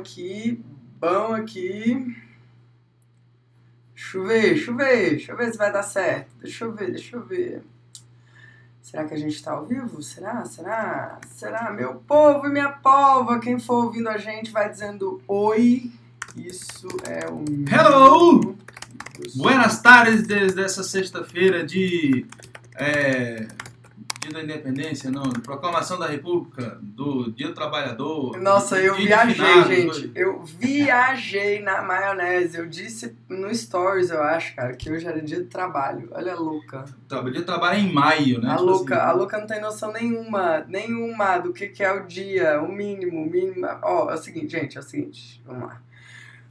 aqui, 0.00 0.64
bom 0.98 1.34
aqui. 1.34 2.16
Deixa 3.94 4.16
eu 4.16 4.26
ver, 4.26 4.54
deixa 4.54 4.70
eu 4.70 4.76
ver, 4.76 5.10
deixa 5.10 5.32
eu 5.32 5.36
ver 5.36 5.52
se 5.52 5.58
vai 5.58 5.72
dar 5.72 5.82
certo. 5.82 6.30
Deixa 6.40 6.64
eu 6.64 6.72
ver, 6.72 6.90
deixa 6.90 7.16
eu 7.16 7.22
ver. 7.22 7.62
Será 8.80 9.04
que 9.04 9.14
a 9.14 9.16
gente 9.16 9.42
tá 9.42 9.52
ao 9.52 9.66
vivo? 9.66 10.02
Será? 10.02 10.44
Será? 10.46 11.20
Será? 11.28 11.70
Meu 11.70 11.96
povo 11.96 12.46
e 12.46 12.50
minha 12.50 12.70
pova, 12.70 13.38
quem 13.38 13.60
for 13.60 13.84
ouvindo 13.84 14.08
a 14.08 14.16
gente 14.16 14.50
vai 14.50 14.70
dizendo 14.70 15.22
oi. 15.28 15.92
Isso 16.34 16.88
é 17.06 17.30
o. 17.30 17.44
Hello! 17.70 18.56
Buenas 19.36 19.82
tardes 19.82 20.26
desde 20.26 20.62
essa 20.62 20.82
sexta-feira 20.82 21.64
de. 21.64 22.26
É, 22.74 23.46
dia 24.30 24.38
da 24.38 24.44
Independência, 24.44 25.10
não, 25.10 25.22
Proclamação 25.24 25.98
da 25.98 26.06
República, 26.06 26.78
do 26.80 27.30
Dia 27.32 27.48
do 27.48 27.54
Trabalhador. 27.54 28.38
Nossa, 28.40 28.78
eu 28.80 28.94
viajei, 28.94 29.34
finados, 29.34 29.66
gente. 29.96 30.08
do- 30.08 30.18
Eu 30.18 30.42
viajei 30.44 31.60
na 31.62 31.82
maionese. 31.82 32.58
Eu 32.58 32.66
disse 32.66 33.16
no 33.28 33.54
Stories, 33.54 34.10
eu 34.10 34.22
acho, 34.22 34.54
cara, 34.56 34.74
que 34.74 34.90
hoje 34.90 35.06
era 35.06 35.20
dia 35.20 35.38
de 35.38 35.44
trabalho. 35.46 36.08
Olha 36.12 36.32
a 36.32 36.38
louca. 36.38 36.84
Tra- 37.08 37.20
Dia 37.22 37.40
do 37.40 37.44
trabalho 37.46 37.78
é 37.78 37.80
em 37.80 37.92
maio, 37.92 38.40
né? 38.40 38.48
A 38.50 38.52
Tipo 38.56 38.64
louca, 38.64 38.96
assim, 38.96 39.04
a 39.08 39.12
louca 39.12 39.38
não 39.38 39.46
tem 39.46 39.60
noção 39.60 39.92
nenhuma, 39.92 40.64
nenhuma 40.68 41.38
do 41.38 41.52
que, 41.52 41.68
que 41.68 41.82
é 41.82 41.92
o 41.92 42.06
dia, 42.06 42.60
o 42.62 42.70
mínimo, 42.72 43.22
o 43.22 43.30
mínimo. 43.30 43.66
Ó, 43.82 44.10
é 44.10 44.14
o 44.14 44.18
seguinte, 44.18 44.52
gente, 44.52 44.76
é 44.76 44.80
o 44.80 44.82
seguinte, 44.82 45.42
vamos 45.46 45.68
lá. 45.68 45.80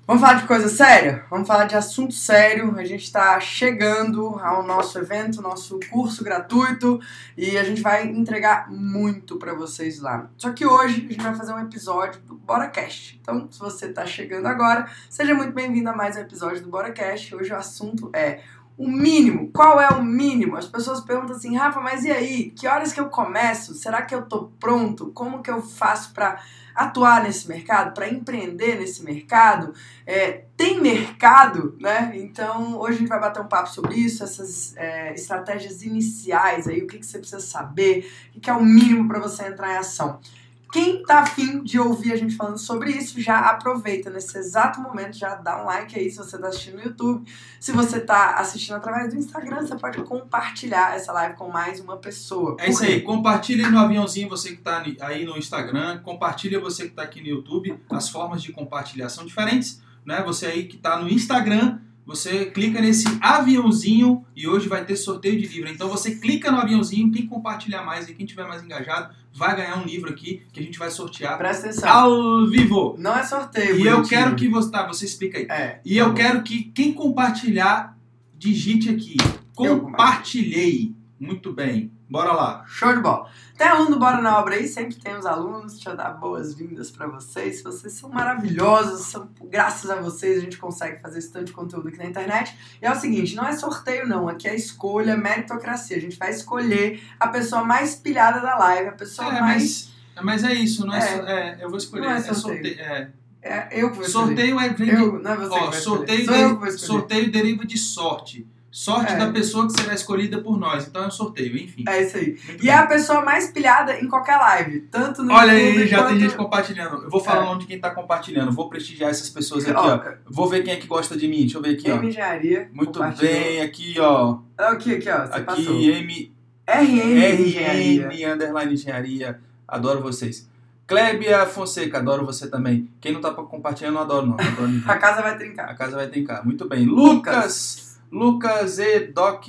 Vamos 0.09 0.23
falar 0.23 0.40
de 0.40 0.48
coisa 0.48 0.68
séria? 0.68 1.23
Vamos 1.30 1.48
falar 1.48 1.66
de 1.66 1.76
assunto 1.76 2.16
sério. 2.16 2.73
A 2.80 2.84
gente 2.84 3.04
está 3.04 3.40
chegando 3.40 4.40
ao 4.40 4.63
nosso 4.63 4.98
evento, 4.98 5.40
nosso 5.40 5.80
curso 5.91 6.23
gratuito, 6.23 6.99
e 7.38 7.55
a 7.55 7.63
gente 7.63 7.80
vai 7.80 8.08
entregar 8.08 8.72
muito 8.72 9.38
para 9.38 9.54
vocês 9.54 9.99
lá. 9.99 10.27
Só 10.35 10.52
que 10.52 10.66
hoje 10.66 11.05
a 11.05 11.13
gente 11.13 11.22
vai 11.22 11.35
fazer 11.35 11.54
um 11.54 11.59
episódio 11.59 12.20
do 12.22 12.34
BoraCast. 12.34 13.20
Então, 13.22 13.48
se 13.52 13.59
você 13.59 13.85
está 13.85 14.04
chegando 14.04 14.48
agora, 14.48 14.90
seja 15.12 15.35
muito 15.35 15.54
bem-vindo 15.54 15.88
a 15.91 15.95
mais 15.95 16.16
um 16.16 16.21
episódio 16.21 16.63
do 16.63 16.71
BoraCast. 16.71 17.35
Hoje 17.35 17.54
o 17.54 17.55
assunto 17.55 18.10
é 18.12 18.41
o 18.80 18.88
mínimo. 18.88 19.52
Qual 19.52 19.82
é 19.82 19.90
o 19.90 20.02
mínimo? 20.02 20.55
As 20.55 20.66
pessoas 20.66 21.02
perguntam 21.02 21.35
assim, 21.35 21.54
Rafa, 21.54 21.82
mas 21.82 22.05
e 22.05 22.12
aí? 22.12 22.49
Que 22.52 22.66
horas 22.66 22.94
que 22.94 22.99
eu 23.02 23.10
começo? 23.10 23.74
Será 23.74 24.04
que 24.04 24.16
eu 24.16 24.22
tô 24.22 24.46
pronto? 24.58 25.12
Como 25.12 25.44
que 25.44 25.52
eu 25.52 25.62
faço 25.62 26.13
para 26.13 26.41
atuar 26.74 27.22
nesse 27.22 27.46
mercado, 27.50 27.94
para 27.94 28.07
empreender 28.07 28.80
nesse 28.80 29.04
mercado? 29.04 29.74
É, 30.07 30.46
tem 30.55 30.80
mercado, 30.80 31.76
né? 31.77 32.13
Então 32.16 32.80
hoje 32.80 32.96
a 32.96 33.00
gente 33.00 33.10
vai 33.10 33.20
bater 33.20 33.41
um 33.41 33.50
papo 33.50 33.68
sobre 33.68 33.96
isso, 33.96 34.24
essas 34.24 34.74
é, 34.77 35.13
estratégias 35.13 35.84
iniciais 35.84 36.66
aí, 36.66 36.82
o 36.82 36.88
que, 36.88 37.00
que 37.00 37.05
você 37.05 37.20
precisa 37.20 37.41
saber, 37.41 38.10
o 38.30 38.32
que, 38.32 38.40
que 38.40 38.50
é 38.50 38.54
o 38.54 38.63
mínimo 38.63 39.10
para 39.10 39.20
você 39.20 39.46
entrar 39.46 39.74
em 39.74 39.77
ação. 39.77 40.22
Quem 40.71 41.01
tá 41.03 41.20
afim 41.20 41.63
de 41.63 41.79
ouvir 41.79 42.13
a 42.13 42.15
gente 42.15 42.35
falando 42.35 42.59
sobre 42.59 42.91
isso, 42.91 43.20
já 43.20 43.39
aproveita 43.39 44.09
nesse 44.09 44.37
exato 44.37 44.79
momento, 44.79 45.17
já 45.17 45.34
dá 45.35 45.61
um 45.61 45.65
like 45.65 45.98
aí 45.98 46.11
se 46.11 46.17
você 46.17 46.37
tá 46.37 46.48
assistindo 46.48 46.76
no 46.76 46.84
YouTube. 46.84 47.27
Se 47.59 47.71
você 47.71 47.99
tá 47.99 48.35
assistindo 48.35 48.76
através 48.76 49.11
do 49.11 49.20
Instagram, 49.20 49.65
você 49.65 49.76
pode 49.76 50.03
compartilhar 50.03 50.95
essa 50.95 51.11
live 51.11 51.35
com 51.35 51.49
mais 51.49 51.79
uma 51.79 51.98
pessoa. 51.98 52.55
É 52.59 52.70
isso 52.70 52.84
aí, 52.84 53.01
compartilha 53.01 53.70
no 53.70 53.79
aviãozinho 53.79 54.29
você 54.29 54.49
que 54.49 54.59
está 54.59 54.84
aí 55.01 55.26
no 55.26 55.37
Instagram, 55.37 55.99
compartilha 56.03 56.59
você 56.59 56.83
que 56.83 56.89
está 56.89 57.01
aqui 57.01 57.20
no 57.20 57.27
YouTube, 57.27 57.76
as 57.89 58.09
formas 58.09 58.43
de 58.43 58.51
compartilhar 58.51 59.09
são 59.09 59.26
diferentes, 59.26 59.81
né? 60.05 60.21
Você 60.23 60.45
aí 60.45 60.67
que 60.67 60.76
está 60.76 60.99
no 60.99 61.09
Instagram, 61.09 61.79
você 62.10 62.48
clica 62.48 62.82
nesse 62.82 63.05
aviãozinho 63.21 64.25
e 64.35 64.47
hoje 64.47 64.68
vai 64.68 64.84
ter 64.84 64.96
sorteio 64.96 65.40
de 65.40 65.47
livro. 65.47 65.69
Então 65.69 65.88
você 65.88 66.16
clica 66.16 66.51
no 66.51 66.57
aviãozinho, 66.57 67.12
quem 67.12 67.28
compartilhar 67.28 67.84
mais 67.84 68.09
e 68.09 68.16
quem 68.16 68.25
tiver 68.25 68.47
mais 68.47 68.63
engajado 68.63 69.13
vai 69.31 69.56
ganhar 69.56 69.78
um 69.78 69.85
livro 69.85 70.09
aqui 70.09 70.41
que 70.51 70.59
a 70.59 70.63
gente 70.63 70.79
vai 70.79 70.90
sortear 70.90 71.38
Presta 71.38 71.68
atenção. 71.68 71.88
ao 71.88 72.47
vivo. 72.47 72.96
Não 72.97 73.16
é 73.16 73.24
sorteio, 73.24 73.78
E 73.78 73.85
eu 73.85 73.97
bonitinho. 73.97 74.07
quero 74.07 74.35
que 74.35 74.50
você, 74.50 74.72
tá, 74.72 74.88
você 74.88 75.06
explica 75.06 75.38
aí. 75.38 75.46
É. 75.51 75.79
E 75.85 75.96
eu 75.97 76.12
quero 76.16 76.41
que 76.41 76.63
quem 76.63 76.91
compartilhar 76.94 77.96
digite 78.35 78.90
aqui, 78.90 79.16
Eu 79.59 79.79
compartilhei. 79.81 80.96
Muito 81.19 81.53
bem. 81.53 81.91
Bora 82.09 82.31
lá. 82.33 82.65
Show 82.67 82.93
de 82.95 83.01
bola. 83.01 83.29
Tem 83.57 83.67
aluno 83.67 83.91
do 83.91 83.99
Bora 83.99 84.21
na 84.21 84.39
Obra 84.39 84.55
aí, 84.55 84.67
sempre 84.67 84.95
tem 84.95 85.15
os 85.17 85.25
alunos. 85.25 85.73
Deixa 85.73 85.89
eu 85.91 85.95
dar 85.97 86.11
boas-vindas 86.11 86.89
pra 86.89 87.07
vocês. 87.07 87.61
Vocês 87.61 87.93
são 87.93 88.09
maravilhosos, 88.09 89.07
são, 89.07 89.29
graças 89.43 89.89
a 89.91 89.95
vocês 90.01 90.37
a 90.37 90.41
gente 90.41 90.57
consegue 90.57 90.99
fazer 91.01 91.19
esse 91.19 91.31
tanto 91.31 91.45
de 91.47 91.51
conteúdo 91.51 91.89
aqui 91.89 91.97
na 91.97 92.05
internet. 92.05 92.57
E 92.81 92.85
é 92.85 92.91
o 92.91 92.95
seguinte, 92.95 93.35
não 93.35 93.45
é 93.45 93.51
sorteio 93.55 94.07
não, 94.07 94.27
aqui 94.29 94.47
é 94.47 94.55
escolha, 94.55 95.15
meritocracia. 95.17 95.97
A 95.97 96.01
gente 96.01 96.17
vai 96.17 96.31
escolher 96.31 97.01
a 97.19 97.27
pessoa 97.27 97.63
mais 97.63 97.95
pilhada 97.95 98.39
da 98.39 98.57
live, 98.57 98.89
a 98.89 98.93
pessoa 98.93 99.27
É, 99.27 99.41
mais... 99.41 99.91
mas, 100.15 100.23
mas 100.25 100.43
é 100.45 100.53
isso, 100.53 100.85
não 100.87 100.93
é, 100.95 100.99
É. 100.99 101.59
é, 101.59 101.63
eu 101.63 101.69
vou 101.69 101.77
escolher. 101.77 102.01
Não 102.05 102.11
é 102.11 102.17
é 102.17 102.33
sorteio. 102.33 102.79
é. 102.79 103.09
É, 103.41 103.67
eu 103.81 103.89
que 103.91 103.97
vou 103.97 104.05
escolher. 104.05 104.27
Sorteio 104.27 104.59
é 104.59 104.69
de- 104.69 104.89
Eu, 104.89 105.19
não 105.21 105.31
é 105.31 105.35
você 105.37 105.49
que 105.59 105.63
ó, 105.65 105.71
sorteio, 105.71 106.21
escolher. 106.21 106.71
sorteio 106.77 107.31
deriva 107.31 107.65
de 107.65 107.77
sorte. 107.77 108.47
Sorte 108.72 109.13
É. 109.13 109.18
da 109.18 109.31
pessoa 109.31 109.66
que 109.66 109.74
será 109.81 109.94
escolhida 109.96 110.40
por 110.41 110.57
nós. 110.59 110.88
Então 110.88 111.03
é 111.03 111.07
um 111.07 111.12
sorteio, 111.12 111.57
enfim. 111.57 111.84
É 111.88 112.03
isso 112.03 112.18
aí. 112.18 112.28
Muito 112.46 112.50
E 112.52 112.57
bem. 112.68 112.69
é 112.69 112.74
a 112.75 112.85
pessoa 112.85 113.22
mais 113.24 113.52
pilhada 113.52 114.00
em 114.00 114.07
qualquer 114.07 114.38
live, 114.38 114.81
tanto 114.91 115.24
no 115.24 115.34
Olha 115.34 115.53
YouTube 115.53 115.81
aí, 115.81 115.88
já 115.88 115.97
quanto... 115.97 116.09
tem 116.09 116.19
gente 116.19 116.35
compartilhando. 116.35 117.03
Eu 117.03 117.09
vou 117.09 117.19
falar 117.19 117.40
É. 117.40 117.41
o 117.41 117.46
nome 117.46 117.62
de 117.62 117.66
quem 117.68 117.80
tá 117.80 117.90
compartilhando. 117.90 118.52
Vou 118.52 118.69
prestigiar 118.69 119.09
essas 119.09 119.30
pessoas 119.30 119.63
aqui, 119.68 119.74
Ó, 119.75 119.96
ó. 119.96 120.02
Vou 120.30 120.47
ver 120.47 120.63
quem 120.63 120.74
é 120.74 120.78
que 120.78 120.85
gosta 120.85 121.18
de 121.18 121.28
mim. 121.28 121.40
Deixa 121.41 121.57
eu 121.57 121.62
ver 121.63 121.72
aqui, 121.72 121.90
ó. 121.90 121.96
M 121.96 122.07
Engenharia. 122.09 122.69
Muito 122.72 123.00
bem, 123.19 123.62
aqui, 123.62 123.96
ó. 124.00 124.38
Aqui, 124.57 124.94
aqui, 124.96 125.09
ó, 125.09 125.25
você 125.25 125.41
passou. 125.41 125.74
Aqui, 125.75 125.90
M, 125.91 126.31
RN 126.68 127.41
Engenharia. 127.47 128.07
RN, 128.07 128.34
underline 128.34 128.74
engenharia. 128.74 129.40
Adoro 129.68 130.00
vocês. 130.01 130.47
Clébia 130.86 131.46
Fonseca, 131.46 131.97
adoro 132.00 132.25
você 132.25 132.47
também. 132.47 132.90
Quem 133.01 133.12
não 133.13 133.22
tá 133.22 133.31
compartilhando, 133.31 134.00
adoro, 134.00 134.25
não. 134.28 134.34
Adoro. 134.40 134.72
A 134.88 134.97
casa 134.97 135.22
vai 135.22 135.38
trincar. 135.38 135.69
A 135.69 135.75
casa 135.75 135.96
vai 135.96 136.07
trincar. 136.07 136.44
Muito 136.46 136.68
bem. 136.68 136.86
Lucas. 136.86 137.88
Lucas. 138.11 138.79
E. 138.79 138.99
Doc 139.13 139.45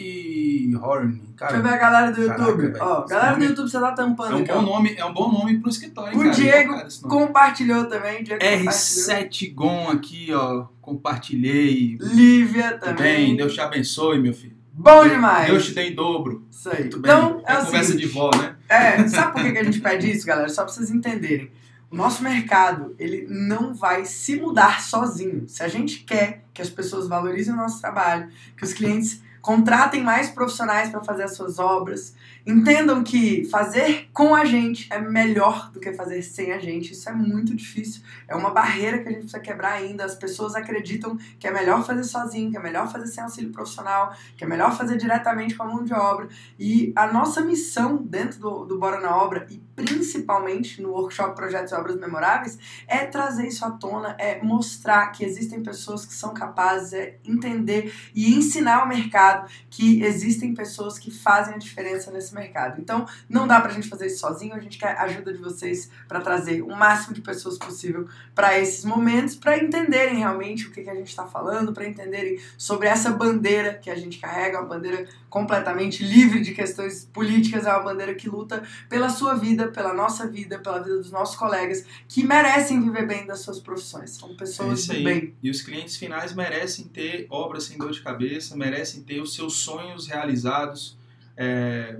Horn. 0.83 1.31
Deixa 1.41 1.57
eu 1.57 1.63
ver 1.63 1.69
Cara, 1.71 1.75
a 1.75 1.77
galera 1.79 2.13
do 2.13 2.27
Caraca, 2.27 2.43
YouTube. 2.43 2.63
velho. 2.73 2.77
Ó, 2.85 3.07
galera 3.07 3.29
do 3.29 3.33
nome- 3.33 3.47
YouTube, 3.47 3.71
você 3.71 3.81
tá 3.81 3.93
tampando 3.93 4.33
é 4.33 4.37
um 4.37 4.39
aqui, 4.43 4.53
bom 4.53 4.59
ó. 4.59 4.63
nome, 4.63 4.95
é 4.97 5.05
um 5.05 5.13
bom 5.15 5.33
nome 5.33 5.59
pro 5.59 5.71
escritório. 5.71 6.15
O 6.15 6.21
cara. 6.21 6.31
Diego 6.35 6.73
Cara, 6.75 6.83
nome. 6.83 7.09
Compartilhou 7.27 7.85
também. 7.87 8.23
Diego 8.23 8.41
compartilhou. 8.45 8.71
R7 8.73 9.55
Gon 9.55 9.89
aqui, 9.89 10.29
ó. 10.35 10.67
Compartilhei. 10.83 11.97
Lívia 12.01 12.77
também. 12.79 13.27
bem, 13.27 13.37
Deus 13.37 13.55
te 13.55 13.61
abençoe, 13.61 14.19
meu 14.19 14.35
filho. 14.35 14.55
Bom 14.73 15.07
demais. 15.09 15.47
Deus 15.51 15.67
te 15.67 15.73
dê 15.75 15.89
em 15.91 15.95
dobro. 15.95 16.45
Isso 16.51 16.69
aí. 16.71 16.81
Muito 16.81 17.01
bem. 17.01 17.11
Então, 17.13 17.43
é, 17.47 17.53
é 17.53 17.59
o 17.59 17.65
conversa 17.65 17.93
seguinte. 17.93 18.07
de 18.07 18.13
vó, 18.13 18.31
né? 18.37 18.57
É, 18.69 19.09
sabe 19.09 19.33
por 19.33 19.43
que 19.43 19.53
que 19.53 19.59
a 19.59 19.65
gente 19.65 19.81
pede 19.81 20.11
isso, 20.11 20.27
galera? 20.27 20.49
Só 20.49 20.65
pra 20.65 20.73
vocês 20.73 20.91
entenderem. 20.91 21.51
Nosso 21.91 22.23
mercado, 22.23 22.95
ele 22.99 23.27
não 23.29 23.75
vai 23.75 24.05
se 24.05 24.37
mudar 24.37 24.81
sozinho. 24.81 25.49
Se 25.49 25.63
a 25.63 25.69
gente 25.69 26.05
quer 26.05 26.45
que 26.55 26.63
as 26.63 26.71
pessoas 26.71 27.09
valorizem 27.09 27.53
o 27.53 27.57
nosso 27.57 27.81
trabalho, 27.81 28.31
que 28.57 28.65
os 28.65 28.73
clientes 28.73 29.21
contratem 29.41 30.03
mais 30.03 30.31
profissionais 30.31 30.91
para 30.91 31.03
fazer 31.03 31.25
as 31.25 31.35
suas 31.35 31.59
obras, 31.59 32.15
entendam 32.47 33.03
que 33.03 33.45
fazer 33.47 34.09
com 34.13 34.35
a 34.35 34.45
gente 34.45 34.87
é 34.91 34.99
melhor 34.99 35.71
do 35.73 35.81
que 35.81 35.93
fazer 35.93 36.23
sem 36.23 36.53
a 36.53 36.59
gente. 36.59 36.93
Isso 36.93 37.09
é 37.09 37.13
muito 37.13 37.55
difícil. 37.55 38.03
É 38.29 38.35
uma 38.35 38.51
barreira 38.51 38.99
que 38.99 39.09
a 39.09 39.13
gente 39.13 39.23
precisa 39.23 39.41
quebrar 39.41 39.73
ainda. 39.73 40.05
As 40.05 40.15
pessoas 40.15 40.55
acreditam 40.55 41.19
que 41.39 41.47
é 41.47 41.51
melhor 41.51 41.85
fazer 41.85 42.05
sozinho, 42.05 42.51
que 42.51 42.57
é 42.57 42.63
melhor 42.63 42.91
fazer 42.91 43.07
sem 43.07 43.23
auxílio 43.23 43.51
profissional, 43.51 44.15
que 44.37 44.45
é 44.45 44.47
melhor 44.47 44.77
fazer 44.77 44.97
diretamente 44.97 45.55
com 45.55 45.63
a 45.63 45.67
mão 45.67 45.85
de 45.85 45.95
obra. 45.95 46.29
E 46.59 46.93
a 46.95 47.11
nossa 47.13 47.41
missão 47.41 47.97
dentro 47.97 48.39
do, 48.41 48.65
do 48.65 48.79
Bora 48.79 49.01
na 49.01 49.17
Obra, 49.17 49.47
e 49.51 49.57
principalmente 49.85 50.81
no 50.81 50.91
workshop 50.91 51.35
Projetos 51.35 51.73
e 51.73 51.75
Obras 51.75 51.97
Memoráveis, 51.97 52.59
é 52.87 53.07
trazer 53.07 53.47
isso 53.47 53.65
à 53.65 53.71
tona, 53.71 54.15
é 54.19 54.43
mostrar 54.43 55.09
que 55.09 55.25
existem 55.25 55.63
pessoas 55.63 56.05
que 56.05 56.13
são 56.13 56.35
capazes, 56.35 56.93
é 56.93 57.19
entender 57.25 57.93
e 58.15 58.35
ensinar 58.35 58.81
ao 58.81 58.89
mercado 58.89 59.51
que 59.69 60.03
existem 60.03 60.55
pessoas 60.55 60.99
que 60.99 61.11
fazem 61.11 61.55
a 61.55 61.59
diferença 61.59 62.11
nesse 62.11 62.35
mercado. 62.35 62.81
Então, 62.81 63.07
não 63.29 63.47
dá 63.47 63.61
pra 63.61 63.73
gente 63.73 63.89
fazer 63.89 64.07
isso 64.07 64.21
sozinho, 64.21 64.55
a 64.55 64.61
gente 64.61 64.79
quer 64.79 64.97
a 64.97 65.03
ajuda 65.03 65.33
de 65.33 65.39
vocês 65.39 65.91
para 66.07 66.21
trazer 66.21 66.63
o 66.63 66.75
máximo 66.75 67.15
de 67.15 67.21
pessoas 67.21 67.59
possível 67.59 68.09
para 68.35 68.59
esses 68.59 68.85
momentos, 68.85 69.35
para 69.35 69.59
entenderem 69.59 70.19
realmente 70.19 70.67
o 70.67 70.71
que, 70.71 70.83
que 70.83 70.91
a 70.91 70.95
gente 70.95 71.09
está 71.09 71.25
falando, 71.25 71.73
para 71.73 71.87
entenderem 71.87 72.39
sobre 72.57 72.89
essa 72.89 73.11
bandeira 73.11 73.75
que 73.75 73.91
a 73.91 73.97
gente 73.97 74.19
carrega, 74.19 74.61
uma 74.61 74.69
bandeira 74.69 75.07
completamente 75.31 76.05
livre 76.05 76.43
de 76.43 76.53
questões 76.53 77.09
políticas, 77.13 77.65
é 77.65 77.71
uma 77.73 77.85
bandeira 77.85 78.15
que 78.15 78.29
luta 78.29 78.63
pela 78.89 79.09
sua 79.09 79.35
vida, 79.35 79.69
pela 79.69 79.95
nossa 79.95 80.27
vida, 80.29 80.59
pela 80.59 80.81
vida 80.81 80.97
dos 80.99 81.11
nossos 81.11 81.37
colegas, 81.37 81.87
que 82.09 82.23
merecem 82.25 82.83
viver 82.83 83.07
bem 83.07 83.25
das 83.27 83.41
suas 83.41 83.61
profissões. 83.61 84.11
São 84.11 84.31
É 84.33 84.35
pessoas 84.35 84.87
do 84.87 84.93
aí. 84.93 85.05
bem. 85.05 85.35
E 85.43 85.49
os 85.49 85.63
clientes 85.63 85.97
finais 85.97 86.35
merecem 86.35 86.85
ter 86.87 87.27
obras 87.31 87.65
sem 87.65 87.79
dor 87.79 87.93
de 87.93 88.03
cabeça, 88.03 88.57
merecem 88.57 89.03
ter 89.03 89.21
os 89.23 89.35
seus 89.35 89.55
sonhos 89.59 90.07
realizados. 90.09 90.99
é, 91.37 91.97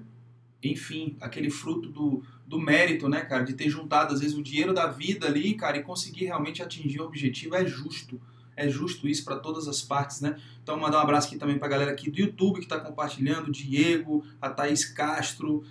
enfim, 0.63 1.17
aquele 1.23 1.49
fruto 1.49 1.89
do, 1.89 2.23
do 2.47 2.59
mérito, 2.61 3.09
né, 3.09 3.23
cara? 3.23 3.43
De 3.45 3.55
ter 3.55 3.71
juntado, 3.71 4.13
às 4.13 4.21
vezes, 4.21 4.37
o 4.37 4.43
dinheiro 4.43 4.75
da 4.75 4.87
vida 4.89 5.27
ali, 5.27 5.55
cara, 5.55 5.79
e 5.79 5.83
conseguir 5.83 6.27
realmente 6.27 6.63
atingir 6.63 7.01
o 7.01 7.07
objetivo 7.07 7.55
é 7.55 7.65
justo. 7.65 8.21
É 8.61 8.69
justo 8.69 9.09
isso 9.09 9.25
para 9.25 9.37
todas 9.37 9.67
as 9.69 9.81
partes, 9.81 10.21
né? 10.21 10.37
Então, 10.63 10.79
mandar 10.79 10.99
um 10.99 11.03
abraço 11.03 11.29
aqui 11.29 11.39
também 11.39 11.59
pra 11.59 11.69
galera 11.69 11.91
aqui 11.91 12.11
do 12.11 12.21
YouTube 12.21 12.61
que 12.61 12.67
tá 12.67 12.79
compartilhando, 12.79 13.51
Diego, 13.51 14.25
a 14.41 14.51
Thaís 14.51 14.85
Castro, 14.85 15.65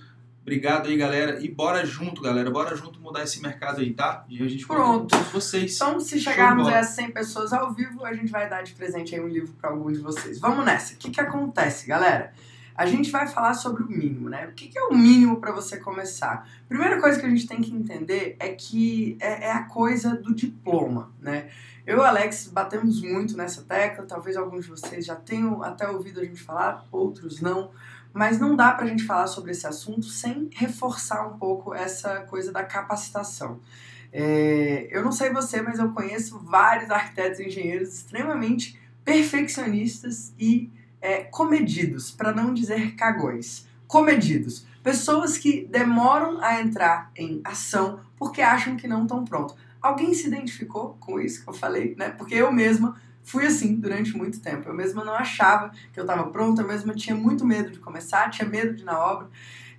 Obrigado 0.49 0.87
aí, 0.87 0.97
galera. 0.97 1.39
E 1.43 1.47
bora 1.47 1.85
junto, 1.85 2.23
galera. 2.23 2.49
Bora 2.49 2.75
junto 2.75 2.99
mudar 2.99 3.23
esse 3.23 3.39
mercado 3.39 3.81
aí, 3.81 3.93
tá? 3.93 4.25
E 4.27 4.43
a 4.43 4.47
gente 4.47 4.65
Pronto. 4.65 5.15
com 5.15 5.23
vocês. 5.25 5.75
Então, 5.75 5.99
se 5.99 6.19
chegarmos 6.19 6.67
a 6.67 6.81
100 6.81 7.11
pessoas 7.11 7.53
ao 7.53 7.71
vivo, 7.71 8.03
a 8.03 8.13
gente 8.13 8.31
vai 8.31 8.49
dar 8.49 8.63
de 8.63 8.73
presente 8.73 9.13
aí 9.13 9.21
um 9.21 9.27
livro 9.27 9.53
para 9.61 9.69
algum 9.69 9.91
de 9.91 9.99
vocês. 9.99 10.39
Vamos 10.39 10.65
nessa. 10.65 10.95
O 10.95 10.97
que, 10.97 11.11
que 11.11 11.21
acontece, 11.21 11.85
galera? 11.85 12.33
A 12.79 12.85
gente 12.85 13.11
vai 13.11 13.27
falar 13.27 13.55
sobre 13.55 13.83
o 13.83 13.89
mínimo, 13.89 14.29
né? 14.29 14.47
O 14.47 14.53
que, 14.53 14.71
é 14.77 14.83
o 14.83 14.95
mínimo 14.95 15.41
para 15.41 15.51
você 15.51 15.75
começar? 15.75 16.49
Primeira 16.65 16.97
coisa 17.01 17.19
que 17.19 17.25
a 17.25 17.29
gente 17.29 17.45
tem 17.45 17.59
que 17.59 17.75
entender 17.75 18.37
é 18.39 18.53
que 18.53 19.17
é, 19.19 19.47
é 19.47 19.51
a 19.51 19.63
coisa 19.63 20.15
do 20.15 20.33
diploma, 20.33 21.11
né? 21.19 21.49
Eu 21.85 21.97
e 21.97 22.05
Alex 22.05 22.47
batemos 22.47 23.01
muito 23.01 23.35
nessa 23.35 23.63
tecla, 23.63 24.05
talvez 24.05 24.37
alguns 24.37 24.63
de 24.63 24.71
vocês 24.71 25.05
já 25.05 25.13
tenham 25.13 25.61
até 25.61 25.89
ouvido 25.89 26.21
a 26.21 26.23
gente 26.23 26.41
falar, 26.41 26.87
outros 26.89 27.41
não. 27.41 27.71
Mas 28.13 28.39
não 28.39 28.55
dá 28.55 28.71
para 28.71 28.85
a 28.85 28.87
gente 28.87 29.03
falar 29.03 29.27
sobre 29.27 29.51
esse 29.51 29.67
assunto 29.67 30.05
sem 30.05 30.49
reforçar 30.53 31.27
um 31.27 31.37
pouco 31.37 31.75
essa 31.75 32.21
coisa 32.21 32.49
da 32.49 32.63
capacitação. 32.63 33.59
É, 34.09 34.87
eu 34.89 35.03
não 35.03 35.11
sei 35.11 35.33
você, 35.33 35.61
mas 35.61 35.79
eu 35.79 35.91
conheço 35.91 36.39
vários 36.39 36.89
arquitetos 36.89 37.41
e 37.41 37.47
engenheiros 37.47 37.93
extremamente 37.93 38.79
perfeccionistas 39.03 40.33
e 40.39 40.71
é, 41.01 41.23
comedidos, 41.23 42.11
para 42.11 42.33
não 42.33 42.53
dizer 42.53 42.95
cagões. 42.95 43.67
Comedidos. 43.87 44.65
Pessoas 44.83 45.37
que 45.37 45.65
demoram 45.65 46.41
a 46.41 46.61
entrar 46.61 47.11
em 47.15 47.41
ação 47.43 47.99
porque 48.17 48.41
acham 48.41 48.75
que 48.75 48.87
não 48.87 49.03
estão 49.03 49.23
prontos. 49.23 49.55
Alguém 49.81 50.13
se 50.13 50.27
identificou 50.27 50.97
com 50.99 51.19
isso 51.19 51.43
que 51.43 51.49
eu 51.49 51.53
falei, 51.53 51.95
né? 51.97 52.09
Porque 52.09 52.35
eu 52.35 52.51
mesma 52.51 52.95
fui 53.23 53.45
assim 53.45 53.75
durante 53.75 54.15
muito 54.17 54.39
tempo. 54.39 54.67
Eu 54.67 54.73
mesma 54.73 55.03
não 55.03 55.13
achava 55.13 55.71
que 55.93 55.99
eu 55.99 56.03
estava 56.03 56.29
pronta, 56.29 56.61
eu 56.61 56.67
mesma 56.67 56.93
tinha 56.93 57.15
muito 57.15 57.45
medo 57.45 57.71
de 57.71 57.79
começar, 57.79 58.29
tinha 58.29 58.47
medo 58.47 58.73
de 58.73 58.81
ir 58.81 58.85
na 58.85 58.99
obra. 58.99 59.29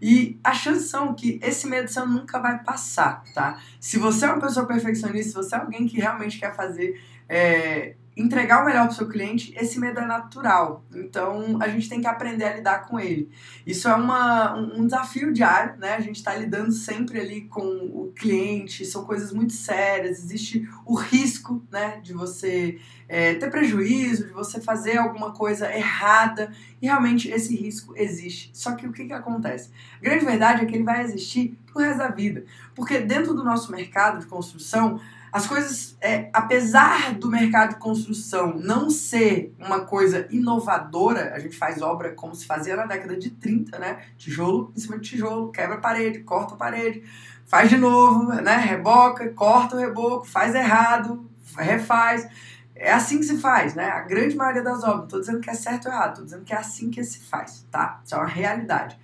E 0.00 0.38
a 0.42 0.54
chance 0.54 0.88
são 0.88 1.14
que 1.14 1.38
esse 1.42 1.66
medo 1.66 1.90
seu 1.90 2.06
nunca 2.06 2.38
vai 2.38 2.62
passar, 2.62 3.22
tá? 3.34 3.60
Se 3.78 3.98
você 3.98 4.24
é 4.24 4.32
uma 4.32 4.40
pessoa 4.40 4.64
perfeccionista, 4.66 5.30
se 5.30 5.34
você 5.34 5.54
é 5.54 5.58
alguém 5.58 5.86
que 5.86 5.98
realmente 5.98 6.38
quer 6.38 6.54
fazer 6.56 6.98
é, 7.28 7.94
entregar 8.20 8.62
o 8.62 8.66
melhor 8.66 8.84
para 8.86 8.92
o 8.92 8.94
seu 8.94 9.08
cliente, 9.08 9.52
esse 9.56 9.78
medo 9.78 10.00
é 10.00 10.06
natural. 10.06 10.84
Então 10.94 11.58
a 11.60 11.68
gente 11.68 11.88
tem 11.88 12.00
que 12.00 12.06
aprender 12.06 12.44
a 12.44 12.56
lidar 12.56 12.86
com 12.86 13.00
ele. 13.00 13.30
Isso 13.66 13.88
é 13.88 13.94
uma, 13.94 14.54
um 14.54 14.84
desafio 14.84 15.32
diário, 15.32 15.78
né? 15.78 15.94
A 15.94 16.00
gente 16.00 16.16
está 16.16 16.34
lidando 16.34 16.72
sempre 16.72 17.20
ali 17.20 17.42
com 17.42 17.62
o 17.62 18.12
cliente, 18.14 18.84
são 18.84 19.04
coisas 19.04 19.32
muito 19.32 19.52
sérias, 19.52 20.18
existe 20.18 20.68
o 20.84 20.94
risco 20.94 21.62
né, 21.70 22.00
de 22.02 22.12
você 22.12 22.78
é, 23.08 23.34
ter 23.34 23.50
prejuízo, 23.50 24.26
de 24.26 24.32
você 24.32 24.60
fazer 24.60 24.98
alguma 24.98 25.32
coisa 25.32 25.72
errada, 25.74 26.52
e 26.80 26.86
realmente 26.86 27.28
esse 27.30 27.56
risco 27.56 27.94
existe. 27.96 28.50
Só 28.52 28.72
que 28.72 28.86
o 28.86 28.92
que, 28.92 29.06
que 29.06 29.12
acontece? 29.12 29.70
A 29.98 30.04
grande 30.04 30.24
verdade 30.24 30.62
é 30.62 30.66
que 30.66 30.74
ele 30.74 30.84
vai 30.84 31.02
existir 31.02 31.58
pro 31.66 31.82
resto 31.82 31.98
da 31.98 32.08
vida. 32.08 32.44
Porque 32.74 32.98
dentro 32.98 33.34
do 33.34 33.42
nosso 33.42 33.72
mercado 33.72 34.20
de 34.20 34.26
construção, 34.26 35.00
as 35.32 35.46
coisas, 35.46 35.96
é, 36.00 36.28
apesar 36.32 37.14
do 37.14 37.28
mercado 37.28 37.70
de 37.70 37.76
construção 37.76 38.58
não 38.58 38.90
ser 38.90 39.54
uma 39.58 39.80
coisa 39.80 40.26
inovadora, 40.30 41.32
a 41.34 41.38
gente 41.38 41.56
faz 41.56 41.80
obra 41.80 42.12
como 42.12 42.34
se 42.34 42.46
fazia 42.46 42.74
na 42.74 42.84
década 42.84 43.16
de 43.16 43.30
30, 43.30 43.78
né? 43.78 44.02
Tijolo 44.16 44.72
em 44.76 44.80
cima 44.80 44.98
de 44.98 45.08
tijolo, 45.08 45.52
quebra 45.52 45.76
a 45.76 45.80
parede, 45.80 46.20
corta 46.20 46.54
a 46.54 46.56
parede, 46.56 47.04
faz 47.46 47.70
de 47.70 47.76
novo, 47.76 48.32
né? 48.32 48.56
Reboca, 48.56 49.28
corta 49.30 49.76
o 49.76 49.78
reboco, 49.78 50.26
faz 50.26 50.52
errado, 50.54 51.30
refaz. 51.56 52.28
É 52.74 52.92
assim 52.92 53.18
que 53.18 53.26
se 53.26 53.38
faz, 53.38 53.74
né? 53.74 53.84
A 53.84 54.00
grande 54.00 54.34
maioria 54.34 54.62
das 54.62 54.82
obras. 54.82 55.00
Não 55.00 55.08
tô 55.08 55.20
dizendo 55.20 55.40
que 55.40 55.50
é 55.50 55.54
certo 55.54 55.86
ou 55.86 55.92
errado, 55.92 56.16
tô 56.16 56.24
dizendo 56.24 56.44
que 56.44 56.52
é 56.52 56.56
assim 56.56 56.90
que 56.90 57.04
se 57.04 57.20
faz, 57.20 57.64
tá? 57.70 58.00
Isso 58.04 58.14
é 58.16 58.18
uma 58.18 58.26
realidade. 58.26 58.98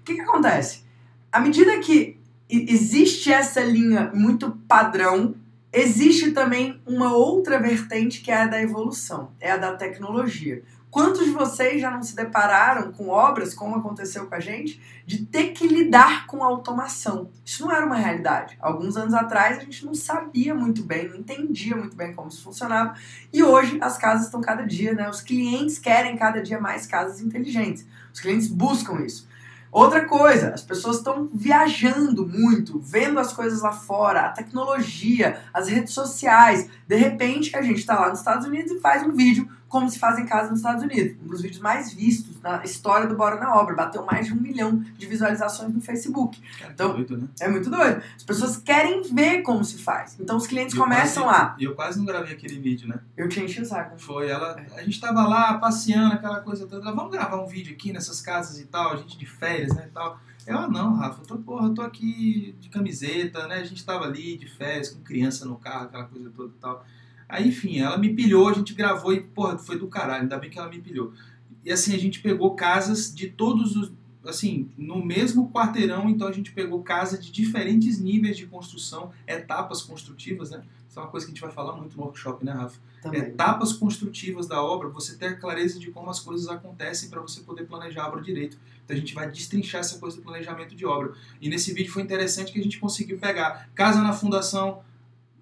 O 0.00 0.04
que, 0.04 0.14
que 0.14 0.20
acontece? 0.22 0.84
À 1.30 1.38
medida 1.38 1.78
que 1.80 2.18
existe 2.48 3.30
essa 3.30 3.60
linha 3.60 4.10
muito 4.14 4.52
padrão 4.68 5.34
Existe 5.78 6.30
também 6.30 6.80
uma 6.86 7.14
outra 7.14 7.60
vertente 7.60 8.22
que 8.22 8.30
é 8.30 8.44
a 8.44 8.46
da 8.46 8.62
evolução, 8.62 9.32
é 9.38 9.50
a 9.50 9.58
da 9.58 9.76
tecnologia. 9.76 10.62
Quantos 10.90 11.26
de 11.26 11.32
vocês 11.32 11.82
já 11.82 11.90
não 11.90 12.02
se 12.02 12.16
depararam 12.16 12.90
com 12.92 13.10
obras, 13.10 13.52
como 13.52 13.76
aconteceu 13.76 14.26
com 14.26 14.34
a 14.34 14.40
gente, 14.40 14.80
de 15.04 15.26
ter 15.26 15.48
que 15.48 15.68
lidar 15.68 16.26
com 16.28 16.42
automação? 16.42 17.28
Isso 17.44 17.62
não 17.62 17.70
era 17.70 17.84
uma 17.84 17.96
realidade. 17.96 18.56
Alguns 18.58 18.96
anos 18.96 19.12
atrás 19.12 19.58
a 19.58 19.60
gente 19.60 19.84
não 19.84 19.94
sabia 19.94 20.54
muito 20.54 20.82
bem, 20.82 21.10
não 21.10 21.16
entendia 21.16 21.76
muito 21.76 21.94
bem 21.94 22.14
como 22.14 22.28
isso 22.28 22.42
funcionava. 22.42 22.94
E 23.30 23.42
hoje 23.42 23.76
as 23.82 23.98
casas 23.98 24.24
estão 24.24 24.40
cada 24.40 24.62
dia, 24.62 24.94
né? 24.94 25.10
Os 25.10 25.20
clientes 25.20 25.78
querem 25.78 26.16
cada 26.16 26.40
dia 26.40 26.58
mais 26.58 26.86
casas 26.86 27.20
inteligentes. 27.20 27.86
Os 28.14 28.20
clientes 28.20 28.48
buscam 28.48 29.04
isso. 29.04 29.28
Outra 29.76 30.06
coisa, 30.06 30.54
as 30.54 30.62
pessoas 30.62 30.96
estão 30.96 31.28
viajando 31.34 32.26
muito, 32.26 32.80
vendo 32.80 33.20
as 33.20 33.34
coisas 33.34 33.60
lá 33.60 33.72
fora, 33.72 34.22
a 34.22 34.28
tecnologia, 34.30 35.38
as 35.52 35.68
redes 35.68 35.92
sociais. 35.92 36.70
De 36.86 36.94
repente, 36.96 37.56
a 37.56 37.62
gente 37.62 37.78
está 37.78 37.98
lá 37.98 38.10
nos 38.10 38.18
Estados 38.20 38.46
Unidos 38.46 38.70
e 38.72 38.80
faz 38.80 39.02
um 39.02 39.10
vídeo 39.12 39.48
como 39.68 39.90
se 39.90 39.98
faz 39.98 40.16
em 40.20 40.24
casa 40.24 40.50
nos 40.50 40.60
Estados 40.60 40.82
Unidos. 40.84 41.16
Um 41.22 41.26
dos 41.26 41.42
vídeos 41.42 41.60
mais 41.60 41.92
vistos 41.92 42.40
na 42.40 42.62
história 42.62 43.08
do 43.08 43.16
Bora 43.16 43.40
na 43.40 43.56
Obra. 43.56 43.74
Bateu 43.74 44.04
mais 44.04 44.26
de 44.26 44.32
um 44.32 44.36
milhão 44.36 44.76
de 44.96 45.06
visualizações 45.06 45.74
no 45.74 45.80
Facebook. 45.80 46.40
Cara, 46.60 46.72
então, 46.72 46.92
doido, 46.92 47.18
né? 47.18 47.26
é 47.40 47.48
muito 47.48 47.68
doido. 47.68 48.00
As 48.14 48.22
pessoas 48.22 48.56
querem 48.56 49.02
ver 49.02 49.42
como 49.42 49.64
se 49.64 49.78
faz. 49.78 50.16
Então 50.20 50.36
os 50.36 50.46
clientes 50.46 50.76
Eu 50.76 50.82
começam 50.82 51.24
quase- 51.24 51.40
a. 51.40 51.56
E 51.58 51.64
eu 51.64 51.74
quase 51.74 51.98
não 51.98 52.06
gravei 52.06 52.32
aquele 52.34 52.60
vídeo, 52.60 52.88
né? 52.88 53.00
Eu 53.16 53.28
te 53.28 53.40
enchi 53.40 53.60
o 53.60 53.66
saco. 53.66 54.00
Foi 54.00 54.28
ela. 54.28 54.56
A 54.76 54.82
gente 54.82 55.00
tava 55.00 55.26
lá 55.26 55.54
passeando, 55.58 56.14
aquela 56.14 56.40
coisa 56.40 56.66
toda. 56.68 56.92
Vamos 56.94 57.10
gravar 57.10 57.42
um 57.42 57.46
vídeo 57.48 57.74
aqui 57.74 57.92
nessas 57.92 58.20
casas 58.20 58.60
e 58.60 58.66
tal, 58.66 58.92
a 58.92 58.96
gente 58.96 59.18
de 59.18 59.26
férias, 59.26 59.74
né? 59.74 59.86
E 59.88 59.90
tal. 59.92 60.20
Eu, 60.46 60.58
ah, 60.58 60.68
não, 60.68 60.94
Rafa, 60.94 61.22
eu 61.22 61.26
tô, 61.26 61.38
porra, 61.38 61.66
eu 61.66 61.74
tô 61.74 61.82
aqui 61.82 62.54
de 62.60 62.68
camiseta, 62.68 63.48
né? 63.48 63.56
A 63.56 63.64
gente 63.64 63.84
tava 63.84 64.04
ali 64.04 64.36
de 64.36 64.46
férias, 64.46 64.90
com 64.90 65.02
criança 65.02 65.44
no 65.44 65.56
carro, 65.56 65.86
aquela 65.86 66.04
coisa 66.04 66.30
toda 66.30 66.52
e 66.56 66.60
tal. 66.60 66.86
Aí, 67.28 67.48
enfim, 67.48 67.80
ela 67.80 67.98
me 67.98 68.14
pilhou, 68.14 68.48
a 68.48 68.52
gente 68.52 68.72
gravou 68.72 69.12
e, 69.12 69.20
porra, 69.20 69.58
foi 69.58 69.76
do 69.76 69.88
caralho, 69.88 70.22
ainda 70.22 70.38
bem 70.38 70.48
que 70.48 70.58
ela 70.58 70.68
me 70.68 70.80
pilhou. 70.80 71.12
E 71.64 71.72
assim, 71.72 71.92
a 71.94 71.98
gente 71.98 72.20
pegou 72.20 72.54
casas 72.54 73.12
de 73.12 73.28
todos 73.28 73.74
os. 73.74 73.92
Assim, 74.24 74.68
no 74.76 75.04
mesmo 75.04 75.50
quarteirão, 75.50 76.08
então 76.08 76.26
a 76.26 76.32
gente 76.32 76.52
pegou 76.52 76.82
casa 76.82 77.16
de 77.16 77.30
diferentes 77.30 78.00
níveis 78.00 78.36
de 78.36 78.46
construção, 78.46 79.12
etapas 79.26 79.82
construtivas, 79.82 80.50
né? 80.50 80.62
Isso 80.96 81.00
é 81.00 81.04
uma 81.04 81.10
coisa 81.10 81.26
que 81.26 81.32
a 81.32 81.34
gente 81.34 81.42
vai 81.42 81.52
falar 81.52 81.76
muito 81.76 81.94
no 81.94 82.04
workshop, 82.04 82.42
né, 82.42 82.52
Rafa? 82.52 82.78
Também. 83.02 83.20
etapas 83.20 83.74
construtivas 83.74 84.46
da 84.46 84.62
obra, 84.62 84.88
você 84.88 85.14
ter 85.14 85.26
a 85.26 85.36
clareza 85.36 85.78
de 85.78 85.90
como 85.90 86.08
as 86.08 86.18
coisas 86.18 86.48
acontecem 86.48 87.10
para 87.10 87.20
você 87.20 87.42
poder 87.42 87.66
planejar 87.66 88.04
a 88.04 88.08
obra 88.08 88.22
direito. 88.22 88.56
Então 88.82 88.96
a 88.96 88.98
gente 88.98 89.14
vai 89.14 89.30
destrinchar 89.30 89.82
essa 89.82 89.98
coisa 89.98 90.16
do 90.16 90.22
planejamento 90.22 90.74
de 90.74 90.86
obra. 90.86 91.12
E 91.38 91.50
nesse 91.50 91.74
vídeo 91.74 91.92
foi 91.92 92.02
interessante 92.02 92.50
que 92.50 92.58
a 92.58 92.62
gente 92.62 92.78
conseguiu 92.78 93.18
pegar 93.18 93.68
casa 93.74 94.00
na 94.00 94.14
fundação, 94.14 94.82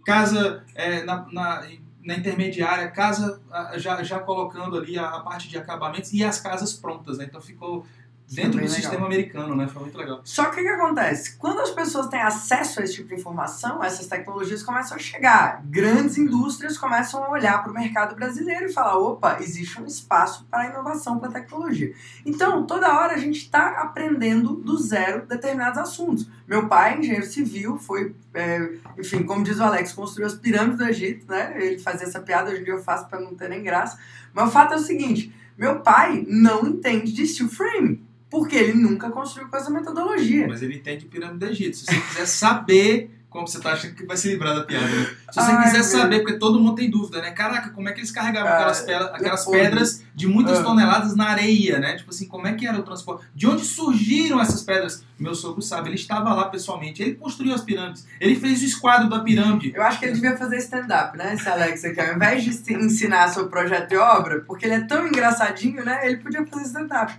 casa 0.05 0.65
é, 0.75 1.05
na, 1.05 1.25
na, 1.31 1.69
na 2.03 2.17
intermediária, 2.17 2.91
casa 2.91 3.41
já, 3.77 4.03
já 4.03 4.19
colocando 4.19 4.77
ali 4.77 4.99
a, 4.99 5.09
a 5.09 5.21
parte 5.21 5.49
de 5.49 5.57
acabamentos 5.57 6.13
e 6.13 6.25
as 6.25 6.41
casas 6.41 6.73
prontas. 6.73 7.19
Né? 7.19 7.27
Então 7.27 7.41
ficou 7.41 7.87
dentro 8.31 8.53
do 8.53 8.57
legal. 8.59 8.75
sistema 8.75 9.07
americano, 9.07 9.55
né? 9.55 9.69
Foi 9.69 9.83
muito 9.83 9.97
legal. 9.97 10.21
Só 10.25 10.47
que 10.47 10.61
o 10.61 10.65
que 10.65 10.69
acontece? 10.69 11.37
Quando 11.37 11.61
as 11.61 11.71
pessoas 11.71 12.09
têm 12.09 12.21
acesso 12.21 12.81
a 12.81 12.85
esse 12.85 12.95
tipo 12.95 13.09
de 13.09 13.15
informação, 13.15 13.83
essas 13.83 14.07
tecnologias 14.07 14.63
começam 14.63 14.97
a 14.97 15.01
chegar. 15.01 15.63
Grandes 15.65 16.17
indústrias 16.17 16.79
começam 16.79 17.23
a 17.23 17.31
olhar 17.31 17.63
para 17.63 17.71
o 17.71 17.75
mercado 17.75 18.15
brasileiro 18.15 18.67
e 18.67 18.73
falar: 18.73 18.97
opa, 18.97 19.39
existe 19.41 19.81
um 19.81 19.87
espaço 19.87 20.47
para 20.51 20.69
inovação, 20.69 21.19
para 21.19 21.31
tecnologia. 21.31 21.93
Então, 22.25 22.67
toda 22.67 22.99
hora 22.99 23.15
a 23.15 23.19
gente 23.19 23.39
está 23.39 23.81
aprendendo 23.83 24.55
do 24.55 24.77
zero 24.79 25.27
determinados 25.27 25.79
assuntos. 25.79 26.29
Meu 26.47 26.69
pai, 26.69 26.99
engenheiro 26.99 27.27
civil, 27.27 27.79
foi, 27.79 28.15
é, 28.33 28.71
enfim, 28.99 29.23
como 29.23 29.45
diz 29.45 29.59
o 29.59 29.63
Alex, 29.63 29.93
construiu 29.93 30.27
as 30.27 30.35
pirâmides 30.35 30.79
do 30.79 30.85
Egito, 30.85 31.27
né? 31.29 31.55
Ele 31.57 31.79
fazia 31.79 32.07
essa 32.07 32.21
piada, 32.21 32.51
hoje 32.51 32.61
em 32.61 32.65
dia 32.65 32.75
eu 32.75 32.83
faço 32.83 33.09
para 33.09 33.21
não 33.21 33.35
ter 33.35 33.49
nem 33.49 33.63
graça. 33.63 33.99
Mas 34.33 34.49
o 34.49 34.53
fato 34.53 34.75
é 34.75 34.77
o 34.77 34.81
seguinte: 34.81 35.35
meu 35.57 35.81
pai 35.81 36.27
não 36.29 36.67
entende 36.67 37.13
de 37.13 37.27
steel 37.27 37.49
frame. 37.49 38.14
Porque 38.35 38.57
ele 38.57 38.75
nunca 38.75 39.11
construiu 39.11 39.49
com 39.49 39.57
essa 39.57 39.71
metodologia. 39.71 40.49
Mas 40.49 40.61
ele 40.61 40.75
entende 40.75 41.05
pirâmide 41.05 41.39
do 41.39 41.47
Egito. 41.47 41.77
Se 41.77 41.85
você 41.87 42.01
quiser 42.01 42.27
saber 42.27 43.11
como 43.31 43.47
você 43.47 43.61
tá 43.61 43.75
achando 43.75 43.95
que 43.95 44.05
vai 44.05 44.17
se 44.17 44.27
livrar 44.29 44.57
da 44.57 44.65
piada, 44.65 44.87
né? 44.87 45.05
Se 45.31 45.41
você 45.41 45.51
Ai, 45.53 45.63
quiser 45.65 45.79
meu. 45.79 45.85
saber, 45.85 46.21
porque 46.21 46.39
todo 46.39 46.59
mundo 46.59 46.75
tem 46.75 46.91
dúvida, 46.91 47.21
né? 47.23 47.31
Caraca, 47.31 47.71
como 47.71 47.89
é 47.89 47.93
que 47.93 48.01
eles 48.01 48.11
carregavam 48.11 48.49
Cara, 48.49 48.73
aquelas, 48.73 49.15
aquelas 49.15 49.45
pedras 49.45 50.05
de 50.15 50.27
muitas 50.29 50.61
Ah. 50.61 50.63
toneladas 50.63 51.17
na 51.17 51.29
areia, 51.29 51.79
né? 51.79 51.97
Tipo 51.97 52.11
assim, 52.11 52.29
como 52.29 52.47
é 52.47 52.53
que 52.53 52.67
era 52.67 52.79
o 52.79 52.83
transporte? 52.83 53.27
De 53.35 53.47
onde 53.49 53.65
surgiram 53.65 54.41
essas 54.41 54.63
pedras? 54.63 55.05
Meu 55.19 55.35
sogro 55.35 55.61
sabe, 55.63 55.89
ele 55.89 55.97
estava 55.97 56.33
lá 56.33 56.49
pessoalmente, 56.49 57.03
ele 57.03 57.15
construiu 57.15 57.55
as 57.55 57.63
pirâmides, 57.63 58.07
ele 58.21 58.35
fez 58.37 58.63
o 58.63 58.65
esquadro 58.65 59.09
da 59.09 59.21
pirâmide. 59.21 59.73
Eu 59.75 59.83
acho 59.83 59.99
que 59.99 60.05
ele 60.07 60.15
devia 60.15 60.37
fazer 60.37 60.57
stand-up, 60.59 61.17
né, 61.17 61.35
esse 61.35 61.49
Alex 61.49 61.85
aqui. 61.85 62.01
Ao 62.01 62.15
invés 62.15 62.45
de 62.45 62.75
ensinar 62.75 63.29
sobre 63.29 63.51
projeto 63.51 63.89
de 63.89 63.97
obra, 63.97 64.41
porque 64.41 64.67
ele 64.67 64.75
é 64.75 64.81
tão 64.81 65.07
engraçadinho, 65.07 65.85
né, 65.85 66.01
ele 66.07 66.17
podia 66.19 66.45
fazer 66.47 66.65
stand-up. 66.67 67.13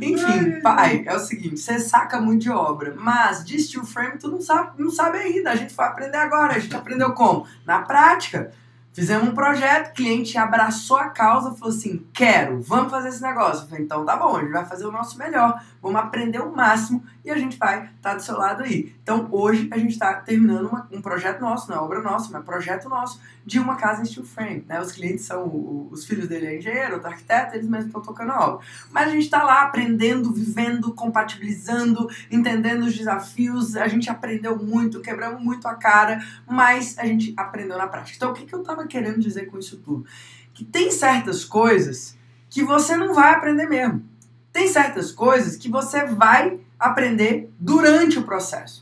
Enfim, 0.00 0.60
pai, 0.62 1.02
é 1.06 1.14
o 1.14 1.18
seguinte, 1.18 1.58
você 1.58 1.78
saca 1.78 2.20
muito 2.20 2.42
de 2.42 2.50
obra, 2.50 2.94
mas 2.96 3.44
de 3.44 3.58
steel 3.58 3.84
frame 3.84 4.18
tu 4.18 4.28
não 4.28 4.40
sabe, 4.40 4.70
não 4.80 4.90
sabe 4.90 5.18
ainda. 5.18 5.50
A 5.50 5.56
gente 5.56 5.74
vai 5.74 5.88
aprender 5.88 6.18
agora. 6.18 6.54
A 6.54 6.58
gente 6.58 6.74
aprendeu 6.74 7.12
como? 7.12 7.46
Na 7.66 7.80
prática. 7.80 8.52
Fizemos 8.92 9.28
um 9.28 9.34
projeto, 9.34 9.88
o 9.88 9.94
cliente 9.94 10.36
abraçou 10.36 10.98
a 10.98 11.08
causa, 11.08 11.54
falou 11.54 11.74
assim: 11.74 12.06
quero, 12.12 12.60
vamos 12.60 12.90
fazer 12.90 13.08
esse 13.08 13.22
negócio. 13.22 13.64
Eu 13.64 13.68
falei, 13.68 13.84
então 13.84 14.04
tá 14.04 14.16
bom, 14.16 14.36
a 14.36 14.40
gente 14.40 14.52
vai 14.52 14.66
fazer 14.66 14.84
o 14.84 14.92
nosso 14.92 15.16
melhor, 15.16 15.62
vamos 15.80 15.98
aprender 15.98 16.40
o 16.40 16.54
máximo 16.54 17.02
e 17.24 17.30
a 17.30 17.38
gente 17.38 17.56
vai 17.56 17.84
estar 17.84 18.10
tá 18.10 18.14
do 18.14 18.22
seu 18.22 18.36
lado 18.36 18.62
aí. 18.62 18.94
Então 19.02 19.28
hoje 19.30 19.68
a 19.72 19.78
gente 19.78 19.92
está 19.92 20.12
terminando 20.14 20.66
uma, 20.66 20.86
um 20.92 21.00
projeto 21.00 21.40
nosso, 21.40 21.70
não 21.70 21.78
é 21.78 21.80
obra 21.80 22.02
nossa, 22.02 22.28
mas 22.30 22.42
é 22.42 22.44
projeto 22.44 22.88
nosso 22.88 23.18
de 23.44 23.58
uma 23.58 23.76
casa 23.76 24.02
em 24.02 24.04
steel 24.04 24.24
frame. 24.24 24.64
Né? 24.68 24.80
Os 24.80 24.92
clientes 24.92 25.24
são, 25.24 25.88
os 25.90 26.04
filhos 26.04 26.28
dele 26.28 26.46
é 26.46 26.58
engenheiro, 26.58 26.94
outro 26.94 27.08
arquiteto, 27.08 27.54
eles 27.54 27.68
mesmos 27.68 27.86
estão 27.86 28.00
tocando 28.00 28.32
a 28.32 28.40
obra. 28.40 28.66
Mas 28.90 29.08
a 29.08 29.10
gente 29.10 29.24
está 29.24 29.42
lá 29.42 29.62
aprendendo, 29.62 30.32
vivendo, 30.32 30.92
compatibilizando, 30.92 32.08
entendendo 32.30 32.84
os 32.84 32.96
desafios, 32.96 33.76
a 33.76 33.88
gente 33.88 34.08
aprendeu 34.10 34.56
muito, 34.56 35.00
quebramos 35.00 35.42
muito 35.42 35.66
a 35.66 35.74
cara, 35.74 36.24
mas 36.46 36.98
a 36.98 37.06
gente 37.06 37.34
aprendeu 37.36 37.76
na 37.76 37.86
prática. 37.86 38.16
Então 38.16 38.30
o 38.30 38.34
que, 38.34 38.46
que 38.46 38.54
eu 38.54 38.60
estava 38.60 38.86
querendo 38.86 39.20
dizer 39.20 39.46
com 39.46 39.58
isso 39.58 39.78
tudo? 39.78 40.06
Que 40.54 40.64
tem 40.64 40.90
certas 40.90 41.44
coisas 41.44 42.16
que 42.48 42.62
você 42.62 42.96
não 42.96 43.14
vai 43.14 43.32
aprender 43.32 43.66
mesmo. 43.66 44.04
Tem 44.52 44.68
certas 44.68 45.10
coisas 45.10 45.56
que 45.56 45.70
você 45.70 46.04
vai 46.04 46.60
aprender 46.78 47.50
durante 47.58 48.18
o 48.18 48.22
processo. 48.22 48.81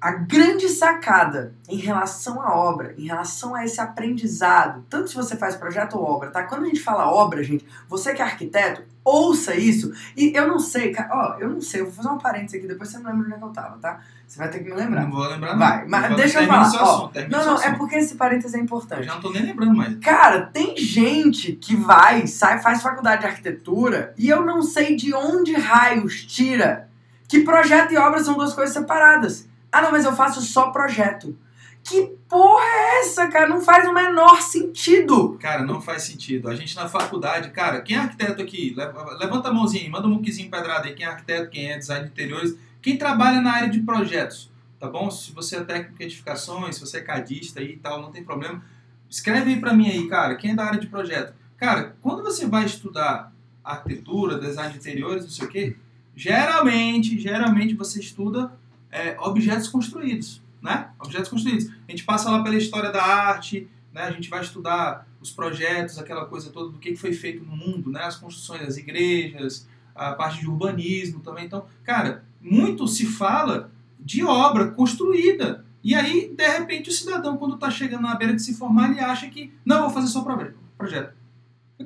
A 0.00 0.12
grande 0.12 0.68
sacada 0.68 1.52
em 1.68 1.76
relação 1.76 2.40
à 2.40 2.54
obra, 2.54 2.94
em 2.96 3.06
relação 3.06 3.52
a 3.54 3.64
esse 3.64 3.80
aprendizado, 3.80 4.84
tanto 4.88 5.08
se 5.10 5.16
você 5.16 5.36
faz 5.36 5.56
projeto 5.56 5.94
ou 5.98 6.04
obra, 6.04 6.30
tá? 6.30 6.44
Quando 6.44 6.62
a 6.62 6.66
gente 6.66 6.80
fala 6.80 7.10
obra, 7.10 7.42
gente, 7.42 7.66
você 7.88 8.14
que 8.14 8.22
é 8.22 8.24
arquiteto, 8.24 8.82
ouça 9.04 9.56
isso. 9.56 9.92
E 10.16 10.32
eu 10.36 10.46
não 10.46 10.60
sei, 10.60 10.94
ó, 11.10 11.36
eu 11.40 11.50
não 11.50 11.60
sei, 11.60 11.80
eu 11.80 11.86
vou 11.86 11.94
fazer 11.94 12.08
uma 12.10 12.18
parênteses 12.18 12.54
aqui, 12.58 12.68
depois 12.68 12.88
você 12.90 12.98
não 12.98 13.10
lembra 13.10 13.24
onde 13.26 13.34
é 13.34 13.38
que 13.38 13.44
eu 13.44 13.48
tava, 13.48 13.78
tá? 13.78 13.98
Você 14.24 14.38
vai 14.38 14.48
ter 14.48 14.60
que 14.60 14.66
me 14.70 14.76
lembrar. 14.76 15.02
Não 15.02 15.10
vou 15.10 15.26
lembrar, 15.26 15.52
não. 15.54 15.58
Vai, 15.58 15.84
mas 15.88 16.06
Vou- 16.08 16.16
deixa 16.16 16.42
eu 16.42 16.46
falar. 16.46 16.60
ó. 16.60 16.64
assunto, 16.94 17.12
termina 17.14 17.38
não, 17.38 17.54
não, 17.54 17.62
é 17.62 17.74
porque 17.74 17.96
esse 17.96 18.14
parênteses 18.14 18.54
é 18.54 18.58
Eu 18.58 18.62
importante. 18.62 19.02
já 19.04 19.14
não 19.14 19.20
tô 19.20 19.30
nem 19.32 19.42
lembrando 19.42 19.74
mais. 19.74 19.98
Cara, 19.98 20.42
tem 20.42 20.76
gente 20.76 21.54
que 21.54 21.74
vai, 21.74 22.24
sai, 22.28 22.60
faz 22.60 22.82
faculdade 22.82 23.22
de 23.22 23.26
arquitetura 23.26 24.14
e 24.16 24.28
eu 24.28 24.44
não 24.46 24.62
sei 24.62 24.94
de 24.94 25.12
onde 25.12 25.54
raios 25.54 26.22
tira 26.24 26.88
que 27.26 27.40
projeto 27.40 27.90
e 27.92 27.96
obra 27.96 28.22
são 28.22 28.34
duas 28.34 28.52
coisas 28.54 28.72
separadas. 28.72 29.47
Ah, 29.70 29.82
não, 29.82 29.92
mas 29.92 30.04
eu 30.04 30.14
faço 30.14 30.40
só 30.40 30.70
projeto. 30.70 31.36
Que 31.84 32.06
porra 32.28 32.64
é 32.64 33.00
essa, 33.00 33.28
cara? 33.28 33.48
Não 33.48 33.60
faz 33.60 33.88
o 33.88 33.92
menor 33.94 34.42
sentido. 34.42 35.38
Cara, 35.40 35.62
não 35.64 35.80
faz 35.80 36.02
sentido. 36.02 36.48
A 36.48 36.54
gente 36.54 36.74
na 36.76 36.88
faculdade, 36.88 37.50
cara, 37.50 37.80
quem 37.80 37.96
é 37.96 38.00
arquiteto 38.00 38.42
aqui? 38.42 38.74
Leva- 38.76 39.16
Levanta 39.18 39.48
a 39.48 39.52
mãozinha, 39.54 39.84
aí, 39.84 39.88
manda 39.90 40.06
um 40.06 40.10
muquizinho 40.10 40.50
pedrada 40.50 40.86
aí. 40.86 40.94
Quem 40.94 41.06
é 41.06 41.08
arquiteto, 41.08 41.50
quem 41.50 41.70
é 41.70 41.78
design 41.78 42.04
de 42.06 42.10
interiores, 42.10 42.56
quem 42.82 42.96
trabalha 42.98 43.40
na 43.40 43.52
área 43.52 43.68
de 43.70 43.80
projetos, 43.80 44.50
tá 44.78 44.88
bom? 44.88 45.10
Se 45.10 45.32
você 45.32 45.56
é 45.56 45.64
técnico 45.64 45.98
de 45.98 46.04
edificações, 46.04 46.74
se 46.74 46.80
você 46.82 46.98
é 46.98 47.02
cadista 47.02 47.62
e 47.62 47.76
tal, 47.76 48.02
não 48.02 48.10
tem 48.10 48.22
problema. 48.24 48.62
Escreve 49.08 49.52
aí 49.54 49.60
pra 49.60 49.72
mim 49.72 49.88
aí, 49.88 50.06
cara, 50.08 50.34
quem 50.34 50.50
é 50.50 50.54
da 50.54 50.64
área 50.64 50.80
de 50.80 50.88
projeto. 50.88 51.32
Cara, 51.56 51.96
quando 52.02 52.22
você 52.22 52.46
vai 52.46 52.64
estudar 52.66 53.32
arquitetura, 53.64 54.38
design 54.38 54.72
de 54.72 54.78
interiores, 54.78 55.24
não 55.24 55.30
sei 55.30 55.46
o 55.46 55.48
quê, 55.48 55.76
geralmente, 56.14 57.18
geralmente 57.18 57.74
você 57.74 58.00
estuda 58.00 58.52
é, 58.90 59.16
objetos 59.20 59.68
construídos, 59.68 60.42
né? 60.62 60.90
Objetos 61.00 61.28
construídos. 61.28 61.70
A 61.86 61.90
gente 61.90 62.04
passa 62.04 62.30
lá 62.30 62.42
pela 62.42 62.56
história 62.56 62.90
da 62.90 63.02
arte, 63.04 63.68
né? 63.92 64.02
A 64.02 64.10
gente 64.10 64.28
vai 64.28 64.40
estudar 64.40 65.06
os 65.20 65.30
projetos, 65.30 65.98
aquela 65.98 66.26
coisa 66.26 66.50
toda 66.50 66.70
do 66.70 66.78
que 66.78 66.94
foi 66.96 67.12
feito 67.12 67.44
no 67.44 67.56
mundo, 67.56 67.90
né? 67.90 68.02
As 68.02 68.16
construções 68.16 68.62
das 68.62 68.76
igrejas, 68.76 69.68
a 69.94 70.12
parte 70.12 70.40
de 70.40 70.48
urbanismo 70.48 71.20
também. 71.20 71.46
Então, 71.46 71.66
cara, 71.84 72.24
muito 72.40 72.86
se 72.86 73.04
fala 73.06 73.70
de 73.98 74.24
obra 74.24 74.70
construída. 74.70 75.64
E 75.82 75.94
aí, 75.94 76.32
de 76.34 76.46
repente, 76.46 76.88
o 76.88 76.92
cidadão, 76.92 77.36
quando 77.36 77.54
está 77.54 77.70
chegando 77.70 78.02
na 78.02 78.14
beira 78.14 78.34
de 78.34 78.42
se 78.42 78.54
formar, 78.54 78.90
ele 78.90 79.00
acha 79.00 79.28
que, 79.28 79.52
não, 79.64 79.82
vou 79.82 79.90
fazer 79.90 80.08
só 80.08 80.22
proje- 80.22 80.54
projeto. 80.76 81.14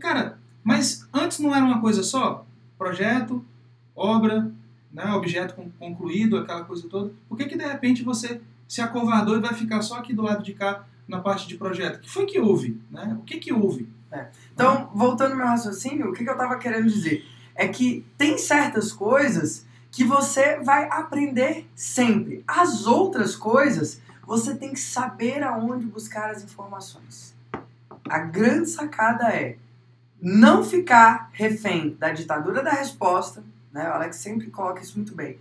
Cara, 0.01 0.39
mas 0.65 1.07
antes 1.13 1.39
não 1.39 1.55
era 1.55 1.65
uma 1.65 1.81
coisa 1.81 2.03
só? 2.03 2.47
Projeto, 2.79 3.45
obra, 3.95 4.51
né, 4.93 5.13
objeto 5.13 5.55
con- 5.55 5.71
concluído, 5.79 6.37
aquela 6.37 6.65
coisa 6.65 6.89
toda. 6.89 7.13
Por 7.29 7.37
que, 7.39 7.47
que 7.47 7.57
de 7.57 7.65
repente 7.65 8.03
você 8.03 8.41
se 8.69 8.81
acovardou 8.81 9.37
e 9.37 9.41
vai 9.41 9.55
ficar 9.55 9.83
só 9.83 9.97
aqui 9.99 10.13
do 10.15 10.23
lado 10.23 10.43
de 10.43 10.55
cá 10.55 10.85
na 11.09 11.21
parte 11.21 11.49
de 11.49 11.57
projeto? 11.57 11.97
O 11.97 12.01
que 12.01 12.11
foi 12.11 12.27
que 12.27 12.39
houve? 12.39 12.81
Né? 12.91 13.17
O 13.21 13.23
que, 13.23 13.39
que 13.39 13.53
houve? 13.53 13.89
Então, 14.55 14.91
voltando 14.95 15.33
ao 15.33 15.39
meu 15.39 15.47
raciocínio, 15.47 16.11
o 16.11 16.13
que, 16.13 16.23
que 16.25 16.31
eu 16.31 16.37
tava 16.37 16.59
querendo 16.59 16.89
dizer? 16.89 17.25
É 17.55 17.67
que 17.69 18.05
tem 18.19 18.37
certas 18.39 18.93
coisas 18.93 19.67
que 19.91 20.05
você 20.05 20.57
vai 20.61 20.89
aprender 20.91 21.67
sempre. 21.75 22.43
As 22.47 22.87
outras 22.87 23.37
coisas, 23.37 24.01
você 24.27 24.55
tem 24.55 24.73
que 24.73 24.81
saber 24.81 25.43
aonde 25.43 25.87
buscar 25.87 26.31
as 26.31 26.43
informações. 26.43 27.35
A 28.09 28.19
grande 28.21 28.69
sacada 28.69 29.29
é 29.29 29.57
não 30.21 30.65
ficar 30.65 31.31
refém 31.33 31.97
da 31.99 32.11
ditadura 32.13 32.63
da 32.63 32.71
resposta, 32.71 33.43
né? 33.73 33.89
O 33.89 33.93
Alex 33.95 34.17
sempre 34.17 34.51
coloca 34.51 34.83
isso 34.83 34.97
muito 34.97 35.15
bem. 35.15 35.39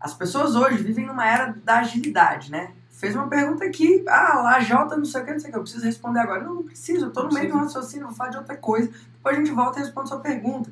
As 0.00 0.14
pessoas 0.14 0.54
hoje 0.54 0.76
vivem 0.78 1.06
numa 1.06 1.26
era 1.26 1.54
da 1.64 1.78
agilidade, 1.78 2.50
né? 2.50 2.72
Fez 2.90 3.14
uma 3.14 3.26
pergunta 3.28 3.64
aqui, 3.64 4.04
ah, 4.08 4.40
lá 4.42 4.60
J, 4.60 4.96
não 4.96 5.04
sei 5.04 5.22
o 5.22 5.24
que, 5.24 5.32
não 5.32 5.40
sei 5.40 5.48
o 5.48 5.52
que, 5.52 5.58
eu 5.58 5.62
preciso 5.62 5.84
responder 5.84 6.20
agora. 6.20 6.42
Não, 6.44 6.54
não 6.54 6.62
preciso, 6.62 7.06
eu 7.06 7.10
tô 7.10 7.22
no 7.24 7.32
meio 7.34 7.48
de 7.48 7.52
um 7.52 7.58
raciocínio, 7.58 8.06
vou 8.06 8.14
falar 8.14 8.30
de 8.30 8.36
outra 8.36 8.56
coisa. 8.56 8.88
Depois 8.88 9.36
a 9.36 9.38
gente 9.38 9.50
volta 9.50 9.78
e 9.78 9.82
responde 9.82 10.08
sua 10.08 10.20
pergunta. 10.20 10.70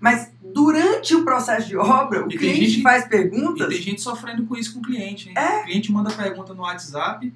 Mas 0.00 0.30
durante 0.40 1.14
o 1.14 1.24
processo 1.24 1.66
de 1.68 1.76
obra, 1.76 2.24
o 2.24 2.32
E 2.32 2.38
cliente 2.38 2.66
gente- 2.70 2.82
faz 2.82 3.04
E 3.04 3.08
perguntas. 3.08 3.68
tem 3.68 3.82
gente 3.82 4.00
sofrendo 4.00 4.44
com 4.46 4.56
isso 4.56 4.72
com 4.74 4.78
o 4.78 4.82
cliente, 4.82 5.28
hein? 5.28 5.34
É. 5.36 5.60
O 5.60 5.64
cliente 5.64 5.92
manda 5.92 6.10
pergunta 6.10 6.54
no 6.54 6.62
WhatsApp, 6.62 7.32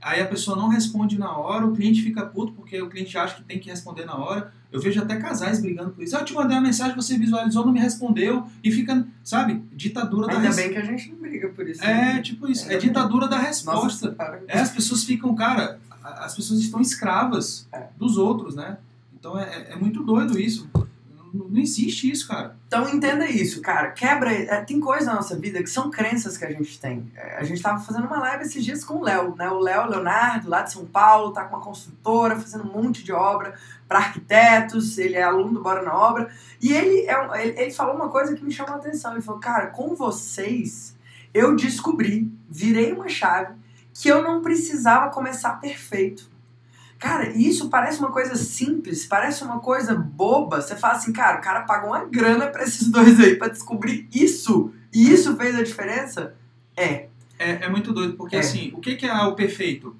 aí 0.00 0.20
a 0.20 0.26
pessoa 0.26 0.56
não 0.56 0.68
responde 0.68 1.18
na 1.18 1.34
hora, 1.36 1.66
o 1.66 1.72
cliente 1.74 2.02
fica 2.02 2.24
puto 2.26 2.52
porque 2.52 2.80
o 2.80 2.88
cliente 2.90 3.16
acha 3.18 3.36
que 3.36 3.42
tem 3.42 3.58
que 3.58 3.70
responder 3.70 4.04
na 4.04 4.16
hora. 4.16 4.52
Eu 4.74 4.80
vejo 4.80 5.00
até 5.00 5.14
casais 5.16 5.60
brigando 5.60 5.90
por 5.90 6.02
isso. 6.02 6.16
Ah, 6.16 6.20
Eu 6.20 6.24
te 6.24 6.34
mandei 6.34 6.56
uma 6.56 6.62
mensagem, 6.64 6.96
você 6.96 7.16
visualizou, 7.16 7.64
não 7.64 7.72
me 7.72 7.78
respondeu, 7.78 8.44
e 8.62 8.72
fica, 8.72 9.06
sabe, 9.22 9.62
ditadura 9.72 10.26
da 10.26 10.32
Ainda 10.32 10.48
resposta. 10.48 10.68
bem 10.68 10.72
que 10.72 10.78
a 10.88 10.90
gente 10.90 11.10
não 11.12 11.18
briga 11.18 11.48
por 11.50 11.68
isso. 11.68 11.84
É, 11.84 12.14
né? 12.14 12.22
tipo 12.22 12.48
isso, 12.50 12.62
Ainda 12.64 12.74
é 12.74 12.78
bem. 12.78 12.88
ditadura 12.88 13.28
da 13.28 13.36
Nossa, 13.36 13.48
resposta. 13.48 14.10
cara. 14.16 14.42
É, 14.48 14.58
as 14.58 14.70
pessoas 14.70 15.04
ficam, 15.04 15.32
cara, 15.36 15.78
as 16.02 16.34
pessoas 16.34 16.58
estão 16.58 16.80
escravas 16.80 17.68
É. 17.72 17.84
dos 17.96 18.16
outros, 18.18 18.56
né? 18.56 18.76
Então 19.18 19.38
é, 19.38 19.44
é- 19.44 19.72
é 19.74 19.76
muito 19.76 20.02
doido 20.02 20.38
isso. 20.40 20.68
Não, 21.34 21.60
existe 21.60 22.08
isso, 22.08 22.28
cara. 22.28 22.56
Então 22.68 22.88
entenda 22.88 23.26
isso, 23.26 23.60
cara. 23.60 23.90
Quebra. 23.90 24.32
é, 24.32 24.60
tem 24.60 24.78
coisas 24.78 25.06
na 25.06 25.14
nossa 25.14 25.36
vida 25.36 25.60
que 25.60 25.68
são 25.68 25.90
crenças 25.90 26.38
que 26.38 26.44
a 26.44 26.50
gente 26.52 26.78
tem. 26.78 27.10
É, 27.16 27.38
a 27.38 27.42
gente 27.42 27.60
tava 27.60 27.80
fazendo 27.80 28.06
uma 28.06 28.20
live 28.20 28.44
esses 28.44 28.64
dias 28.64 28.84
com 28.84 28.94
o 28.94 29.02
Léo, 29.02 29.34
né? 29.34 29.50
O 29.50 29.58
Léo 29.58 29.90
Leonardo, 29.90 30.48
lá 30.48 30.62
de 30.62 30.72
São 30.72 30.86
Paulo, 30.86 31.32
tá 31.32 31.44
com 31.44 31.56
uma 31.56 31.64
construtora, 31.64 32.38
fazendo 32.38 32.62
um 32.68 32.72
monte 32.72 33.02
de 33.02 33.12
obra 33.12 33.54
para 33.88 33.98
arquitetos. 33.98 34.96
Ele 34.96 35.16
é 35.16 35.24
aluno 35.24 35.54
do 35.54 35.62
Bora 35.62 35.82
na 35.82 35.92
Obra. 35.92 36.30
E 36.62 36.72
ele, 36.72 37.08
é, 37.08 37.42
ele, 37.42 37.60
ele 37.60 37.70
falou 37.72 37.96
uma 37.96 38.08
coisa 38.08 38.36
que 38.36 38.44
me 38.44 38.52
chamou 38.52 38.74
a 38.74 38.76
atenção. 38.76 39.12
Ele 39.12 39.22
falou, 39.22 39.40
cara, 39.40 39.66
com 39.66 39.96
vocês 39.96 40.94
eu 41.34 41.56
descobri, 41.56 42.32
virei 42.48 42.92
uma 42.92 43.08
chave, 43.08 43.54
que 43.92 44.08
eu 44.08 44.22
não 44.22 44.40
precisava 44.40 45.10
começar 45.10 45.54
perfeito. 45.60 46.30
Cara, 47.04 47.28
isso 47.36 47.68
parece 47.68 47.98
uma 47.98 48.10
coisa 48.10 48.34
simples, 48.34 49.04
parece 49.04 49.44
uma 49.44 49.60
coisa 49.60 49.94
boba. 49.94 50.62
Você 50.62 50.74
fala 50.74 50.94
assim, 50.94 51.12
cara, 51.12 51.38
o 51.38 51.42
cara 51.42 51.60
pagou 51.64 51.90
uma 51.90 52.06
grana 52.06 52.46
pra 52.46 52.62
esses 52.62 52.88
dois 52.88 53.20
aí 53.20 53.36
pra 53.36 53.48
descobrir 53.48 54.08
isso. 54.10 54.72
E 54.90 55.12
isso 55.12 55.36
fez 55.36 55.54
a 55.54 55.62
diferença? 55.62 56.34
É. 56.74 57.08
É, 57.38 57.66
é 57.66 57.68
muito 57.68 57.92
doido, 57.92 58.14
porque 58.16 58.36
É. 58.36 58.38
assim, 58.38 58.72
o 58.74 58.80
que, 58.80 58.96
que 58.96 59.04
é 59.04 59.22
o 59.24 59.34
perfeito? 59.34 59.94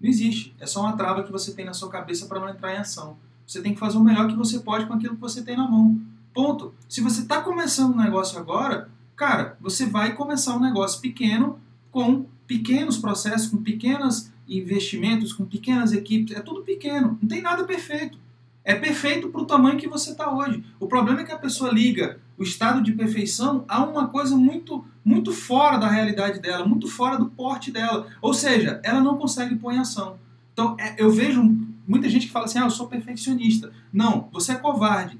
Não 0.00 0.08
existe. 0.08 0.56
É 0.58 0.64
só 0.64 0.80
uma 0.80 0.96
trava 0.96 1.24
que 1.24 1.30
você 1.30 1.52
tem 1.52 1.66
na 1.66 1.74
sua 1.74 1.90
cabeça 1.90 2.24
para 2.24 2.40
não 2.40 2.48
entrar 2.48 2.72
em 2.74 2.78
ação. 2.78 3.18
Você 3.46 3.60
tem 3.60 3.74
que 3.74 3.78
fazer 3.78 3.98
o 3.98 4.02
melhor 4.02 4.26
que 4.26 4.34
você 4.34 4.58
pode 4.60 4.86
com 4.86 4.94
aquilo 4.94 5.14
que 5.14 5.20
você 5.20 5.42
tem 5.42 5.58
na 5.58 5.68
mão. 5.68 6.00
Ponto. 6.32 6.72
Se 6.88 7.02
você 7.02 7.20
está 7.20 7.42
começando 7.42 7.92
um 7.92 8.02
negócio 8.02 8.38
agora, 8.38 8.88
cara, 9.14 9.58
você 9.60 9.84
vai 9.84 10.14
começar 10.14 10.56
um 10.56 10.60
negócio 10.60 11.02
pequeno 11.02 11.60
com 11.92 12.24
pequenos 12.46 12.96
processos, 12.96 13.48
com 13.50 13.58
pequenos 13.58 14.30
investimentos, 14.48 15.32
com 15.32 15.44
pequenas 15.44 15.92
equipes. 15.92 16.36
É 16.36 16.40
tudo 16.40 16.62
pequeno. 16.62 17.18
Não 17.20 17.28
tem 17.28 17.42
nada 17.42 17.64
perfeito. 17.64 18.18
É 18.64 18.74
perfeito 18.74 19.28
para 19.28 19.40
o 19.40 19.46
tamanho 19.46 19.78
que 19.78 19.88
você 19.88 20.10
está 20.10 20.28
hoje. 20.34 20.64
O 20.80 20.88
problema 20.88 21.20
é 21.20 21.24
que 21.24 21.32
a 21.32 21.38
pessoa 21.38 21.72
liga 21.72 22.18
o 22.36 22.42
estado 22.42 22.82
de 22.82 22.92
perfeição 22.92 23.64
a 23.68 23.84
uma 23.84 24.08
coisa 24.08 24.36
muito, 24.36 24.84
muito 25.04 25.32
fora 25.32 25.78
da 25.78 25.88
realidade 25.88 26.40
dela, 26.40 26.66
muito 26.66 26.88
fora 26.88 27.16
do 27.16 27.26
porte 27.26 27.70
dela. 27.70 28.08
Ou 28.20 28.34
seja, 28.34 28.80
ela 28.82 29.00
não 29.00 29.16
consegue 29.16 29.54
pôr 29.54 29.72
em 29.72 29.78
ação. 29.78 30.18
Então, 30.52 30.76
é, 30.80 30.96
eu 30.98 31.10
vejo 31.10 31.42
muita 31.86 32.08
gente 32.08 32.26
que 32.26 32.32
fala 32.32 32.46
assim: 32.46 32.58
ah, 32.58 32.64
eu 32.64 32.70
sou 32.70 32.88
perfeccionista. 32.88 33.72
Não, 33.92 34.28
você 34.32 34.52
é 34.52 34.56
covarde. 34.56 35.18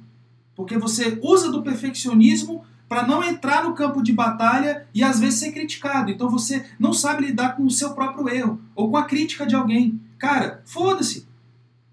Porque 0.56 0.76
você 0.76 1.18
usa 1.22 1.50
do 1.50 1.62
perfeccionismo 1.62 2.64
para 2.88 3.06
não 3.06 3.22
entrar 3.22 3.64
no 3.64 3.74
campo 3.74 4.02
de 4.02 4.12
batalha 4.12 4.86
e 4.94 5.02
às 5.02 5.18
vezes 5.18 5.40
ser 5.40 5.52
criticado. 5.52 6.10
Então 6.10 6.28
você 6.28 6.64
não 6.78 6.92
sabe 6.92 7.26
lidar 7.26 7.56
com 7.56 7.64
o 7.64 7.70
seu 7.70 7.94
próprio 7.94 8.28
erro 8.28 8.60
ou 8.74 8.90
com 8.90 8.96
a 8.96 9.04
crítica 9.04 9.46
de 9.46 9.54
alguém. 9.54 10.00
Cara, 10.18 10.62
foda-se. 10.64 11.26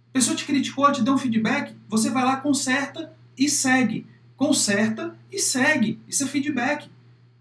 A 0.09 0.13
pessoa 0.13 0.35
te 0.35 0.45
criticou, 0.45 0.91
te 0.91 1.01
deu 1.01 1.15
um 1.15 1.17
feedback, 1.17 1.75
você 1.89 2.09
vai 2.09 2.23
lá, 2.23 2.37
conserta 2.37 3.11
e 3.37 3.49
segue. 3.49 4.05
Conserta 4.37 5.15
e 5.31 5.39
segue. 5.39 5.99
Isso 6.07 6.23
é 6.23 6.27
feedback. 6.27 6.89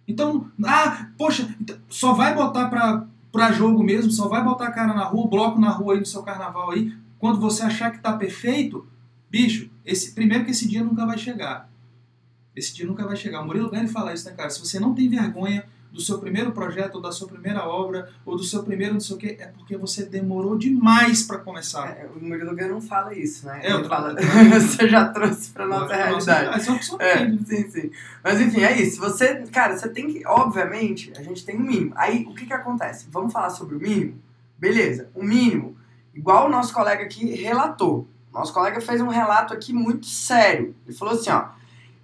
Então, 0.09 0.51
ah, 0.65 1.09
poxa, 1.17 1.55
então, 1.61 1.77
só 1.89 2.13
vai 2.13 2.35
botar 2.35 2.69
pra, 2.69 3.07
pra 3.31 3.53
jogo 3.53 3.83
mesmo, 3.83 4.11
só 4.11 4.29
vai 4.29 4.43
botar 4.43 4.69
a 4.69 4.73
cara 4.73 4.95
na 4.95 5.05
rua, 5.05 5.29
bloco 5.29 5.61
na 5.61 5.71
rua 5.71 5.95
aí 5.95 6.01
no 6.01 6.07
seu 6.07 6.23
carnaval 6.23 6.73
aí. 6.73 6.93
quando 7.19 7.41
você 7.41 7.63
achar 7.63 7.91
que 7.91 7.99
está 7.99 8.13
perfeito, 8.15 8.87
bicho, 9.31 9.71
esse, 9.85 10.13
primeiro 10.13 10.45
que 10.45 10.51
esse 10.51 10.67
dia 10.67 10.83
nunca 10.83 11.07
vai 11.07 11.17
chegar. 11.17 11.72
Esse 12.55 12.75
dia 12.75 12.87
nunca 12.87 13.07
vai 13.07 13.17
chegar. 13.17 13.41
O 13.41 13.47
Murilo 13.47 13.71
Gani 13.71 13.89
fala 13.89 14.13
isso, 14.13 14.27
né, 14.27 14.35
cara? 14.37 14.51
Se 14.51 14.61
você 14.61 14.79
não 14.79 14.95
tem 14.95 15.09
vergonha 15.09 15.65
do 15.93 16.01
seu 16.01 16.19
primeiro 16.19 16.53
projeto, 16.53 16.95
ou 16.97 17.03
da 17.03 17.13
sua 17.13 17.29
primeira 17.29 17.67
obra, 17.67 18.09
ou 18.25 18.35
do 18.35 18.43
seu 18.43 18.63
primeiro 18.63 18.95
não 18.95 19.01
sei 19.01 19.15
o 19.15 19.19
quê, 19.19 19.37
é 19.39 19.47
porque 19.47 19.77
você 19.77 20.07
demorou 20.07 20.57
demais 20.57 21.23
para 21.23 21.39
começar. 21.39 21.91
É, 21.91 22.07
o 22.07 22.23
Murilo 22.23 22.55
Gani 22.55 22.71
não 22.71 22.81
fala 22.81 23.15
isso, 23.15 23.45
né? 23.47 23.61
É, 23.63 23.73
Ele 23.73 23.85
fala, 23.85 24.15
você 24.51 24.89
já 24.89 25.09
trouxe 25.09 25.51
pra 25.51 25.67
nossa 25.67 25.95
realidade. 25.95 26.57
É 26.57 26.59
só 26.61 26.79
que 26.79 26.85
só 26.85 26.97
É, 26.99 27.29
sim, 27.45 27.71
sim. 27.71 27.91
Mas 28.25 28.41
enfim, 28.41 28.63
é 28.63 28.81
isso. 28.81 29.01
Você, 29.01 29.43
cara, 29.53 29.77
você 29.77 29.89
tem 29.89 30.11
que, 30.11 30.27
obviamente, 30.27 31.13
a 31.17 31.23
gente 31.23 31.45
tem 31.45 31.57
um 31.57 31.63
mínimo. 31.63 31.93
Aí, 31.95 32.25
o 32.27 32.35
que 32.35 32.47
que 32.47 32.55
acontece? 32.55 33.07
Vamos 33.11 33.33
falar 33.33 33.51
sobre 33.51 33.77
o 33.77 33.81
mínimo? 33.81 34.19
Beleza, 34.59 35.11
o 35.15 35.23
mínimo, 35.23 35.77
igual 36.15 36.47
o 36.47 36.51
nosso 36.51 36.73
colega 36.73 37.03
aqui 37.03 37.35
relatou. 37.35 38.09
Nosso 38.33 38.53
colega 38.55 38.81
fez 38.81 39.01
um 39.03 39.09
relato 39.09 39.53
aqui 39.53 39.75
muito 39.75 40.07
sério. 40.07 40.75
Ele 40.87 40.97
falou 40.97 41.15
assim, 41.15 41.29
ó, 41.29 41.49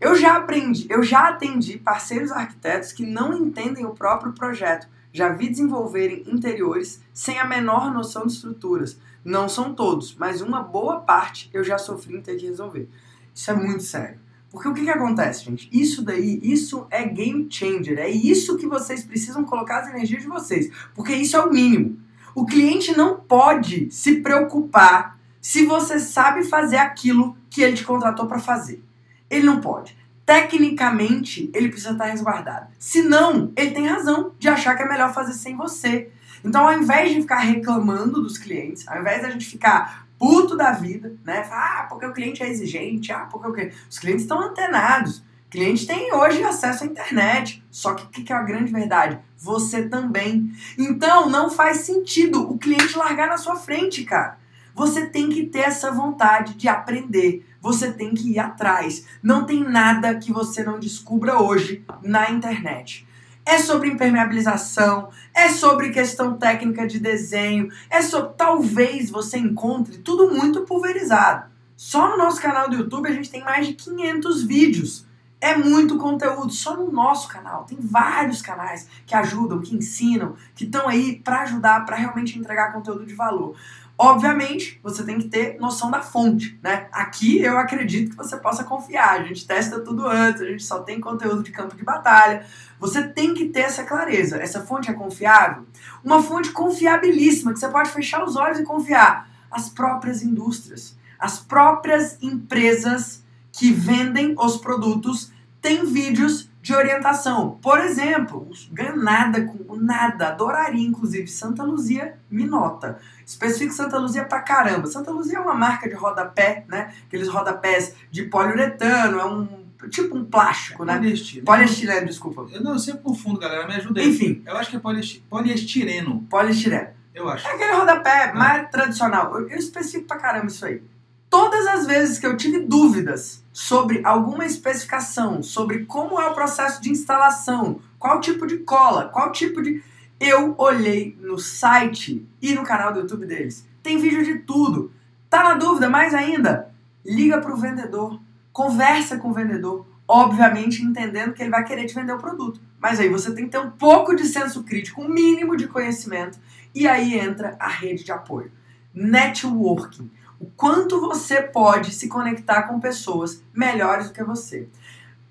eu 0.01 0.15
já 0.15 0.37
aprendi, 0.37 0.87
eu 0.89 1.03
já 1.03 1.29
atendi 1.29 1.77
parceiros 1.77 2.31
arquitetos 2.31 2.93
que 2.93 3.05
não 3.05 3.35
entendem 3.35 3.85
o 3.85 3.95
próprio 3.95 4.33
projeto. 4.33 4.89
Já 5.13 5.31
vi 5.31 5.49
desenvolverem 5.49 6.23
interiores 6.27 7.01
sem 7.13 7.39
a 7.39 7.45
menor 7.45 7.93
noção 7.93 8.25
de 8.27 8.33
estruturas. 8.33 8.97
Não 9.25 9.49
são 9.49 9.75
todos, 9.75 10.15
mas 10.15 10.41
uma 10.41 10.63
boa 10.63 11.01
parte 11.01 11.51
eu 11.53 11.65
já 11.65 11.79
sofri 11.79 12.17
em 12.17 12.21
ter 12.21 12.37
que 12.37 12.47
resolver. 12.47 12.89
Isso 13.35 13.51
é 13.51 13.55
muito 13.55 13.83
sério. 13.83 14.21
Porque 14.51 14.69
o 14.69 14.73
que, 14.73 14.85
que 14.85 14.91
acontece, 14.91 15.45
gente? 15.45 15.69
Isso 15.73 16.03
daí, 16.03 16.39
isso 16.43 16.87
é 16.91 17.05
game 17.05 17.49
changer. 17.51 17.99
É 17.99 18.09
isso 18.09 18.57
que 18.57 18.67
vocês 18.67 19.05
precisam 19.05 19.45
colocar 19.45 19.81
as 19.81 19.89
energias 19.89 20.23
de 20.23 20.29
vocês. 20.29 20.71
Porque 20.95 21.13
isso 21.13 21.37
é 21.37 21.41
o 21.41 21.51
mínimo. 21.51 21.99
O 22.35 22.47
cliente 22.47 22.97
não 22.97 23.17
pode 23.17 23.91
se 23.91 24.21
preocupar 24.21 25.19
se 25.41 25.67
você 25.67 25.99
sabe 25.99 26.45
fazer 26.45 26.77
aquilo 26.77 27.37
que 27.51 27.63
ele 27.63 27.77
te 27.77 27.85
contratou 27.85 28.27
para 28.27 28.39
fazer. 28.39 28.83
Ele 29.31 29.47
não 29.47 29.61
pode. 29.61 29.97
Tecnicamente, 30.25 31.51
ele 31.55 31.69
precisa 31.69 31.93
estar 31.93 32.05
resguardado. 32.05 32.67
Se 32.79 33.03
não, 33.03 33.53
ele 33.57 33.71
tem 33.71 33.87
razão 33.87 34.33
de 34.39 34.49
achar 34.49 34.77
que 34.77 34.83
é 34.83 34.89
melhor 34.89 35.13
fazer 35.15 35.33
sem 35.33 35.57
você. 35.57 36.11
Então, 36.45 36.67
ao 36.67 36.79
invés 36.79 37.13
de 37.13 37.23
ficar 37.23 37.39
reclamando 37.39 38.23
dos 38.23 38.37
clientes, 38.37 38.87
ao 38.87 39.01
invés 39.01 39.23
da 39.23 39.31
gente 39.31 39.47
ficar 39.47 40.07
puto 40.19 40.57
da 40.57 40.73
vida, 40.73 41.15
né? 41.25 41.49
Ah, 41.51 41.87
porque 41.89 42.05
o 42.05 42.13
cliente 42.13 42.43
é 42.43 42.49
exigente, 42.49 43.13
ah, 43.13 43.27
porque 43.31 43.49
o 43.49 43.53
cliente... 43.53 43.77
Os 43.89 43.99
clientes 43.99 44.23
estão 44.23 44.41
antenados. 44.41 45.19
O 45.47 45.51
cliente 45.51 45.87
tem 45.87 46.13
hoje 46.13 46.43
acesso 46.43 46.85
à 46.85 46.87
internet. 46.87 47.65
Só 47.71 47.95
que 47.95 48.05
o 48.05 48.09
que 48.09 48.23
que 48.23 48.33
é 48.33 48.37
a 48.37 48.43
grande 48.43 48.71
verdade? 48.71 49.19
Você 49.39 49.89
também. 49.89 50.53
Então, 50.77 51.31
não 51.31 51.49
faz 51.49 51.79
sentido 51.79 52.51
o 52.51 52.59
cliente 52.59 52.99
largar 52.99 53.29
na 53.29 53.39
sua 53.39 53.57
frente, 53.57 54.05
cara. 54.05 54.37
Você 54.75 55.07
tem 55.07 55.31
que 55.31 55.47
ter 55.47 55.61
essa 55.61 55.91
vontade 55.91 56.55
de 56.55 56.69
aprender. 56.69 57.48
Você 57.61 57.93
tem 57.93 58.15
que 58.15 58.33
ir 58.33 58.39
atrás. 58.39 59.05
Não 59.23 59.45
tem 59.45 59.63
nada 59.63 60.15
que 60.15 60.33
você 60.33 60.63
não 60.63 60.79
descubra 60.79 61.41
hoje 61.41 61.85
na 62.03 62.31
internet. 62.31 63.07
É 63.45 63.59
sobre 63.59 63.89
impermeabilização, 63.89 65.09
é 65.35 65.49
sobre 65.49 65.89
questão 65.89 66.37
técnica 66.37 66.87
de 66.87 66.99
desenho, 67.01 67.71
é 67.89 68.03
sobre. 68.03 68.35
Talvez 68.37 69.11
você 69.11 69.39
encontre 69.39 69.99
tudo 69.99 70.31
muito 70.35 70.63
pulverizado. 70.63 71.47
Só 71.75 72.11
no 72.11 72.19
nosso 72.19 72.43
canal 72.43 72.69
do 72.69 72.77
YouTube 72.77 73.09
a 73.09 73.13
gente 73.13 73.31
tem 73.31 73.43
mais 73.43 73.67
de 73.67 73.73
500 73.73 74.43
vídeos. 74.43 75.07
É 75.41 75.57
muito 75.57 75.97
conteúdo, 75.97 76.53
só 76.53 76.77
no 76.77 76.91
nosso 76.91 77.29
canal. 77.29 77.65
Tem 77.65 77.79
vários 77.81 78.43
canais 78.43 78.89
que 79.07 79.15
ajudam, 79.15 79.61
que 79.61 79.75
ensinam, 79.75 80.35
que 80.55 80.65
estão 80.65 80.89
aí 80.89 81.21
para 81.21 81.43
ajudar, 81.43 81.87
para 81.87 81.97
realmente 81.97 82.39
entregar 82.39 82.73
conteúdo 82.73 83.07
de 83.07 83.15
valor. 83.15 83.57
Obviamente, 84.01 84.79
você 84.81 85.03
tem 85.03 85.19
que 85.19 85.29
ter 85.29 85.59
noção 85.59 85.91
da 85.91 86.01
fonte, 86.01 86.57
né? 86.63 86.87
Aqui 86.93 87.43
eu 87.43 87.59
acredito 87.59 88.11
que 88.11 88.17
você 88.17 88.37
possa 88.37 88.63
confiar. 88.63 89.19
A 89.19 89.25
gente 89.25 89.45
testa 89.45 89.81
tudo 89.81 90.07
antes, 90.07 90.41
a 90.41 90.47
gente 90.47 90.63
só 90.63 90.79
tem 90.85 91.01
conteúdo 91.01 91.43
de 91.43 91.51
campo 91.51 91.75
de 91.75 91.83
batalha. 91.83 92.47
Você 92.79 93.03
tem 93.09 93.35
que 93.35 93.47
ter 93.47 93.63
essa 93.63 93.83
clareza. 93.83 94.37
Essa 94.37 94.61
fonte 94.65 94.89
é 94.89 94.95
confiável? 94.95 95.67
Uma 96.05 96.23
fonte 96.23 96.53
confiabilíssima, 96.53 97.53
que 97.53 97.59
você 97.59 97.69
pode 97.69 97.91
fechar 97.91 98.23
os 98.23 98.37
olhos 98.37 98.61
e 98.61 98.65
confiar. 98.65 99.29
As 99.51 99.69
próprias 99.69 100.23
indústrias, 100.23 100.97
as 101.19 101.41
próprias 101.41 102.23
empresas 102.23 103.25
que 103.51 103.73
vendem 103.73 104.37
os 104.39 104.59
produtos 104.59 105.33
têm 105.61 105.85
vídeos 105.85 106.49
de 106.63 106.75
orientação. 106.75 107.59
Por 107.63 107.81
exemplo, 107.81 108.49
ganho 108.71 108.97
nada 108.97 109.45
com 109.45 109.75
nada, 109.75 110.29
adoraria 110.29 110.87
inclusive 110.87 111.27
Santa 111.27 111.63
Luzia 111.65 112.19
Minota. 112.31 113.01
Especifico 113.29 113.75
Santa 113.75 113.99
Luzia 113.99 114.25
pra 114.25 114.41
caramba. 114.41 114.87
Santa 114.87 115.11
Luzia 115.11 115.37
é 115.37 115.41
uma 115.41 115.53
marca 115.53 115.87
de 115.87 115.95
rodapé, 115.95 116.65
né? 116.67 116.95
Aqueles 117.07 117.29
rodapés 117.29 117.93
de 118.11 118.23
poliuretano, 118.23 119.21
é 119.21 119.25
um 119.27 119.69
tipo 119.91 120.17
um 120.17 120.25
plástico, 120.25 120.83
né? 120.83 120.95
Poliestireno. 120.97 121.45
Poliestireno, 121.45 122.07
desculpa. 122.07 122.47
Eu, 122.51 122.63
não, 122.63 122.73
eu 122.73 122.79
sempre 122.79 123.03
confundo, 123.03 123.39
galera. 123.39 123.67
Me 123.69 123.75
ajuda 123.75 124.01
aí. 124.01 124.09
Enfim, 124.09 124.43
Eu 124.47 124.57
acho 124.57 124.71
que 124.71 124.77
é 124.77 124.81
poliesti- 124.81 125.23
poliestireno. 125.29 126.27
poliestireno. 126.31 126.89
Eu 127.15 127.29
acho. 127.29 127.47
É 127.47 127.53
aquele 127.53 127.73
rodapé 127.73 128.33
mais 128.33 128.71
tradicional. 128.71 129.39
Eu, 129.39 129.51
eu 129.51 129.59
especifico 129.59 130.07
pra 130.07 130.17
caramba 130.17 130.47
isso 130.47 130.65
aí. 130.65 130.83
Todas 131.29 131.67
as 131.67 131.87
vezes 131.87 132.19
que 132.19 132.27
eu 132.27 132.35
tive 132.35 132.61
dúvidas 132.61 133.45
sobre 133.53 134.01
alguma 134.05 134.47
especificação, 134.47 135.43
sobre 135.43 135.85
como 135.85 136.19
é 136.19 136.27
o 136.27 136.33
processo 136.35 136.81
de 136.81 136.91
instalação, 136.91 137.81
qual 137.99 138.21
tipo 138.21 138.47
de 138.47 138.57
cola, 138.59 139.05
qual 139.11 139.31
tipo 139.33 139.61
de. 139.63 139.83
Eu 140.21 140.55
olhei 140.59 141.17
no 141.21 141.39
site 141.39 142.27
e 142.43 142.55
no 142.55 142.65
canal 142.65 142.93
do 142.93 143.01
YouTube 143.01 143.27
deles. 143.27 143.67
Tem 143.83 143.99
vídeo 143.99 144.25
de 144.25 144.41
tudo. 144.41 144.93
Tá 145.31 145.45
na 145.45 145.55
dúvida? 145.55 145.89
Mais 145.89 146.15
ainda, 146.15 146.75
liga 147.05 147.41
pro 147.41 147.57
vendedor, 147.57 148.21
conversa 148.53 149.19
com 149.19 149.31
o 149.31 149.35
vendedor, 149.35 149.87
obviamente 150.07 150.83
entendendo 150.83 151.33
que 151.33 151.43
ele 151.43 151.51
vai 151.51 151.65
querer 151.65 151.87
te 151.87 151.95
vender 151.95 152.13
o 152.13 152.19
produto. 152.19 152.61
Mas 152.81 152.99
aí 152.99 153.09
você 153.09 153.33
tem 153.33 153.45
que 153.45 153.51
ter 153.51 153.59
um 153.59 153.71
pouco 153.71 154.15
de 154.17 154.25
senso 154.25 154.65
crítico, 154.65 155.03
um 155.03 155.09
mínimo 155.09 155.57
de 155.57 155.69
conhecimento, 155.69 156.39
e 156.75 156.89
aí 156.89 157.19
entra 157.19 157.57
a 157.61 157.69
rede 157.69 158.05
de 158.05 158.13
apoio. 158.13 158.51
Networking. 158.95 160.11
O 160.41 160.47
quanto 160.47 161.01
você 161.01 161.43
pode 161.43 161.93
se 161.93 162.09
conectar 162.09 162.63
com 162.63 162.81
pessoas 162.81 163.43
melhores 163.53 164.09
do 164.09 164.13
que 164.13 164.25
você. 164.25 164.69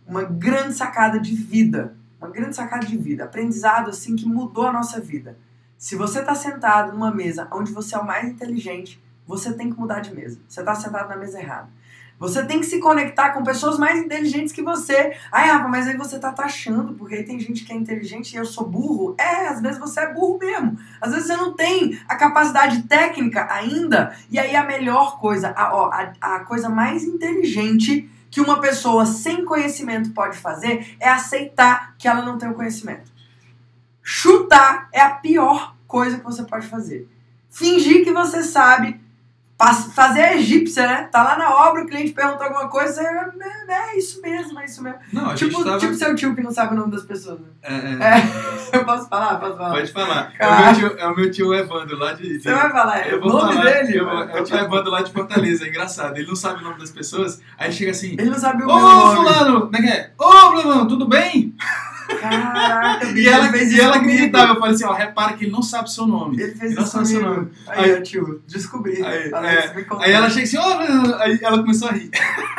Uma 0.06 0.24
grande 0.24 0.74
sacada 0.74 1.20
de 1.20 1.36
vida. 1.36 1.96
Uma 2.20 2.30
grande 2.30 2.56
sacada 2.56 2.86
de 2.86 2.98
vida. 2.98 3.24
Aprendizado 3.24 3.90
assim 3.90 4.16
que 4.16 4.28
mudou 4.28 4.68
a 4.68 4.74
nossa 4.74 5.00
vida. 5.00 5.38
Se 5.78 5.96
você 5.96 6.20
está 6.20 6.34
sentado 6.34 6.92
numa 6.92 7.14
mesa 7.14 7.48
onde 7.52 7.72
você 7.72 7.96
é 7.96 8.00
o 8.00 8.06
mais 8.06 8.28
inteligente, 8.28 9.02
você 9.28 9.54
tem 9.54 9.72
que 9.72 9.80
mudar 9.80 10.00
de 10.00 10.14
mesa. 10.14 10.40
Você 10.48 10.62
está 10.62 10.74
sentado 10.74 11.10
na 11.10 11.16
mesa 11.16 11.40
errada. 11.40 11.70
Você 12.20 12.44
tem 12.44 12.60
que 12.60 12.66
se 12.66 12.80
conectar 12.80 13.30
com 13.30 13.44
pessoas 13.44 13.78
mais 13.78 14.00
inteligentes 14.00 14.52
que 14.52 14.64
você. 14.64 15.16
Ai, 15.32 15.50
Rafa, 15.50 15.68
mas 15.68 15.88
aí 15.88 15.96
você 15.96 16.18
tá 16.18 16.32
taxando, 16.32 16.96
porque 16.96 17.14
aí 17.14 17.24
tem 17.24 17.40
gente 17.40 17.64
que 17.64 17.72
é 17.72 17.76
inteligente 17.76 18.34
e 18.34 18.38
eu 18.38 18.46
sou 18.46 18.68
burro. 18.68 19.16
É, 19.20 19.48
às 19.48 19.62
vezes 19.62 19.78
você 19.78 20.00
é 20.00 20.14
burro 20.14 20.40
mesmo. 20.40 20.80
Às 21.00 21.12
vezes 21.12 21.28
você 21.28 21.38
não 21.38 21.54
tem 21.54 22.00
a 22.08 22.16
capacidade 22.16 22.82
técnica 22.84 23.48
ainda. 23.52 24.16
E 24.32 24.40
aí 24.40 24.56
a 24.56 24.66
melhor 24.66 25.20
coisa, 25.20 25.54
a, 25.56 25.76
ó, 25.76 25.92
a, 25.92 26.14
a 26.20 26.40
coisa 26.40 26.70
mais 26.70 27.04
inteligente 27.04 28.10
que 28.30 28.42
uma 28.42 28.60
pessoa 28.60 29.06
sem 29.06 29.46
conhecimento 29.46 30.12
pode 30.12 30.38
fazer 30.38 30.96
é 31.00 31.10
aceitar 31.10 31.96
que 31.98 32.08
ela 32.08 32.24
não 32.24 32.38
tem 32.38 32.50
o 32.50 32.54
conhecimento. 32.54 33.12
Chutar 34.02 34.90
é 34.92 35.02
a 35.02 35.12
pior 35.12 35.76
coisa 35.88 36.18
que 36.18 36.24
você 36.24 36.44
pode 36.44 36.68
fazer. 36.68 37.10
Fingir 37.50 38.04
que 38.04 38.12
você 38.12 38.44
sabe 38.44 39.00
Fazer 39.96 40.22
a 40.22 40.36
egípcia, 40.36 40.86
né? 40.86 41.10
Tá 41.12 41.24
lá 41.24 41.36
na 41.36 41.50
obra, 41.68 41.82
o 41.84 41.88
cliente 41.88 42.12
pergunta 42.12 42.44
alguma 42.44 42.68
coisa, 42.68 43.02
é, 43.02 43.74
é 43.74 43.98
isso 43.98 44.22
mesmo, 44.22 44.60
é 44.60 44.66
isso 44.66 44.84
mesmo. 44.84 45.00
Não, 45.12 45.34
Tipo, 45.34 45.64
tava... 45.64 45.80
tipo 45.80 45.96
seu 45.96 46.14
tio 46.16 46.36
que 46.36 46.44
não 46.44 46.52
sabe 46.52 46.76
o 46.76 46.78
nome 46.78 46.92
das 46.92 47.04
pessoas. 47.04 47.40
Né? 47.40 47.48
É, 47.64 47.74
é. 47.74 48.18
É. 48.20 48.48
Eu 48.78 48.86
posso 48.86 49.10
falar? 49.10 49.40
Posso 49.40 49.58
falar? 49.58 49.72
Pode 49.72 49.92
falar. 49.92 50.34
É 50.38 50.48
o, 50.48 50.76
tio, 50.76 51.00
é 51.00 51.08
o 51.08 51.16
meu 51.16 51.32
tio 51.32 51.54
Evandro 51.56 51.98
lá 51.98 52.14
de. 52.14 52.40
Você 52.40 52.54
vai 52.54 52.70
falar, 52.70 53.08
é 53.08 53.16
o 53.16 53.20
nome 53.20 53.54
falar, 53.56 53.64
dele? 53.72 53.98
eu 53.98 54.10
é 54.10 54.42
o 54.42 54.44
tio 54.44 54.58
Evandro 54.58 54.92
lá 54.92 55.02
de 55.02 55.12
Fortaleza, 55.12 55.66
é 55.66 55.70
engraçado. 55.70 56.16
Ele 56.18 56.28
não 56.28 56.36
sabe 56.36 56.62
o 56.62 56.64
nome 56.64 56.78
das 56.80 56.92
pessoas, 56.92 57.42
aí 57.58 57.72
chega 57.72 57.92
assim. 57.92 58.12
Ele 58.14 58.30
não 58.30 58.38
sabe 58.38 58.62
o 58.64 58.70
Ô, 58.70 58.76
meu 58.76 58.86
nome. 58.88 59.16
fulano! 59.16 59.62
Como 59.62 59.76
é 59.76 59.82
que 59.82 59.88
é? 59.88 60.12
Ô, 60.20 60.32
fulano, 60.62 60.88
tudo 60.88 61.08
bem? 61.08 61.56
Caraca, 62.20 63.06
E 63.12 63.28
ela, 63.28 63.48
ele 63.48 63.58
fez 63.58 63.72
e 63.74 63.80
ela 63.80 63.98
gritava, 63.98 64.54
eu 64.54 64.60
falei 64.60 64.76
assim, 64.76 64.86
ó, 64.86 64.94
repara 64.94 65.34
que 65.34 65.46
ele 65.46 65.52
não 65.52 65.62
sabe 65.62 65.88
o 65.90 65.92
seu 65.92 66.06
nome. 66.08 66.42
Ele 66.42 66.54
fez 66.56 66.76
Não 66.76 66.84
isso 66.84 66.92
sabe 66.92 67.08
seu 67.08 67.22
nome. 67.22 67.50
Aí, 67.68 67.92
Aí- 67.92 67.98
ó, 68.00 68.02
tio, 68.02 68.42
descobri. 68.48 69.04
Aí, 69.04 69.30
Fala 69.30 69.52
é. 69.52 69.76
Aí 70.02 70.12
ela 70.12 70.30
chega 70.30 70.44
assim, 70.46 70.58
fulano, 70.58 71.16
aí 71.16 71.40
ela 71.42 71.60
começou 71.60 71.90
a 71.90 71.92
rir. 71.92 72.10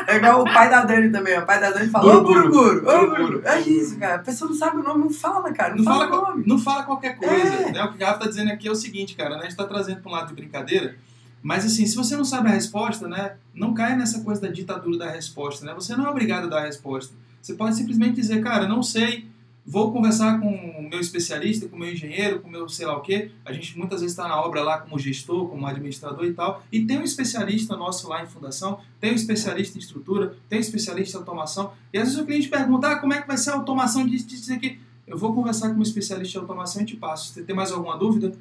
É 0.07 0.17
igual 0.17 0.43
o 0.43 0.45
pai 0.45 0.71
da 0.71 0.85
Dani 0.85 1.11
também, 1.11 1.37
ó. 1.39 1.43
O 1.43 1.47
pai 1.47 1.61
da 1.61 1.71
Dani 1.71 1.89
falou, 1.91 2.17
ô, 2.19 2.21
Buruguru. 2.23 2.89
Ô, 2.89 3.07
Buruguru. 3.11 3.43
É 3.45 3.61
isso, 3.61 3.97
cara. 3.99 4.17
A 4.17 4.19
pessoa 4.21 4.51
não 4.51 4.57
sabe 4.57 4.77
o 4.79 4.83
nome, 4.83 5.01
não 5.01 5.11
fala, 5.11 5.53
cara. 5.53 5.71
Não, 5.75 5.79
Não 5.79 5.85
fala, 5.85 6.09
fala, 6.09 6.31
nome. 6.31 6.45
não 6.47 6.59
fala 6.59 6.83
qualquer 6.85 7.17
coisa. 7.17 7.35
É. 7.35 7.73
né? 7.73 7.85
O 7.85 7.93
que 7.93 8.03
o 8.03 8.07
Rafa 8.07 8.21
tá 8.21 8.27
dizendo 8.29 8.51
aqui 8.53 8.69
é 8.69 8.71
o 8.71 8.75
seguinte, 8.75 9.15
cara, 9.15 9.31
né? 9.37 9.41
A 9.41 9.45
gente 9.45 9.57
tá 9.57 9.65
trazendo 9.65 10.01
pra 10.01 10.11
um 10.11 10.15
lado 10.15 10.29
de 10.29 10.35
brincadeira, 10.35 10.97
mas 11.43 11.65
assim, 11.65 11.87
se 11.87 11.97
você 11.97 12.17
não 12.17 12.25
sabe 12.25 12.49
a 12.49 12.53
resposta, 12.53 13.07
né? 13.07 13.33
Não 13.55 13.75
caia 13.75 13.97
nessa 13.97 14.21
coisa 14.21 14.41
da 14.41 14.49
ditadura 14.49 14.99
da 14.99 15.11
resposta, 15.11 15.65
né? 15.65 15.73
Você 15.75 15.95
não 15.97 16.07
é 16.07 16.11
obrigado 16.11 16.45
a 16.45 16.49
dar 16.49 16.59
a 16.59 16.67
resposta. 16.67 17.15
Você 17.41 17.55
pode 17.55 17.77
simplesmente 17.77 18.15
dizer, 18.17 18.43
cara, 18.43 18.67
não 18.69 18.83
sei, 18.83 19.27
vou 19.69 19.93
conversar 19.93 20.41
com 20.41 20.49
o 20.49 20.89
meu 20.89 20.99
especialista, 20.99 21.69
com 21.69 21.77
o 21.77 21.79
meu 21.79 21.93
engenheiro, 21.93 22.41
com 22.41 22.49
o 22.49 22.51
meu 22.51 22.67
sei 22.71 22.87
lá 22.87 22.97
o 22.97 23.03
quê. 23.03 23.31
A 23.45 23.53
gente 23.53 23.77
muitas 23.77 24.01
vezes 24.01 24.17
está 24.17 24.27
na 24.27 24.41
obra 24.41 24.63
lá 24.63 24.79
como 24.79 24.99
gestor, 24.99 25.47
como 25.47 25.67
administrador 25.67 26.25
e 26.25 26.33
tal. 26.33 26.63
E 26.73 26.87
tem 26.87 26.99
um 26.99 27.03
especialista 27.03 27.77
nosso 27.77 28.09
lá 28.09 28.23
em 28.23 28.27
fundação, 28.27 28.81
tem 28.99 29.13
um 29.13 29.15
especialista 29.15 29.77
em 29.77 29.81
estrutura, 29.81 30.35
tem 30.49 30.59
um 30.59 30.63
especialista 30.63 31.19
em 31.19 31.21
automação. 31.21 31.73
E 31.93 31.99
às 31.99 32.05
vezes 32.09 32.19
o 32.19 32.25
cliente 32.25 32.49
pergunta, 32.49 32.89
ah, 32.89 32.97
como 32.99 33.13
é 33.13 33.21
que 33.21 33.29
vai 33.29 33.37
ser 33.37 33.51
a 33.51 33.55
automação 33.57 34.07
disso, 34.07 34.27
disso 34.27 34.51
aqui? 34.55 34.81
Eu 35.07 35.19
vou 35.19 35.35
conversar 35.35 35.69
com 35.71 35.79
um 35.79 35.83
especialista 35.83 36.39
em 36.39 36.41
automação 36.41 36.81
e 36.81 36.87
te 36.87 36.97
passo. 36.97 37.35
Se 37.35 37.43
tem 37.43 37.55
mais 37.55 37.71
alguma 37.71 37.99
dúvida, 37.99 38.33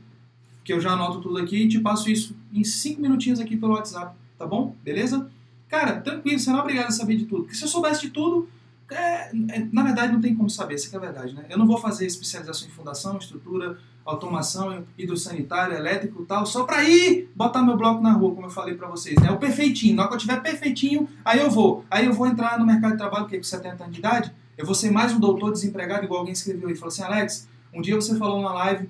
que 0.63 0.71
eu 0.71 0.79
já 0.79 0.91
anoto 0.91 1.19
tudo 1.19 1.39
aqui 1.39 1.63
e 1.63 1.67
te 1.67 1.79
passo 1.79 2.09
isso 2.09 2.35
em 2.53 2.63
cinco 2.63 3.01
minutinhos 3.01 3.41
aqui 3.41 3.57
pelo 3.57 3.73
WhatsApp, 3.73 4.15
tá 4.37 4.45
bom? 4.47 4.75
Beleza? 4.81 5.29
Cara, 5.67 5.99
tranquilo, 5.99 6.39
você 6.39 6.49
não 6.49 6.59
é 6.59 6.61
obrigado 6.61 6.87
a 6.87 6.91
saber 6.91 7.17
de 7.17 7.25
tudo. 7.25 7.43
Porque 7.43 7.55
se 7.55 7.63
eu 7.63 7.67
soubesse 7.67 8.01
de 8.01 8.11
tudo, 8.11 8.49
é, 8.89 9.29
é, 9.29 9.67
na 9.71 9.83
verdade, 9.83 10.13
não 10.13 10.21
tem 10.21 10.35
como 10.35 10.49
saber, 10.49 10.75
essa 10.75 10.93
é 10.93 10.97
a 10.97 11.01
verdade. 11.01 11.35
Né? 11.35 11.45
Eu 11.49 11.57
não 11.57 11.67
vou 11.67 11.77
fazer 11.77 12.05
especialização 12.05 12.67
em 12.67 12.71
fundação, 12.71 13.17
estrutura, 13.17 13.77
automação, 14.05 14.85
hidrossanitário, 14.97 15.75
elétrico 15.75 16.23
e 16.23 16.25
tal, 16.25 16.45
só 16.45 16.63
para 16.63 16.83
ir 16.83 17.29
botar 17.35 17.61
meu 17.61 17.75
bloco 17.75 18.01
na 18.01 18.13
rua, 18.13 18.33
como 18.33 18.47
eu 18.47 18.51
falei 18.51 18.75
para 18.75 18.87
vocês. 18.87 19.17
É 19.17 19.21
né? 19.21 19.31
o 19.31 19.37
perfeitinho. 19.37 19.95
Na 19.95 20.03
hora 20.03 20.09
que 20.09 20.15
eu 20.15 20.19
tiver 20.19 20.41
perfeitinho, 20.41 21.09
aí 21.25 21.39
eu 21.39 21.51
vou. 21.51 21.83
Aí 21.91 22.05
eu 22.05 22.13
vou 22.13 22.25
entrar 22.27 22.57
no 22.57 22.65
mercado 22.65 22.91
de 22.91 22.97
trabalho, 22.97 23.27
que 23.27 23.35
é 23.35 23.39
com 23.39 23.43
70 23.43 23.83
anos 23.83 23.93
de 23.93 23.99
idade, 23.99 24.33
eu 24.57 24.65
vou 24.65 24.73
ser 24.73 24.89
mais 24.89 25.13
um 25.13 25.19
doutor 25.19 25.51
desempregado, 25.51 26.05
igual 26.05 26.21
alguém 26.21 26.33
escreveu 26.33 26.69
e 26.69 26.75
falou 26.75 26.87
assim, 26.87 27.03
Alex, 27.03 27.47
um 27.71 27.79
dia 27.79 27.93
você 27.93 28.17
falou 28.17 28.41
na 28.41 28.51
live, 28.53 28.89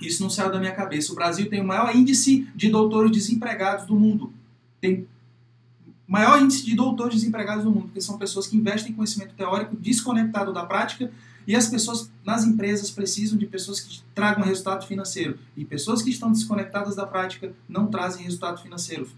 isso 0.00 0.22
não 0.22 0.30
saiu 0.30 0.52
da 0.52 0.60
minha 0.60 0.72
cabeça, 0.72 1.10
o 1.10 1.16
Brasil 1.16 1.48
tem 1.48 1.60
o 1.60 1.64
maior 1.64 1.94
índice 1.96 2.48
de 2.54 2.68
doutores 2.68 3.10
desempregados 3.10 3.86
do 3.86 3.96
mundo. 3.96 4.32
Tem 4.80 5.08
maior 6.06 6.40
índice 6.40 6.64
de 6.64 6.74
doutores 6.74 7.16
desempregados 7.16 7.64
do 7.64 7.70
mundo, 7.70 7.86
porque 7.86 8.00
são 8.00 8.18
pessoas 8.18 8.46
que 8.46 8.56
investem 8.56 8.92
em 8.92 8.94
conhecimento 8.94 9.34
teórico 9.34 9.76
desconectado 9.76 10.52
da 10.52 10.64
prática 10.64 11.10
e 11.46 11.54
as 11.54 11.68
pessoas 11.68 12.10
nas 12.24 12.44
empresas 12.44 12.90
precisam 12.90 13.36
de 13.38 13.46
pessoas 13.46 13.80
que 13.80 14.02
tragam 14.14 14.44
resultado 14.44 14.86
financeiro. 14.86 15.38
E 15.56 15.64
pessoas 15.64 16.02
que 16.02 16.10
estão 16.10 16.32
desconectadas 16.32 16.96
da 16.96 17.06
prática 17.06 17.52
não 17.68 17.86
trazem 17.86 18.24
resultado 18.24 18.62
financeiro. 18.62 19.08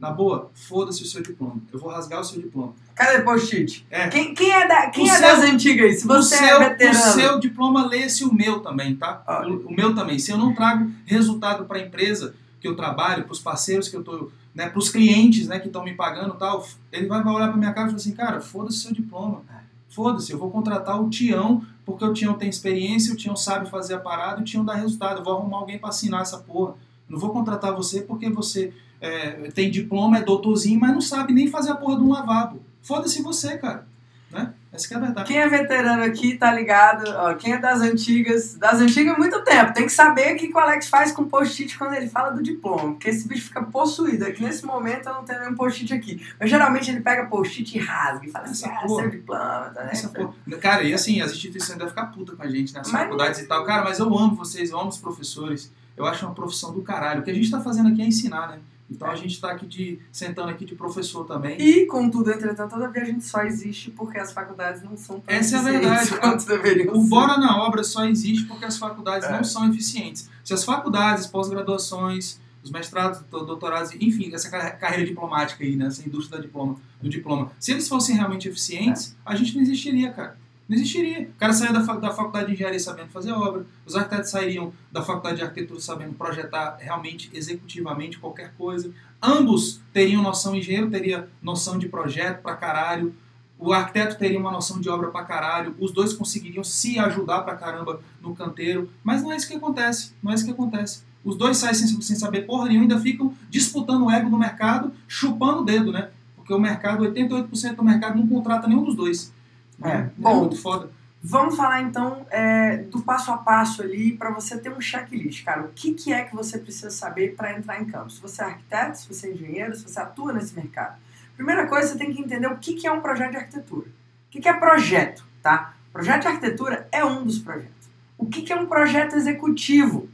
Na 0.00 0.10
boa, 0.10 0.50
foda-se 0.54 1.02
o 1.02 1.06
seu 1.06 1.22
diploma. 1.22 1.60
Eu 1.72 1.78
vou 1.78 1.90
rasgar 1.90 2.20
o 2.20 2.24
seu 2.24 2.40
diploma. 2.40 2.74
Cadê 2.94 3.22
post-it? 3.22 3.86
É. 3.90 4.08
Quem, 4.08 4.34
quem, 4.34 4.52
é, 4.52 4.66
da, 4.66 4.90
quem 4.90 5.08
é 5.08 5.12
seu, 5.12 5.22
das 5.22 5.40
antigas? 5.44 6.00
Se 6.00 6.06
você 6.06 6.36
seu, 6.36 6.60
é 6.60 6.70
veterano. 6.70 6.98
O 6.98 7.12
seu 7.12 7.38
diploma, 7.38 7.86
lê-se 7.86 8.24
o 8.24 8.34
meu 8.34 8.60
também, 8.60 8.96
tá? 8.96 9.22
O, 9.46 9.68
o, 9.68 9.74
meu 9.74 9.94
também. 9.94 10.18
Se 10.18 10.30
eu 10.30 10.36
não 10.36 10.54
trago 10.54 10.90
resultado 11.06 11.64
para 11.64 11.78
a 11.78 11.82
empresa 11.82 12.34
que 12.60 12.66
eu 12.66 12.74
trabalho, 12.74 13.24
para 13.24 13.32
os 13.32 13.38
parceiros 13.38 13.88
que 13.88 13.96
eu 13.96 14.00
estou 14.00 14.32
né, 14.54 14.68
para 14.68 14.78
os 14.78 14.88
clientes 14.88 15.48
né, 15.48 15.58
que 15.58 15.66
estão 15.66 15.82
me 15.82 15.94
pagando 15.94 16.34
tal, 16.34 16.66
ele 16.92 17.06
vai, 17.06 17.20
olhar 17.20 17.48
para 17.48 17.56
minha 17.56 17.72
cara 17.72 17.88
e 17.88 17.90
falar 17.90 17.96
assim, 17.96 18.14
cara, 18.14 18.40
foda-se 18.40 18.78
seu 18.78 18.92
diploma. 18.92 19.42
Foda-se, 19.88 20.32
eu 20.32 20.38
vou 20.38 20.50
contratar 20.50 21.00
o 21.00 21.08
Tião, 21.08 21.64
porque 21.84 22.04
o 22.04 22.12
Tião 22.12 22.34
tem 22.34 22.48
experiência, 22.48 23.12
o 23.12 23.16
Tião 23.16 23.36
sabe 23.36 23.68
fazer 23.68 23.94
a 23.94 24.00
parada, 24.00 24.40
o 24.40 24.44
Tião 24.44 24.64
dá 24.64 24.74
resultado. 24.74 25.20
Eu 25.20 25.24
vou 25.24 25.36
arrumar 25.36 25.58
alguém 25.58 25.78
para 25.78 25.90
assinar 25.90 26.22
essa 26.22 26.38
porra. 26.38 26.74
Não 27.08 27.18
vou 27.18 27.30
contratar 27.30 27.74
você 27.74 28.02
porque 28.02 28.28
você 28.28 28.72
é, 29.00 29.50
tem 29.52 29.70
diploma, 29.70 30.18
é 30.18 30.22
doutorzinho, 30.22 30.80
mas 30.80 30.92
não 30.92 31.00
sabe 31.00 31.32
nem 31.32 31.46
fazer 31.46 31.70
a 31.70 31.76
porra 31.76 31.96
de 31.96 32.02
um 32.02 32.10
lavabo. 32.10 32.60
Foda-se 32.82 33.22
você, 33.22 33.56
cara. 33.58 33.86
Né? 34.30 34.52
Essa 34.74 34.88
que 34.88 34.94
é 34.94 34.96
a 34.96 35.00
verdade. 35.00 35.28
Quem 35.28 35.38
é 35.38 35.48
veterano 35.48 36.02
aqui 36.02 36.36
tá 36.36 36.52
ligado, 36.52 37.08
ó, 37.08 37.34
quem 37.34 37.52
é 37.52 37.58
das 37.58 37.80
antigas, 37.80 38.54
das 38.56 38.80
antigas 38.80 39.14
há 39.14 39.18
muito 39.18 39.40
tempo, 39.44 39.72
tem 39.72 39.86
que 39.86 39.92
saber 39.92 40.34
o 40.34 40.36
que 40.36 40.52
o 40.52 40.58
Alex 40.58 40.88
faz 40.88 41.12
com 41.12 41.24
post-it 41.24 41.78
quando 41.78 41.94
ele 41.94 42.08
fala 42.08 42.30
do 42.30 42.42
diploma, 42.42 42.92
porque 42.92 43.08
esse 43.08 43.28
bicho 43.28 43.44
fica 43.44 43.62
possuído. 43.62 44.24
Aqui 44.26 44.42
nesse 44.42 44.66
momento 44.66 45.08
eu 45.08 45.14
não 45.14 45.24
tenho 45.24 45.40
nenhum 45.40 45.54
post-it 45.54 45.94
aqui. 45.94 46.26
Mas 46.40 46.50
geralmente 46.50 46.90
ele 46.90 47.00
pega 47.00 47.26
post-it 47.26 47.78
e 47.78 47.80
rasga 47.80 48.26
e 48.26 48.30
fala 48.30 48.46
assim, 48.46 48.68
ah, 48.68 48.88
seu 48.88 49.10
diploma, 49.10 49.70
tá, 49.72 49.84
né? 49.84 50.56
Cara, 50.60 50.82
e 50.82 50.92
assim, 50.92 51.20
as 51.20 51.30
instituições 51.30 51.78
devem 51.78 51.90
ficar 51.90 52.06
puta 52.06 52.34
com 52.34 52.42
a 52.42 52.48
gente 52.48 52.74
nas 52.74 52.90
mas... 52.90 53.02
faculdades 53.02 53.40
e 53.40 53.46
tal. 53.46 53.64
Cara, 53.64 53.84
mas 53.84 54.00
eu 54.00 54.06
amo 54.06 54.34
vocês, 54.34 54.70
eu 54.70 54.80
amo 54.80 54.88
os 54.88 54.98
professores. 54.98 55.72
Eu 55.96 56.04
acho 56.04 56.26
uma 56.26 56.34
profissão 56.34 56.72
do 56.72 56.82
caralho. 56.82 57.20
O 57.20 57.22
que 57.22 57.30
a 57.30 57.34
gente 57.34 57.48
tá 57.48 57.60
fazendo 57.60 57.90
aqui 57.90 58.02
é 58.02 58.06
ensinar, 58.06 58.48
né? 58.48 58.58
Então 58.90 59.10
a 59.10 59.14
gente 59.14 59.32
está 59.32 59.50
aqui 59.50 59.66
de, 59.66 59.98
sentando 60.12 60.50
aqui 60.50 60.64
de 60.64 60.74
professor 60.74 61.24
também. 61.24 61.56
E, 61.60 61.86
contudo, 61.86 62.30
entretanto, 62.30 62.70
todavia 62.70 63.02
a 63.02 63.04
gente 63.04 63.24
só 63.24 63.42
existe 63.42 63.90
porque 63.90 64.18
as 64.18 64.32
faculdades 64.32 64.82
não 64.82 64.96
são 64.96 65.20
tão 65.20 65.34
Essa 65.34 65.56
é 65.56 65.58
a 65.58 65.62
verdade. 65.62 66.16
quanto 66.18 66.46
deveriam 66.46 66.94
O 66.94 67.04
Bora 67.04 67.38
na 67.38 67.62
Obra 67.62 67.82
só 67.82 68.04
existe 68.04 68.44
porque 68.44 68.64
as 68.64 68.76
faculdades 68.76 69.28
é. 69.28 69.32
não 69.32 69.42
são 69.42 69.68
eficientes. 69.70 70.28
Se 70.44 70.52
as 70.52 70.64
faculdades, 70.64 71.26
pós-graduações, 71.26 72.38
os 72.62 72.70
mestrados, 72.70 73.20
doutorados, 73.30 73.92
enfim, 74.00 74.34
essa 74.34 74.48
carreira 74.50 75.04
diplomática 75.04 75.62
aí, 75.62 75.76
né, 75.76 75.86
essa 75.86 76.06
indústria 76.06 76.38
da 76.38 76.44
diploma, 76.44 76.76
do 77.00 77.08
diploma, 77.08 77.52
se 77.58 77.72
eles 77.72 77.88
fossem 77.88 78.16
realmente 78.16 78.48
eficientes, 78.48 79.16
é. 79.26 79.32
a 79.32 79.34
gente 79.34 79.54
não 79.54 79.62
existiria, 79.62 80.12
cara. 80.12 80.38
Não 80.68 80.76
existiria. 80.76 81.28
O 81.28 81.38
cara 81.38 81.52
saia 81.52 81.72
da, 81.72 81.80
da 81.80 82.10
faculdade 82.10 82.46
de 82.46 82.52
engenharia 82.54 82.80
sabendo 82.80 83.08
fazer 83.08 83.32
obra, 83.32 83.66
os 83.84 83.94
arquitetos 83.94 84.30
sairiam 84.30 84.72
da 84.90 85.02
faculdade 85.02 85.36
de 85.36 85.42
arquitetura 85.42 85.80
sabendo 85.80 86.14
projetar 86.14 86.78
realmente, 86.80 87.30
executivamente 87.34 88.18
qualquer 88.18 88.54
coisa. 88.56 88.90
Ambos 89.22 89.80
teriam 89.92 90.22
noção, 90.22 90.52
o 90.52 90.56
engenheiro 90.56 90.90
teria 90.90 91.28
noção 91.42 91.78
de 91.78 91.88
projeto 91.88 92.40
pra 92.42 92.56
caralho, 92.56 93.14
o 93.58 93.72
arquiteto 93.72 94.18
teria 94.18 94.38
uma 94.38 94.50
noção 94.50 94.80
de 94.80 94.88
obra 94.88 95.10
pra 95.10 95.24
caralho, 95.24 95.74
os 95.78 95.92
dois 95.92 96.12
conseguiriam 96.12 96.64
se 96.64 96.98
ajudar 96.98 97.42
pra 97.42 97.56
caramba 97.56 98.00
no 98.20 98.34
canteiro, 98.34 98.90
mas 99.02 99.22
não 99.22 99.32
é 99.32 99.36
isso 99.36 99.48
que 99.48 99.54
acontece, 99.54 100.12
não 100.22 100.32
é 100.32 100.34
isso 100.34 100.44
que 100.44 100.50
acontece. 100.50 101.02
Os 101.24 101.36
dois 101.36 101.56
saem 101.56 101.74
sem, 101.74 102.00
sem 102.02 102.16
saber 102.16 102.42
porra 102.42 102.66
nenhuma, 102.66 102.84
ainda 102.84 103.00
ficam 103.00 103.34
disputando 103.48 104.04
o 104.04 104.10
ego 104.10 104.28
do 104.28 104.38
mercado, 104.38 104.92
chupando 105.08 105.62
o 105.62 105.64
dedo, 105.64 105.90
né? 105.90 106.10
Porque 106.36 106.52
o 106.52 106.58
mercado, 106.58 107.04
88% 107.04 107.76
do 107.76 107.84
mercado 107.84 108.18
não 108.18 108.26
contrata 108.26 108.68
nenhum 108.68 108.84
dos 108.84 108.94
dois. 108.94 109.32
É, 109.82 109.90
é 109.90 110.10
bom, 110.16 110.40
muito 110.40 110.60
foda. 110.60 110.90
Vamos 111.26 111.56
falar 111.56 111.80
então 111.80 112.26
é, 112.30 112.76
do 112.76 113.00
passo 113.00 113.32
a 113.32 113.38
passo 113.38 113.80
ali 113.80 114.12
para 114.12 114.30
você 114.30 114.58
ter 114.58 114.70
um 114.70 114.80
checklist, 114.80 115.42
cara. 115.42 115.62
O 115.62 115.68
que, 115.68 115.94
que 115.94 116.12
é 116.12 116.22
que 116.24 116.36
você 116.36 116.58
precisa 116.58 116.90
saber 116.90 117.34
para 117.34 117.56
entrar 117.56 117.80
em 117.80 117.86
campo? 117.86 118.10
Se 118.10 118.20
você 118.20 118.42
é 118.42 118.44
arquiteto, 118.44 118.98
se 118.98 119.08
você 119.08 119.28
é 119.28 119.32
engenheiro, 119.32 119.74
se 119.74 119.88
você 119.88 119.98
atua 119.98 120.34
nesse 120.34 120.54
mercado. 120.54 120.96
Primeira 121.34 121.66
coisa, 121.66 121.88
você 121.88 121.98
tem 121.98 122.12
que 122.12 122.20
entender 122.20 122.46
o 122.46 122.58
que, 122.58 122.74
que 122.74 122.86
é 122.86 122.92
um 122.92 123.00
projeto 123.00 123.30
de 123.30 123.36
arquitetura. 123.38 123.86
O 123.86 124.30
que, 124.30 124.40
que 124.40 124.48
é 124.48 124.52
projeto, 124.52 125.24
tá? 125.42 125.74
Projeto 125.92 126.22
de 126.22 126.28
arquitetura 126.28 126.88
é 126.92 127.04
um 127.04 127.24
dos 127.24 127.38
projetos. 127.38 127.88
O 128.18 128.26
que, 128.26 128.42
que 128.42 128.52
é 128.52 128.56
um 128.56 128.66
projeto 128.66 129.16
executivo? 129.16 130.08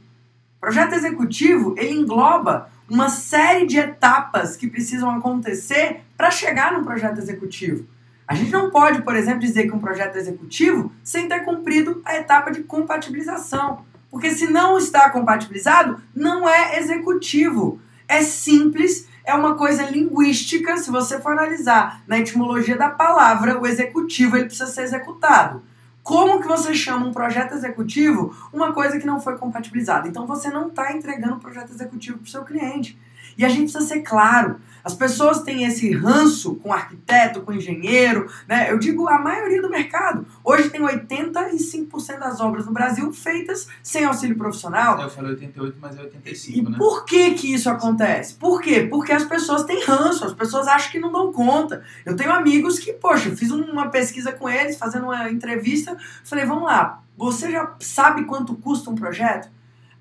Projeto 0.61 0.93
executivo, 0.93 1.75
ele 1.77 1.93
engloba 1.93 2.69
uma 2.89 3.09
série 3.09 3.65
de 3.65 3.77
etapas 3.77 4.55
que 4.55 4.67
precisam 4.67 5.09
acontecer 5.09 6.01
para 6.15 6.31
chegar 6.31 6.71
no 6.71 6.85
projeto 6.85 7.17
executivo. 7.17 7.85
A 8.31 8.33
gente 8.33 8.49
não 8.49 8.69
pode, 8.69 9.01
por 9.01 9.13
exemplo, 9.13 9.41
dizer 9.41 9.67
que 9.67 9.75
um 9.75 9.79
projeto 9.79 10.15
executivo 10.15 10.89
sem 11.03 11.27
ter 11.27 11.43
cumprido 11.43 12.01
a 12.05 12.15
etapa 12.15 12.49
de 12.49 12.63
compatibilização. 12.63 13.83
Porque 14.09 14.31
se 14.31 14.49
não 14.49 14.77
está 14.77 15.09
compatibilizado, 15.09 16.01
não 16.15 16.47
é 16.47 16.79
executivo. 16.79 17.81
É 18.07 18.21
simples, 18.21 19.05
é 19.25 19.33
uma 19.33 19.55
coisa 19.55 19.83
linguística. 19.83 20.77
Se 20.77 20.89
você 20.89 21.19
for 21.19 21.33
analisar 21.33 22.03
na 22.07 22.19
etimologia 22.19 22.77
da 22.77 22.89
palavra, 22.89 23.59
o 23.59 23.67
executivo 23.67 24.37
ele 24.37 24.45
precisa 24.45 24.67
ser 24.67 24.83
executado. 24.83 25.61
Como 26.01 26.39
que 26.39 26.47
você 26.47 26.73
chama 26.73 27.07
um 27.07 27.11
projeto 27.11 27.53
executivo 27.53 28.33
uma 28.53 28.71
coisa 28.71 28.97
que 28.97 29.05
não 29.05 29.19
foi 29.19 29.37
compatibilizada? 29.37 30.07
Então 30.07 30.25
você 30.25 30.49
não 30.49 30.69
está 30.69 30.93
entregando 30.93 31.35
o 31.35 31.39
projeto 31.39 31.73
executivo 31.73 32.19
para 32.19 32.27
o 32.27 32.31
seu 32.31 32.45
cliente. 32.45 32.97
E 33.37 33.45
a 33.45 33.49
gente 33.49 33.71
precisa 33.71 33.85
ser 33.85 34.01
claro. 34.01 34.59
As 34.83 34.95
pessoas 34.95 35.41
têm 35.41 35.63
esse 35.63 35.91
ranço 35.91 36.55
com 36.55 36.73
arquiteto, 36.73 37.41
com 37.41 37.53
engenheiro, 37.53 38.31
né? 38.47 38.71
Eu 38.71 38.79
digo 38.79 39.07
a 39.07 39.19
maioria 39.19 39.61
do 39.61 39.69
mercado. 39.69 40.25
Hoje 40.43 40.69
tem 40.69 40.81
85% 40.81 42.19
das 42.19 42.39
obras 42.39 42.65
no 42.65 42.71
Brasil 42.71 43.11
feitas 43.13 43.67
sem 43.83 44.05
auxílio 44.05 44.35
profissional. 44.35 44.99
Eu 44.99 45.09
falei 45.09 45.31
88, 45.31 45.77
mas 45.79 45.97
é 45.97 46.01
85, 46.01 46.57
e 46.57 46.71
né? 46.71 46.77
Por 46.77 47.05
que 47.05 47.31
que 47.35 47.53
isso 47.53 47.69
acontece? 47.69 48.33
Por 48.35 48.61
quê? 48.61 48.87
Porque 48.89 49.11
as 49.11 49.23
pessoas 49.23 49.63
têm 49.63 49.83
ranço, 49.83 50.25
as 50.25 50.33
pessoas 50.33 50.67
acham 50.67 50.91
que 50.91 50.99
não 50.99 51.11
dão 51.11 51.31
conta. 51.31 51.83
Eu 52.05 52.15
tenho 52.15 52.31
amigos 52.31 52.79
que, 52.79 52.93
poxa, 52.93 53.35
fiz 53.35 53.51
uma 53.51 53.89
pesquisa 53.89 54.31
com 54.31 54.49
eles, 54.49 54.77
fazendo 54.77 55.05
uma 55.05 55.29
entrevista, 55.29 55.95
falei, 56.23 56.45
vamos 56.45 56.63
lá, 56.63 57.01
você 57.17 57.51
já 57.51 57.75
sabe 57.79 58.25
quanto 58.25 58.55
custa 58.55 58.89
um 58.89 58.95
projeto? 58.95 59.49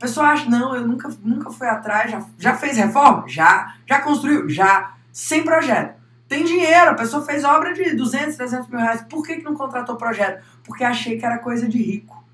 A 0.00 0.06
pessoa 0.06 0.28
acha, 0.28 0.48
não, 0.48 0.74
eu 0.74 0.88
nunca, 0.88 1.14
nunca 1.22 1.50
fui 1.50 1.66
atrás, 1.66 2.10
já, 2.10 2.26
já 2.38 2.56
fez 2.56 2.78
reforma? 2.78 3.28
Já. 3.28 3.76
Já 3.86 4.00
construiu? 4.00 4.48
Já. 4.48 4.96
Sem 5.12 5.44
projeto. 5.44 6.00
Tem 6.26 6.42
dinheiro, 6.42 6.92
a 6.92 6.94
pessoa 6.94 7.22
fez 7.22 7.44
obra 7.44 7.74
de 7.74 7.94
200, 7.94 8.34
300 8.34 8.68
mil 8.70 8.78
reais. 8.78 9.02
Por 9.02 9.22
que, 9.22 9.36
que 9.36 9.42
não 9.42 9.54
contratou 9.54 9.96
projeto? 9.96 10.42
Porque 10.64 10.84
achei 10.84 11.18
que 11.18 11.26
era 11.26 11.36
coisa 11.36 11.68
de 11.68 11.76
rico. 11.76 12.24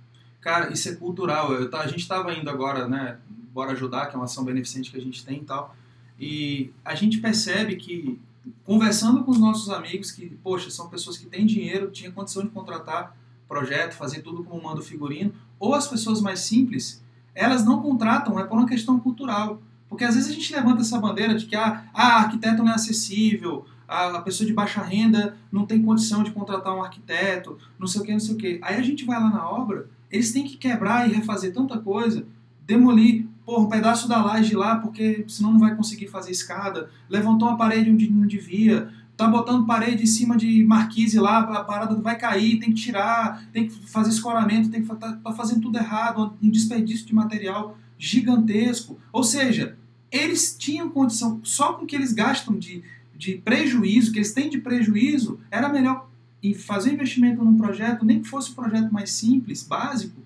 Cara, 0.41 0.73
isso 0.73 0.89
é 0.89 0.95
cultural. 0.95 1.53
Eu, 1.55 1.69
a 1.77 1.89
gente 1.89 2.03
estava 2.03 2.33
indo 2.33 2.49
agora, 2.49 2.87
né? 2.87 3.19
Bora 3.53 3.73
Ajudar, 3.73 4.07
que 4.07 4.15
é 4.15 4.17
uma 4.17 4.27
ação 4.27 4.45
beneficente 4.45 4.93
que 4.93 4.97
a 4.97 5.03
gente 5.03 5.27
tem 5.27 5.39
e 5.39 5.45
tal. 5.45 5.75
E 6.21 6.71
a 6.85 6.95
gente 6.95 7.19
percebe 7.19 7.75
que, 7.75 8.21
conversando 8.65 9.25
com 9.25 9.33
os 9.33 9.41
nossos 9.41 9.71
amigos, 9.71 10.13
que, 10.13 10.29
poxa, 10.41 10.71
são 10.71 10.89
pessoas 10.89 11.19
que 11.19 11.27
têm 11.27 11.45
dinheiro, 11.45 11.91
tinham 11.91 12.13
condição 12.13 12.45
de 12.45 12.51
contratar 12.51 13.17
projeto, 13.49 13.95
fazer 13.95 14.23
tudo 14.23 14.45
como 14.45 14.63
manda 14.63 14.81
o 14.81 14.85
figurino, 14.85 15.35
ou 15.59 15.75
as 15.75 15.89
pessoas 15.89 16.21
mais 16.21 16.39
simples 16.41 17.05
elas 17.37 17.65
não 17.65 17.81
contratam, 17.81 18.41
é 18.41 18.45
por 18.45 18.59
uma 18.59 18.67
questão 18.67 18.99
cultural. 18.99 19.63
Porque 19.89 20.05
às 20.05 20.17
vezes 20.17 20.31
a 20.31 20.35
gente 20.35 20.53
levanta 20.53 20.81
essa 20.81 20.99
bandeira 20.99 21.37
de 21.37 21.47
que 21.47 21.55
ah, 21.55 21.85
arquiteto 21.95 22.65
não 22.65 22.73
é 22.73 22.75
acessível, 22.75 23.65
a, 23.87 24.21
pessoa 24.21 24.47
de 24.47 24.53
baixa 24.53 24.83
renda 24.83 25.37
não 25.53 25.65
tem 25.65 25.83
condição 25.83 26.23
de 26.23 26.33
contratar 26.33 26.75
um 26.75 26.83
arquiteto, 26.83 27.57
não 27.79 27.87
sei 27.87 28.01
o 28.01 28.05
que, 28.05 28.13
não 28.13 28.21
sei 28.21 28.35
o 28.35 28.39
que. 28.39 28.59
Aí 28.63 28.77
a 28.77 28.83
gente 28.83 29.05
vai 29.05 29.21
lá 29.21 29.31
na 29.31 29.49
obra, 29.49 29.89
eles 30.11 30.33
têm 30.33 30.45
que 30.45 30.57
quebrar 30.57 31.09
e 31.09 31.13
refazer 31.13 31.53
tanta 31.53 31.79
coisa, 31.79 32.27
demolir 32.67 33.27
porra, 33.45 33.65
um 33.65 33.69
pedaço 33.69 34.09
da 34.09 34.23
laje 34.23 34.57
lá, 34.57 34.77
porque 34.77 35.25
senão 35.29 35.53
não 35.53 35.61
vai 35.61 35.77
conseguir 35.77 36.09
fazer 36.09 36.33
escada, 36.33 36.91
levantou 37.09 37.49
uma 37.49 37.57
parede 37.57 37.91
onde 37.91 38.11
não 38.11 38.27
devia, 38.27 38.91
tá 39.17 39.27
botando 39.27 39.67
parede 39.67 40.03
em 40.03 40.07
cima 40.07 40.37
de 40.37 40.63
marquise 40.65 41.19
lá, 41.19 41.39
a 41.39 41.65
parada 41.65 41.95
vai 41.95 42.19
cair, 42.19 42.59
tem 42.59 42.73
que 42.73 42.83
tirar, 42.83 43.49
tem 43.53 43.67
que 43.67 43.75
fazer 43.89 44.11
escoramento, 44.11 44.69
tem 44.69 44.83
que 44.83 44.95
tá, 44.97 45.13
tá 45.13 45.33
fazendo 45.33 45.63
tudo 45.63 45.79
errado, 45.79 46.35
um 46.43 46.51
desperdício 46.51 47.07
de 47.07 47.15
material 47.15 47.79
gigantesco. 47.99 48.99
Ou 49.11 49.25
seja, 49.25 49.77
eles 50.11 50.55
tinham 50.59 50.91
condição, 50.91 51.41
só 51.43 51.73
com 51.73 51.85
o 51.85 51.87
que 51.87 51.97
eles 51.97 52.13
gastam 52.13 52.59
de, 52.59 52.85
de 53.17 53.37
prejuízo, 53.39 54.13
que 54.13 54.19
eles 54.19 54.35
têm 54.35 54.51
de 54.51 54.59
prejuízo, 54.59 55.41
era 55.51 55.69
melhor 55.69 56.09
fazer 56.55 56.93
investimento 56.93 57.43
num 57.43 57.57
projeto, 57.57 58.05
nem 58.05 58.21
que 58.21 58.29
fosse 58.29 58.53
um 58.53 58.55
projeto 58.55 58.93
mais 58.93 59.11
simples, 59.11 59.63
básico, 59.63 60.21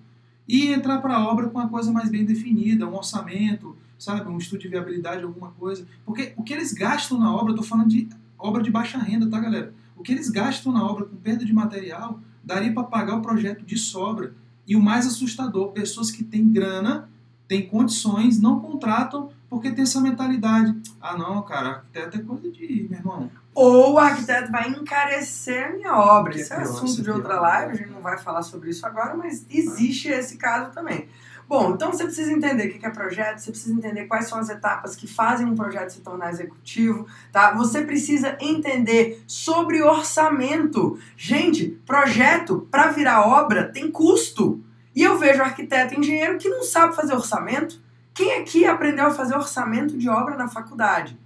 e 0.47 0.67
entrar 0.67 0.99
para 0.99 1.15
a 1.15 1.25
obra 1.25 1.47
com 1.47 1.57
uma 1.57 1.69
coisa 1.69 1.91
mais 1.91 2.09
bem 2.09 2.25
definida, 2.25 2.87
um 2.87 2.95
orçamento, 2.95 3.75
sabe, 3.97 4.29
um 4.29 4.37
estudo 4.37 4.59
de 4.59 4.67
viabilidade, 4.67 5.23
alguma 5.23 5.51
coisa. 5.51 5.87
Porque 6.05 6.33
o 6.35 6.43
que 6.43 6.53
eles 6.53 6.73
gastam 6.73 7.17
na 7.17 7.33
obra, 7.33 7.51
eu 7.51 7.55
estou 7.55 7.65
falando 7.65 7.89
de 7.89 8.09
obra 8.41 8.61
de 8.61 8.71
baixa 8.71 8.97
renda, 8.97 9.29
tá, 9.29 9.39
galera? 9.39 9.73
O 9.95 10.03
que 10.03 10.11
eles 10.11 10.29
gastam 10.29 10.71
na 10.71 10.83
obra 10.83 11.05
com 11.05 11.15
perda 11.15 11.45
de 11.45 11.53
material 11.53 12.19
daria 12.43 12.73
para 12.73 12.83
pagar 12.83 13.15
o 13.15 13.21
projeto 13.21 13.63
de 13.63 13.77
sobra. 13.77 14.33
E 14.67 14.75
o 14.75 14.81
mais 14.81 15.05
assustador, 15.05 15.71
pessoas 15.71 16.09
que 16.11 16.23
têm 16.23 16.51
grana, 16.51 17.09
têm 17.47 17.67
condições, 17.67 18.39
não 18.39 18.59
contratam 18.59 19.29
porque 19.49 19.69
tem 19.69 19.83
essa 19.83 19.99
mentalidade. 19.99 20.75
Ah, 21.01 21.17
não, 21.17 21.41
cara, 21.43 21.69
arquiteto 21.69 22.17
é 22.17 22.21
coisa 22.21 22.49
de, 22.49 22.87
meu 22.89 22.99
irmão. 22.99 23.31
Ou 23.53 23.93
o 23.93 23.97
arquiteto 23.97 24.49
vai 24.49 24.69
encarecer 24.69 25.67
a 25.67 25.73
minha 25.73 25.97
obra. 25.97 26.37
Isso 26.37 26.53
é, 26.53 26.57
é 26.57 26.61
assunto 26.61 27.01
de 27.01 27.09
é 27.09 27.13
outra 27.13 27.39
live, 27.39 27.73
a 27.73 27.75
gente 27.75 27.91
não 27.91 28.01
vai 28.01 28.17
falar 28.17 28.43
sobre 28.43 28.69
isso 28.69 28.85
agora, 28.85 29.15
mas 29.15 29.45
existe 29.49 30.07
esse 30.07 30.37
caso 30.37 30.71
também. 30.71 31.09
Bom, 31.51 31.73
então 31.73 31.91
você 31.91 32.05
precisa 32.05 32.31
entender 32.31 32.67
o 32.67 32.79
que 32.79 32.85
é 32.85 32.89
projeto, 32.89 33.39
você 33.39 33.51
precisa 33.51 33.73
entender 33.73 34.05
quais 34.05 34.29
são 34.29 34.39
as 34.39 34.47
etapas 34.47 34.95
que 34.95 35.05
fazem 35.05 35.45
um 35.45 35.53
projeto 35.53 35.89
se 35.89 35.99
tornar 35.99 36.29
executivo, 36.29 37.05
tá? 37.29 37.51
Você 37.55 37.81
precisa 37.81 38.37
entender 38.39 39.21
sobre 39.27 39.83
orçamento. 39.83 40.97
Gente, 41.17 41.77
projeto 41.85 42.65
para 42.71 42.91
virar 42.91 43.27
obra 43.27 43.65
tem 43.65 43.91
custo. 43.91 44.63
E 44.95 45.03
eu 45.03 45.17
vejo 45.17 45.41
arquiteto 45.41 45.93
e 45.93 45.99
engenheiro 45.99 46.37
que 46.37 46.47
não 46.47 46.63
sabe 46.63 46.95
fazer 46.95 47.13
orçamento. 47.13 47.81
Quem 48.13 48.39
aqui 48.39 48.63
aprendeu 48.63 49.07
a 49.07 49.11
fazer 49.11 49.35
orçamento 49.35 49.97
de 49.97 50.07
obra 50.07 50.37
na 50.37 50.47
faculdade? 50.47 51.19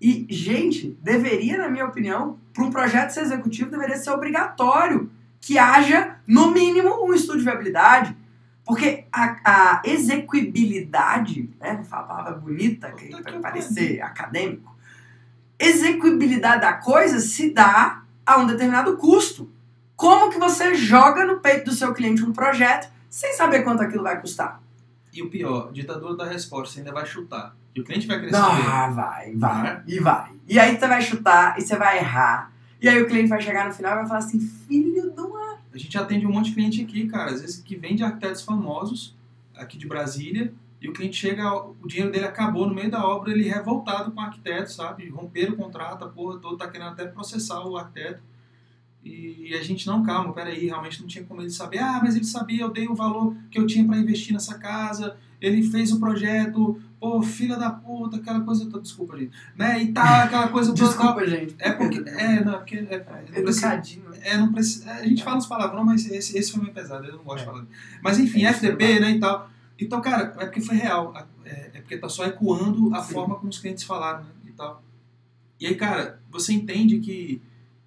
E, 0.00 0.26
gente, 0.28 0.98
deveria, 1.00 1.58
na 1.58 1.68
minha 1.68 1.86
opinião, 1.86 2.40
para 2.52 2.64
um 2.64 2.72
projeto 2.72 3.10
ser 3.10 3.20
executivo, 3.20 3.70
deveria 3.70 3.98
ser 3.98 4.10
obrigatório 4.10 5.08
que 5.40 5.58
haja, 5.58 6.16
no 6.26 6.50
mínimo, 6.50 7.06
um 7.06 7.14
estudo 7.14 7.38
de 7.38 7.44
viabilidade 7.44 8.18
porque 8.70 9.04
a, 9.10 9.36
a 9.44 9.82
execuibilidade, 9.84 11.50
né, 11.58 11.74
vou 11.74 11.84
falar 11.84 12.02
a 12.02 12.06
palavra 12.06 12.32
bonita, 12.34 12.92
que 12.92 13.08
para 13.20 13.40
parecer 13.40 14.00
acadêmico, 14.00 14.72
execuibilidade 15.58 16.60
da 16.60 16.74
coisa 16.74 17.18
se 17.18 17.50
dá 17.52 18.04
a 18.24 18.36
um 18.38 18.46
determinado 18.46 18.96
custo. 18.96 19.50
Como 19.96 20.30
que 20.30 20.38
você 20.38 20.72
joga 20.72 21.26
no 21.26 21.40
peito 21.40 21.64
do 21.64 21.72
seu 21.72 21.92
cliente 21.92 22.22
um 22.22 22.32
projeto 22.32 22.88
sem 23.08 23.32
saber 23.32 23.64
quanto 23.64 23.82
aquilo 23.82 24.04
vai 24.04 24.20
custar? 24.20 24.62
E 25.12 25.20
o 25.20 25.28
pior, 25.28 25.72
ditadura 25.72 26.14
da 26.14 26.26
resposta, 26.26 26.74
você 26.74 26.78
ainda 26.78 26.92
vai 26.92 27.04
chutar. 27.04 27.56
E 27.74 27.80
o 27.80 27.84
cliente 27.84 28.06
vai 28.06 28.20
crescer. 28.20 28.36
Ah, 28.36 28.86
vai, 28.86 29.34
vai, 29.34 29.82
e 29.84 29.98
vai. 29.98 30.30
E 30.46 30.60
aí 30.60 30.78
você 30.78 30.86
vai 30.86 31.02
chutar, 31.02 31.58
e 31.58 31.62
você 31.62 31.74
vai 31.74 31.98
errar. 31.98 32.52
E 32.80 32.88
aí 32.88 33.02
o 33.02 33.08
cliente 33.08 33.28
vai 33.28 33.40
chegar 33.40 33.66
no 33.66 33.74
final 33.74 33.94
e 33.94 33.96
vai 33.96 34.06
falar 34.06 34.20
assim, 34.20 34.38
filho 34.38 35.10
de 35.10 35.20
uma 35.20 35.49
a 35.72 35.78
gente 35.78 35.96
atende 35.96 36.26
um 36.26 36.32
monte 36.32 36.46
de 36.46 36.54
cliente 36.54 36.82
aqui, 36.82 37.06
cara, 37.06 37.30
às 37.30 37.40
vezes 37.40 37.62
que 37.62 37.76
vem 37.76 37.94
de 37.94 38.02
arquitetos 38.02 38.42
famosos, 38.42 39.14
aqui 39.54 39.78
de 39.78 39.86
Brasília, 39.86 40.52
e 40.80 40.88
o 40.88 40.92
cliente 40.92 41.16
chega, 41.16 41.54
o 41.54 41.86
dinheiro 41.86 42.10
dele 42.10 42.24
acabou 42.24 42.66
no 42.66 42.74
meio 42.74 42.90
da 42.90 43.06
obra, 43.06 43.30
ele 43.30 43.48
revoltado 43.48 44.10
com 44.10 44.20
o 44.20 44.24
arquiteto, 44.24 44.72
sabe? 44.72 45.08
Romper 45.10 45.52
o 45.52 45.56
contrato, 45.56 46.04
a 46.04 46.08
porra 46.08 46.38
toda, 46.38 46.56
tá 46.56 46.70
querendo 46.70 46.90
até 46.90 47.06
processar 47.06 47.66
o 47.66 47.76
arquiteto. 47.76 48.22
E 49.02 49.54
a 49.54 49.62
gente, 49.62 49.86
não, 49.86 50.02
calma, 50.02 50.32
peraí, 50.32 50.66
realmente 50.66 51.00
não 51.00 51.08
tinha 51.08 51.24
como 51.24 51.40
ele 51.40 51.50
saber. 51.50 51.78
Ah, 51.78 52.00
mas 52.02 52.16
ele 52.16 52.24
sabia, 52.24 52.62
eu 52.62 52.70
dei 52.70 52.86
o 52.86 52.94
valor 52.94 53.34
que 53.50 53.58
eu 53.58 53.66
tinha 53.66 53.84
para 53.86 53.98
investir 53.98 54.32
nessa 54.32 54.58
casa, 54.58 55.16
ele 55.40 55.62
fez 55.62 55.90
o 55.92 55.98
projeto, 55.98 56.80
pô, 56.98 57.22
filha 57.22 57.56
da 57.56 57.70
puta, 57.70 58.18
aquela 58.18 58.40
coisa 58.40 58.66
toda, 58.66 58.82
desculpa, 58.82 59.16
gente, 59.16 59.32
né, 59.56 59.82
e 59.82 59.92
tá, 59.92 60.24
aquela 60.24 60.48
coisa 60.48 60.74
toda. 60.74 60.86
desculpa, 60.86 61.26
gente. 61.26 61.56
É 61.58 61.72
porque, 61.72 61.98
é, 62.06 62.44
não, 62.44 62.54
é 62.54 62.56
porque... 62.58 62.76
É, 62.76 62.94
é. 62.94 63.26
É, 63.32 63.40
não 64.36 64.52
precisa, 64.52 64.90
a 64.90 65.06
gente 65.06 65.22
fala 65.22 65.38
os 65.38 65.46
palavrões, 65.46 65.86
mas 65.86 66.06
esse, 66.10 66.36
esse 66.36 66.52
foi 66.52 66.62
meio 66.62 66.74
pesado, 66.74 67.06
eu 67.06 67.16
não 67.16 67.24
gosto 67.24 67.42
é. 67.42 67.44
de 67.44 67.50
falar. 67.50 67.66
Mas 68.02 68.18
enfim, 68.18 68.44
é 68.44 68.48
FDP, 68.50 69.00
né, 69.00 69.10
e 69.12 69.20
tal. 69.20 69.50
Então, 69.78 70.00
cara, 70.00 70.34
é 70.38 70.44
porque 70.46 70.60
foi 70.60 70.76
real, 70.76 71.14
é, 71.44 71.70
é 71.74 71.80
porque 71.80 71.96
tá 71.96 72.08
só 72.08 72.24
ecoando 72.26 72.94
a 72.94 73.02
Sim. 73.02 73.12
forma 73.12 73.36
como 73.36 73.48
os 73.48 73.58
clientes 73.58 73.84
falaram, 73.84 74.24
né, 74.24 74.30
e 74.46 74.52
tal. 74.52 74.82
E 75.58 75.66
aí, 75.66 75.74
cara, 75.74 76.20
você 76.30 76.52
entende 76.52 76.98
que 76.98 77.40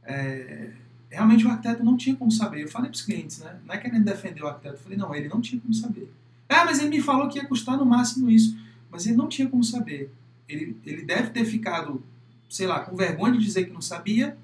é, 0.04 0.72
realmente 1.10 1.46
o 1.46 1.50
arquiteto 1.50 1.84
não 1.84 1.96
tinha 1.96 2.16
como 2.16 2.32
saber. 2.32 2.64
Eu 2.64 2.68
falei 2.68 2.90
para 2.90 2.96
os 2.96 3.02
clientes, 3.02 3.40
né, 3.40 3.60
não 3.66 3.74
é 3.74 3.78
querendo 3.78 4.04
defender 4.04 4.44
o 4.44 4.48
arquiteto, 4.48 4.76
eu 4.76 4.80
falei, 4.80 4.98
não, 4.98 5.14
ele 5.14 5.30
não 5.30 5.42
tinha 5.42 5.62
como 5.62 5.74
saber. 5.74 6.12
Ah, 6.50 6.66
mas 6.66 6.80
ele 6.80 6.90
me 6.90 7.02
falou 7.02 7.28
que 7.28 7.40
ia 7.40 7.46
custar 7.46 7.78
no 7.78 7.86
máximo 7.86 8.30
isso. 8.30 8.58
Mas 8.92 9.08
ele 9.08 9.16
não 9.16 9.28
tinha 9.28 9.50
como 9.50 9.64
saber. 9.64 10.12
Ele, 10.48 10.78
ele 10.86 11.04
deve 11.04 11.32
ter 11.32 11.46
ficado, 11.46 12.04
sei 12.50 12.68
lá, 12.68 12.82
com 12.82 12.96
vergonha 12.96 13.34
de 13.34 13.44
dizer 13.44 13.66
que 13.66 13.74
não 13.74 13.82
sabia. 13.82 14.38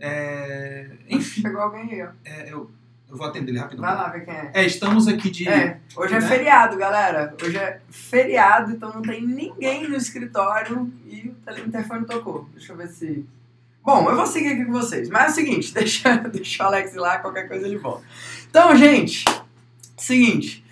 É, 0.00 0.86
enfim. 1.08 1.42
Chegou 1.42 1.60
alguém 1.60 1.92
aí, 1.92 2.02
ó. 2.02 2.08
É, 2.24 2.52
eu, 2.52 2.70
eu 3.08 3.16
vou 3.16 3.26
atender 3.26 3.50
ele 3.50 3.58
rapidinho. 3.58 3.86
Vai 3.86 3.94
lá 3.94 4.08
ver 4.08 4.24
quem 4.24 4.34
é. 4.34 4.50
É, 4.54 4.64
estamos 4.64 5.06
aqui 5.06 5.30
de. 5.30 5.46
É, 5.46 5.78
hoje 5.94 6.14
é 6.14 6.20
né? 6.20 6.26
feriado, 6.26 6.76
galera. 6.78 7.34
Hoje 7.42 7.56
é 7.58 7.80
feriado, 7.90 8.72
então 8.72 8.92
não 8.94 9.02
tem 9.02 9.20
ninguém 9.26 9.88
no 9.88 9.96
escritório 9.96 10.90
e 11.06 11.28
o 11.28 11.70
telefone 11.70 12.06
tocou. 12.06 12.48
Deixa 12.54 12.72
eu 12.72 12.76
ver 12.76 12.88
se. 12.88 13.26
Bom, 13.84 14.08
eu 14.08 14.16
vou 14.16 14.26
seguir 14.26 14.52
aqui 14.52 14.64
com 14.64 14.72
vocês. 14.72 15.08
Mas 15.08 15.24
é 15.24 15.30
o 15.30 15.34
seguinte, 15.34 15.72
deixa, 15.74 16.16
deixa 16.16 16.62
o 16.62 16.66
Alex 16.66 16.94
ir 16.94 16.98
lá, 16.98 17.18
qualquer 17.18 17.48
coisa 17.48 17.66
ele 17.66 17.78
volta. 17.78 18.04
Então, 18.48 18.74
gente, 18.76 19.24
seguinte. 19.96 20.64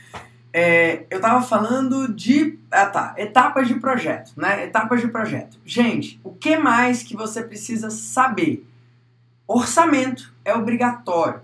É, 0.50 1.04
eu 1.10 1.20
tava 1.20 1.42
falando 1.42 2.12
de. 2.12 2.58
Ah 2.70 2.86
tá, 2.86 3.14
etapas 3.18 3.68
de 3.68 3.74
projeto, 3.74 4.32
né? 4.36 4.64
Etapas 4.64 5.00
de 5.00 5.08
projeto. 5.08 5.58
Gente, 5.64 6.18
o 6.24 6.32
que 6.32 6.56
mais 6.56 7.02
que 7.02 7.14
você 7.14 7.42
precisa 7.42 7.90
saber? 7.90 8.67
Orçamento 9.48 10.30
é 10.44 10.54
obrigatório. 10.54 11.40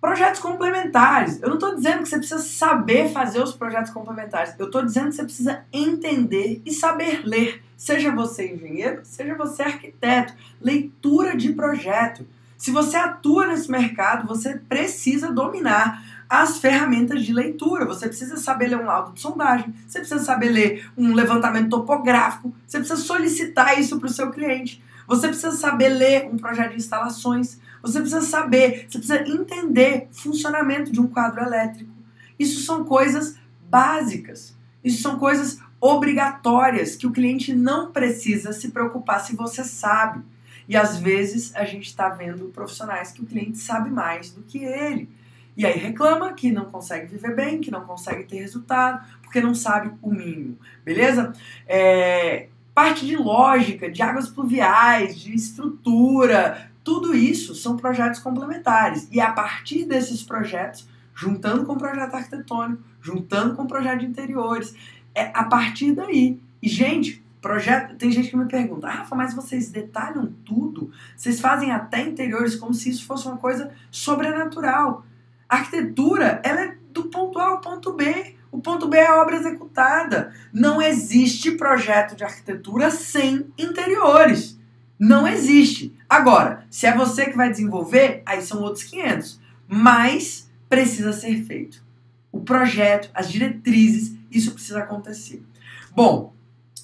Projetos 0.00 0.40
complementares. 0.40 1.40
Eu 1.40 1.48
não 1.48 1.54
estou 1.54 1.76
dizendo 1.76 2.02
que 2.02 2.08
você 2.08 2.18
precisa 2.18 2.42
saber 2.42 3.12
fazer 3.12 3.40
os 3.40 3.52
projetos 3.52 3.92
complementares. 3.92 4.54
Eu 4.58 4.66
estou 4.66 4.84
dizendo 4.84 5.10
que 5.10 5.14
você 5.14 5.22
precisa 5.22 5.64
entender 5.72 6.60
e 6.66 6.72
saber 6.72 7.22
ler. 7.24 7.62
Seja 7.76 8.10
você 8.10 8.52
engenheiro, 8.52 9.02
seja 9.04 9.36
você 9.36 9.62
arquiteto. 9.62 10.34
Leitura 10.60 11.36
de 11.36 11.52
projeto. 11.52 12.26
Se 12.58 12.72
você 12.72 12.96
atua 12.96 13.46
nesse 13.46 13.70
mercado, 13.70 14.26
você 14.26 14.58
precisa 14.58 15.30
dominar 15.30 16.02
as 16.28 16.58
ferramentas 16.58 17.22
de 17.22 17.32
leitura. 17.32 17.84
Você 17.86 18.08
precisa 18.08 18.36
saber 18.36 18.66
ler 18.66 18.80
um 18.80 18.86
laudo 18.86 19.12
de 19.12 19.20
sondagem, 19.20 19.72
você 19.86 20.00
precisa 20.00 20.24
saber 20.24 20.48
ler 20.48 20.90
um 20.96 21.14
levantamento 21.14 21.70
topográfico, 21.70 22.52
você 22.66 22.78
precisa 22.78 23.00
solicitar 23.00 23.78
isso 23.78 23.98
para 23.98 24.08
o 24.08 24.12
seu 24.12 24.30
cliente. 24.30 24.82
Você 25.06 25.28
precisa 25.28 25.52
saber 25.52 25.88
ler 25.88 26.26
um 26.26 26.36
projeto 26.36 26.70
de 26.70 26.76
instalações, 26.76 27.58
você 27.82 28.00
precisa 28.00 28.22
saber, 28.22 28.86
você 28.88 28.98
precisa 28.98 29.28
entender 29.28 30.08
o 30.10 30.14
funcionamento 30.14 30.90
de 30.90 31.00
um 31.00 31.06
quadro 31.06 31.42
elétrico. 31.42 31.92
Isso 32.38 32.62
são 32.62 32.84
coisas 32.84 33.36
básicas. 33.68 34.56
Isso 34.82 35.02
são 35.02 35.18
coisas 35.18 35.58
obrigatórias 35.80 36.96
que 36.96 37.06
o 37.06 37.12
cliente 37.12 37.54
não 37.54 37.92
precisa 37.92 38.52
se 38.52 38.70
preocupar 38.70 39.20
se 39.20 39.36
você 39.36 39.62
sabe. 39.62 40.22
E 40.66 40.76
às 40.76 40.98
vezes 40.98 41.54
a 41.54 41.64
gente 41.64 41.86
está 41.86 42.08
vendo 42.08 42.46
profissionais 42.46 43.12
que 43.12 43.22
o 43.22 43.26
cliente 43.26 43.58
sabe 43.58 43.90
mais 43.90 44.30
do 44.30 44.42
que 44.42 44.64
ele. 44.64 45.08
E 45.56 45.64
aí 45.64 45.78
reclama 45.78 46.32
que 46.32 46.50
não 46.50 46.64
consegue 46.64 47.06
viver 47.06 47.34
bem, 47.34 47.60
que 47.60 47.70
não 47.70 47.84
consegue 47.84 48.24
ter 48.24 48.38
resultado, 48.38 49.06
porque 49.22 49.40
não 49.40 49.54
sabe 49.54 49.92
o 50.02 50.10
mínimo, 50.10 50.58
beleza? 50.84 51.32
É, 51.66 52.48
parte 52.74 53.06
de 53.06 53.16
lógica, 53.16 53.90
de 53.90 54.02
águas 54.02 54.28
pluviais, 54.28 55.18
de 55.18 55.34
estrutura, 55.34 56.70
tudo 56.82 57.14
isso 57.14 57.54
são 57.54 57.76
projetos 57.76 58.20
complementares. 58.20 59.08
E 59.10 59.20
a 59.20 59.32
partir 59.32 59.84
desses 59.84 60.22
projetos, 60.22 60.88
juntando 61.14 61.64
com 61.64 61.74
o 61.74 61.78
projeto 61.78 62.14
arquitetônico, 62.14 62.82
juntando 63.00 63.54
com 63.54 63.62
o 63.62 63.68
projeto 63.68 64.00
de 64.00 64.06
interiores, 64.06 64.74
é 65.14 65.30
a 65.32 65.44
partir 65.44 65.92
daí. 65.92 66.40
E, 66.60 66.68
gente, 66.68 67.24
projeto. 67.44 67.94
Tem 67.96 68.10
gente 68.10 68.30
que 68.30 68.36
me 68.38 68.46
pergunta, 68.46 68.88
Rafa, 68.88 69.14
mas 69.14 69.34
vocês 69.34 69.70
detalham 69.70 70.32
tudo? 70.46 70.90
Vocês 71.14 71.38
fazem 71.38 71.70
até 71.70 72.00
interiores 72.00 72.56
como 72.56 72.72
se 72.72 72.88
isso 72.88 73.04
fosse 73.04 73.26
uma 73.26 73.36
coisa 73.36 73.70
sobrenatural. 73.90 75.04
A 75.46 75.56
arquitetura, 75.56 76.40
ela 76.42 76.64
é 76.64 76.76
do 76.90 77.04
ponto 77.04 77.38
A 77.38 77.48
ao 77.48 77.60
ponto 77.60 77.92
B. 77.92 78.33
O 78.54 78.60
ponto 78.60 78.86
B 78.86 78.96
é 78.96 79.08
a 79.08 79.20
obra 79.20 79.34
executada. 79.34 80.32
Não 80.52 80.80
existe 80.80 81.50
projeto 81.50 82.14
de 82.14 82.22
arquitetura 82.22 82.88
sem 82.88 83.52
interiores. 83.58 84.56
Não 84.96 85.26
existe. 85.26 85.92
Agora, 86.08 86.64
se 86.70 86.86
é 86.86 86.96
você 86.96 87.26
que 87.26 87.36
vai 87.36 87.50
desenvolver, 87.50 88.22
aí 88.24 88.40
são 88.42 88.62
outros 88.62 88.84
500. 88.84 89.40
Mas 89.66 90.48
precisa 90.68 91.12
ser 91.12 91.42
feito. 91.42 91.82
O 92.30 92.42
projeto, 92.42 93.10
as 93.12 93.28
diretrizes, 93.28 94.16
isso 94.30 94.52
precisa 94.52 94.78
acontecer. 94.78 95.42
Bom, 95.90 96.32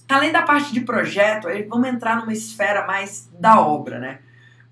além 0.08 0.32
da 0.32 0.42
parte 0.42 0.72
de 0.72 0.80
projeto, 0.80 1.46
aí 1.46 1.62
vamos 1.62 1.88
entrar 1.88 2.16
numa 2.16 2.32
esfera 2.32 2.84
mais 2.84 3.30
da 3.38 3.60
obra, 3.60 4.00
né? 4.00 4.18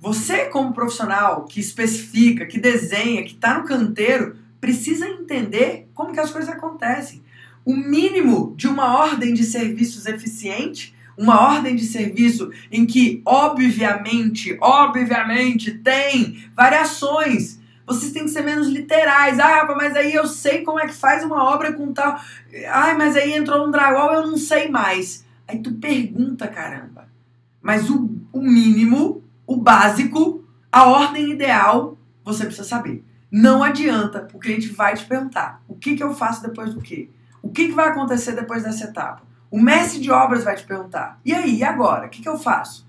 Você, 0.00 0.46
como 0.46 0.74
profissional 0.74 1.44
que 1.44 1.60
especifica, 1.60 2.44
que 2.44 2.58
desenha, 2.58 3.22
que 3.22 3.34
está 3.34 3.56
no 3.56 3.64
canteiro, 3.64 4.36
precisa 4.60 5.08
entender 5.08 5.88
como 5.94 6.12
que 6.12 6.20
as 6.20 6.30
coisas 6.30 6.50
acontecem. 6.50 7.22
O 7.64 7.76
mínimo 7.76 8.54
de 8.56 8.66
uma 8.66 8.98
ordem 8.98 9.34
de 9.34 9.44
serviços 9.44 10.06
eficiente, 10.06 10.94
uma 11.16 11.40
ordem 11.40 11.76
de 11.76 11.84
serviço 11.84 12.50
em 12.70 12.86
que, 12.86 13.20
obviamente, 13.24 14.56
obviamente, 14.60 15.72
tem 15.72 16.44
variações. 16.54 17.58
Vocês 17.86 18.12
têm 18.12 18.24
que 18.24 18.30
ser 18.30 18.42
menos 18.42 18.68
literais. 18.68 19.38
Ah, 19.38 19.66
mas 19.76 19.96
aí 19.96 20.14
eu 20.14 20.26
sei 20.26 20.62
como 20.62 20.78
é 20.80 20.86
que 20.86 20.94
faz 20.94 21.24
uma 21.24 21.42
obra 21.44 21.72
com 21.72 21.92
tal. 21.92 22.20
Ai, 22.68 22.96
mas 22.96 23.16
aí 23.16 23.34
entrou 23.34 23.66
um 23.66 23.70
drywall, 23.70 24.14
eu 24.14 24.26
não 24.26 24.36
sei 24.36 24.68
mais. 24.68 25.24
Aí 25.46 25.58
tu 25.58 25.72
pergunta, 25.74 26.46
caramba. 26.46 27.08
Mas 27.60 27.90
o, 27.90 28.10
o 28.32 28.40
mínimo 28.40 29.24
o 29.48 29.56
básico, 29.56 30.44
a 30.70 30.86
ordem 30.86 31.30
ideal, 31.30 31.96
você 32.22 32.44
precisa 32.44 32.68
saber. 32.68 33.02
Não 33.30 33.62
adianta, 33.62 34.26
o 34.32 34.38
cliente 34.38 34.68
vai 34.68 34.94
te 34.94 35.04
perguntar 35.04 35.62
o 35.68 35.74
que, 35.74 35.96
que 35.96 36.02
eu 36.02 36.14
faço 36.14 36.42
depois 36.42 36.72
do 36.72 36.80
quê? 36.80 37.10
O 37.42 37.50
que, 37.50 37.68
que 37.68 37.74
vai 37.74 37.88
acontecer 37.88 38.32
depois 38.32 38.62
dessa 38.62 38.84
etapa? 38.84 39.22
O 39.50 39.60
mestre 39.60 40.00
de 40.00 40.10
obras 40.10 40.44
vai 40.44 40.56
te 40.56 40.64
perguntar. 40.64 41.20
E 41.24 41.34
aí, 41.34 41.56
e 41.56 41.64
agora? 41.64 42.06
O 42.06 42.10
que, 42.10 42.22
que 42.22 42.28
eu 42.28 42.38
faço? 42.38 42.86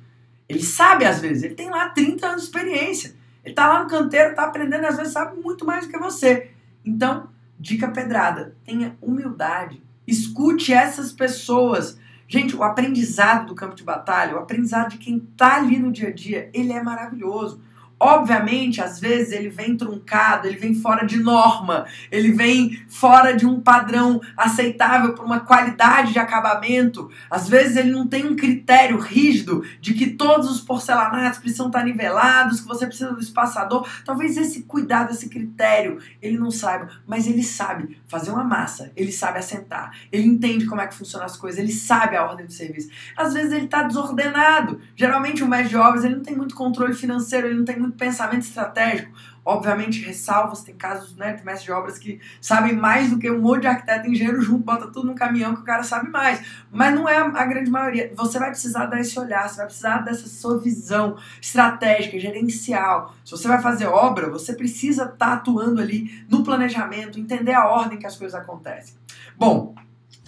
Ele 0.48 0.64
sabe 0.64 1.06
às 1.06 1.20
vezes, 1.20 1.44
ele 1.44 1.56
tem 1.56 1.70
lá 1.70 1.90
30 1.90 2.26
anos 2.26 2.42
de 2.42 2.48
experiência. 2.48 3.16
Ele 3.44 3.54
tá 3.54 3.68
lá 3.68 3.84
no 3.84 3.90
canteiro, 3.90 4.36
tá 4.36 4.44
aprendendo, 4.44 4.86
às 4.86 4.98
vezes 4.98 5.14
sabe 5.14 5.40
muito 5.42 5.66
mais 5.66 5.86
do 5.86 5.92
que 5.92 5.98
você. 5.98 6.52
Então, 6.84 7.30
dica 7.60 7.88
pedrada, 7.90 8.56
tenha 8.66 8.98
humildade. 9.02 9.82
Escute 10.08 10.74
essas 10.74 11.12
pessoas. 11.12 12.00
Gente, 12.28 12.56
o 12.56 12.64
aprendizado 12.64 13.48
do 13.48 13.56
campo 13.56 13.76
de 13.76 13.84
batalha, 13.84 14.36
o 14.36 14.40
aprendizado 14.40 14.90
de 14.90 14.98
quem 14.98 15.18
está 15.18 15.58
ali 15.58 15.78
no 15.78 15.92
dia 15.92 16.10
a 16.10 16.14
dia, 16.14 16.50
ele 16.54 16.74
é 16.74 16.82
maravilhoso. 16.82 17.62
Obviamente, 18.00 18.82
às 18.82 19.00
vezes 19.00 19.34
ele 19.34 19.50
vem 19.50 19.76
truncado, 19.76 20.48
ele 20.48 20.58
vem 20.58 20.74
fora 20.74 21.06
de 21.06 21.18
norma, 21.18 21.86
ele 22.10 22.32
vem 22.32 22.82
fora 22.88 23.34
de 23.36 23.46
um 23.46 23.60
padrão 23.60 24.22
aceitável 24.38 25.14
para 25.14 25.26
uma 25.26 25.42
qualidade 25.42 26.14
de 26.14 26.20
acabamento. 26.20 27.12
Às 27.30 27.50
vezes 27.50 27.76
ele 27.76 27.92
não 27.92 28.08
tem 28.08 28.26
um 28.26 28.36
critério 28.36 28.98
rígido 29.00 29.64
de 29.82 29.94
que 29.94 30.12
todos 30.12 30.50
os 30.50 30.62
porcelanatos 30.62 31.40
precisam 31.40 31.68
estar 31.68 31.84
nivelados, 31.84 32.62
que 32.62 32.68
você 32.68 32.88
precisa 32.88 33.12
do 33.12 33.20
espaçador. 33.20 33.88
Talvez 34.06 34.38
esse 34.38 34.64
cuidado, 34.64 35.12
esse 35.12 35.28
critério, 35.28 36.00
ele 36.22 36.38
não 36.38 36.52
saiba, 36.52 36.90
mas 37.06 37.28
ele 37.28 37.44
sabe 37.44 38.00
fazer 38.08 38.32
uma 38.32 38.44
massa, 38.44 38.92
ele 38.96 39.12
sabe 39.12 39.40
assentar, 39.40 39.92
ele 40.12 40.26
entende 40.26 40.66
como 40.66 40.82
é 40.82 40.88
que 40.88 40.96
funcionam 40.96 41.26
as 41.26 41.36
coisas, 41.36 41.60
ele 41.60 41.72
sabe 41.72 42.16
a 42.16 42.26
ordem 42.26 42.46
do 42.46 42.54
serviço. 42.54 42.90
Às 43.18 43.34
vezes 43.34 43.52
ele 43.52 43.66
está 43.66 43.84
desordenado. 43.84 44.80
Geralmente 44.96 45.44
o 45.44 45.48
mestre 45.48 45.70
de 45.70 45.78
obras 45.78 46.04
ele 46.04 46.16
não 46.16 46.24
tem 46.24 46.36
muito 46.36 46.56
controle 46.56 46.94
financeiro, 46.94 47.48
ele 47.48 47.58
não 47.58 47.66
tem 47.66 47.78
muito 47.78 47.89
muito 47.90 47.98
pensamento 47.98 48.44
estratégico. 48.44 49.12
Obviamente, 49.44 50.04
ressalvas, 50.04 50.62
tem 50.62 50.76
casos 50.76 51.16
né, 51.16 51.34
de 51.34 51.44
mestres 51.44 51.64
de 51.64 51.72
obras 51.72 51.98
que 51.98 52.22
sabem 52.40 52.74
mais 52.74 53.10
do 53.10 53.18
que 53.18 53.32
um 53.32 53.42
monte 53.42 53.62
de 53.62 53.68
arquiteto 53.68 54.08
e 54.08 54.12
engenheiro 54.12 54.42
junto, 54.42 54.64
bota 54.64 54.88
tudo 54.88 55.08
num 55.08 55.16
caminhão 55.16 55.56
que 55.56 55.62
o 55.62 55.64
cara 55.64 55.82
sabe 55.82 56.10
mais. 56.10 56.40
Mas 56.72 56.94
não 56.94 57.10
é 57.10 57.18
a 57.18 57.46
grande 57.46 57.72
maioria. 57.72 58.12
Você 58.16 58.38
vai 58.38 58.52
precisar 58.52 58.86
dar 58.86 59.00
esse 59.00 59.18
olhar, 59.20 59.50
você 59.50 59.58
vai 59.58 59.66
precisar 59.66 60.00
dessa 60.00 60.28
sua 60.28 60.60
visão 60.60 61.18
estratégica, 61.42 62.20
gerencial. 62.20 63.16
Se 63.26 63.32
você 63.32 63.48
vai 63.48 63.62
fazer 63.62 63.88
obra, 63.88 64.30
você 64.30 64.54
precisa 64.54 65.04
estar 65.04 65.18
tá 65.18 65.34
atuando 65.34 65.82
ali 65.82 66.24
no 66.30 66.44
planejamento, 66.44 67.20
entender 67.20 67.54
a 67.54 67.68
ordem 67.68 67.98
que 67.98 68.06
as 68.06 68.16
coisas 68.16 68.40
acontecem. 68.40 68.94
Bom, 69.36 69.74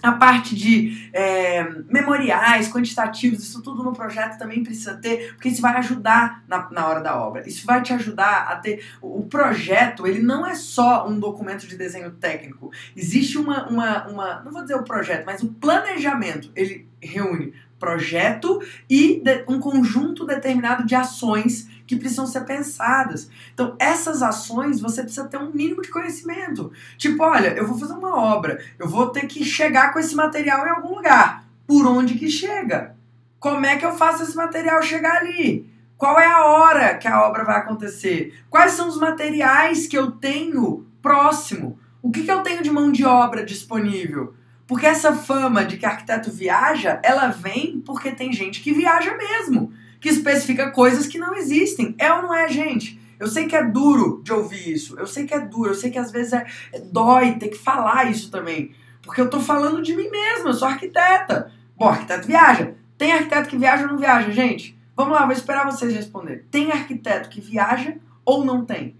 a 0.02 0.12
parte 0.12 0.56
de 0.56 1.08
é, 1.12 1.62
memoriais, 1.88 2.68
quantitativos, 2.68 3.42
isso 3.42 3.62
tudo 3.62 3.84
no 3.84 3.92
projeto 3.92 4.36
também 4.36 4.62
precisa 4.64 4.94
ter, 4.94 5.34
porque 5.34 5.48
isso 5.48 5.62
vai 5.62 5.76
ajudar 5.76 6.42
na, 6.48 6.68
na 6.70 6.88
hora 6.88 7.00
da 7.00 7.16
obra. 7.16 7.46
Isso 7.46 7.64
vai 7.64 7.80
te 7.82 7.92
ajudar 7.92 8.48
a 8.48 8.56
ter. 8.56 8.84
O 9.00 9.22
projeto, 9.22 10.06
ele 10.06 10.20
não 10.20 10.44
é 10.44 10.54
só 10.54 11.08
um 11.08 11.18
documento 11.18 11.66
de 11.66 11.76
desenho 11.76 12.10
técnico. 12.12 12.72
Existe 12.96 13.38
uma. 13.38 13.68
uma, 13.68 14.08
uma 14.08 14.40
não 14.40 14.50
vou 14.50 14.62
dizer 14.62 14.74
o 14.74 14.82
projeto, 14.82 15.24
mas 15.24 15.42
o 15.42 15.48
planejamento. 15.48 16.50
Ele 16.56 16.88
reúne 17.00 17.52
projeto 17.78 18.62
e 18.88 19.20
de, 19.20 19.44
um 19.48 19.58
conjunto 19.58 20.24
determinado 20.24 20.86
de 20.86 20.94
ações 20.94 21.68
que 21.92 22.00
precisam 22.00 22.26
ser 22.26 22.44
pensadas. 22.44 23.28
Então, 23.52 23.76
essas 23.78 24.22
ações 24.22 24.80
você 24.80 25.02
precisa 25.02 25.28
ter 25.28 25.36
um 25.36 25.52
mínimo 25.52 25.82
de 25.82 25.90
conhecimento. 25.90 26.72
Tipo, 26.96 27.22
olha, 27.22 27.48
eu 27.48 27.66
vou 27.66 27.78
fazer 27.78 27.92
uma 27.92 28.16
obra, 28.16 28.58
eu 28.78 28.88
vou 28.88 29.10
ter 29.10 29.26
que 29.26 29.44
chegar 29.44 29.92
com 29.92 29.98
esse 29.98 30.14
material 30.14 30.66
em 30.66 30.70
algum 30.70 30.96
lugar. 30.96 31.44
Por 31.66 31.86
onde 31.86 32.14
que 32.14 32.30
chega? 32.30 32.96
Como 33.38 33.66
é 33.66 33.76
que 33.76 33.84
eu 33.84 33.92
faço 33.92 34.22
esse 34.22 34.34
material 34.34 34.82
chegar 34.82 35.18
ali? 35.18 35.70
Qual 35.98 36.18
é 36.18 36.26
a 36.26 36.46
hora 36.46 36.96
que 36.96 37.06
a 37.06 37.22
obra 37.22 37.44
vai 37.44 37.56
acontecer? 37.56 38.42
Quais 38.48 38.72
são 38.72 38.88
os 38.88 38.98
materiais 38.98 39.86
que 39.86 39.96
eu 39.96 40.12
tenho 40.12 40.86
próximo? 41.02 41.78
O 42.00 42.10
que, 42.10 42.22
que 42.22 42.30
eu 42.30 42.40
tenho 42.40 42.62
de 42.62 42.70
mão 42.70 42.90
de 42.90 43.04
obra 43.04 43.44
disponível? 43.44 44.34
Porque 44.66 44.86
essa 44.86 45.12
fama 45.12 45.64
de 45.64 45.76
que 45.76 45.84
arquiteto 45.84 46.30
viaja, 46.30 46.98
ela 47.02 47.28
vem 47.28 47.82
porque 47.84 48.10
tem 48.10 48.32
gente 48.32 48.62
que 48.62 48.72
viaja 48.72 49.14
mesmo 49.16 49.72
que 50.02 50.08
especifica 50.08 50.72
coisas 50.72 51.06
que 51.06 51.16
não 51.16 51.32
existem. 51.36 51.94
É 51.96 52.12
ou 52.12 52.22
não 52.22 52.34
é, 52.34 52.48
gente? 52.48 53.00
Eu 53.20 53.28
sei 53.28 53.46
que 53.46 53.54
é 53.54 53.62
duro 53.62 54.20
de 54.24 54.32
ouvir 54.32 54.72
isso. 54.72 54.98
Eu 54.98 55.06
sei 55.06 55.24
que 55.24 55.32
é 55.32 55.38
duro. 55.38 55.70
Eu 55.70 55.74
sei 55.76 55.92
que 55.92 55.98
às 55.98 56.10
vezes 56.10 56.32
é, 56.32 56.44
é 56.72 56.80
dói 56.80 57.36
ter 57.36 57.48
que 57.48 57.56
falar 57.56 58.10
isso 58.10 58.28
também. 58.28 58.74
Porque 59.00 59.20
eu 59.20 59.30
tô 59.30 59.38
falando 59.38 59.80
de 59.80 59.94
mim 59.94 60.10
mesma. 60.10 60.50
Eu 60.50 60.54
sou 60.54 60.66
arquiteta. 60.66 61.52
Bom, 61.76 61.88
arquiteto 61.88 62.26
viaja. 62.26 62.74
Tem 62.98 63.12
arquiteto 63.12 63.48
que 63.48 63.56
viaja 63.56 63.84
ou 63.84 63.90
não 63.90 63.96
viaja, 63.96 64.32
gente? 64.32 64.76
Vamos 64.96 65.14
lá, 65.14 65.24
vou 65.24 65.32
esperar 65.32 65.64
vocês 65.64 65.94
responder. 65.94 66.46
Tem 66.50 66.72
arquiteto 66.72 67.28
que 67.28 67.40
viaja 67.40 67.94
ou 68.24 68.44
não 68.44 68.64
tem? 68.64 68.96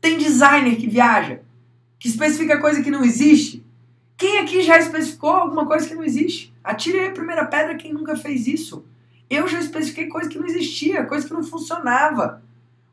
Tem 0.00 0.16
designer 0.16 0.76
que 0.76 0.88
viaja? 0.88 1.42
Que 1.98 2.08
especifica 2.08 2.58
coisa 2.58 2.82
que 2.82 2.90
não 2.90 3.04
existe? 3.04 3.64
Quem 4.16 4.38
aqui 4.38 4.62
já 4.62 4.78
especificou 4.78 5.30
alguma 5.30 5.66
coisa 5.66 5.86
que 5.86 5.94
não 5.94 6.02
existe? 6.02 6.54
Atire 6.64 7.04
a 7.04 7.12
primeira 7.12 7.44
pedra 7.44 7.76
quem 7.76 7.92
nunca 7.92 8.16
fez 8.16 8.46
isso. 8.46 8.86
Eu 9.32 9.48
já 9.48 9.58
especifiquei 9.58 10.08
coisa 10.08 10.28
que 10.28 10.38
não 10.38 10.44
existia, 10.44 11.06
coisa 11.06 11.26
que 11.26 11.32
não 11.32 11.42
funcionava. 11.42 12.42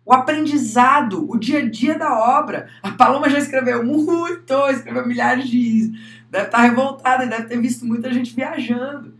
O 0.06 0.14
aprendizado, 0.14 1.30
o 1.30 1.38
dia 1.38 1.60
a 1.60 1.70
dia 1.70 2.00
da 2.00 2.18
obra. 2.18 2.70
A 2.82 2.92
Paloma 2.92 3.30
já 3.30 3.40
escreveu 3.40 3.84
muito, 3.84 4.54
escreveu 4.70 5.06
milhares 5.06 5.50
de. 5.50 5.92
Deve 6.32 6.46
estar 6.46 6.62
revoltada, 6.62 7.28
deve 7.28 7.44
ter 7.44 7.60
visto 7.60 7.86
muita 7.86 8.14
gente 8.14 8.34
viajando. 8.34 9.14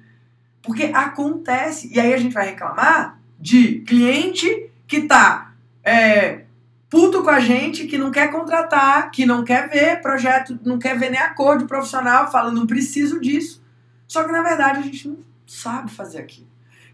Porque 0.62 0.92
acontece. 0.94 1.94
E 1.94 2.00
aí 2.00 2.14
a 2.14 2.18
gente 2.18 2.34
vai 2.34 2.52
reclamar 2.52 3.20
de 3.38 3.82
cliente 3.82 4.72
que 4.88 5.02
tá 5.02 5.54
é, 5.84 6.46
puto 6.90 7.22
com 7.22 7.30
a 7.30 7.42
gente, 7.42 7.86
que 7.86 7.98
não 7.98 8.12
quer 8.12 8.32
contratar, 8.32 9.12
que 9.12 9.26
não 9.26 9.44
quer 9.44 9.68
ver 9.70 10.02
projeto, 10.02 10.58
não 10.64 10.80
quer 10.80 10.98
ver 10.98 11.10
nem 11.10 11.20
acordo 11.20 11.68
profissional, 11.68 12.32
fala, 12.32 12.50
não 12.50 12.66
preciso 12.66 13.20
disso. 13.20 13.62
Só 14.08 14.24
que 14.24 14.32
na 14.32 14.42
verdade 14.42 14.80
a 14.80 14.84
gente 14.84 15.06
não 15.06 15.18
sabe 15.46 15.92
fazer 15.92 16.20
aquilo. 16.20 16.49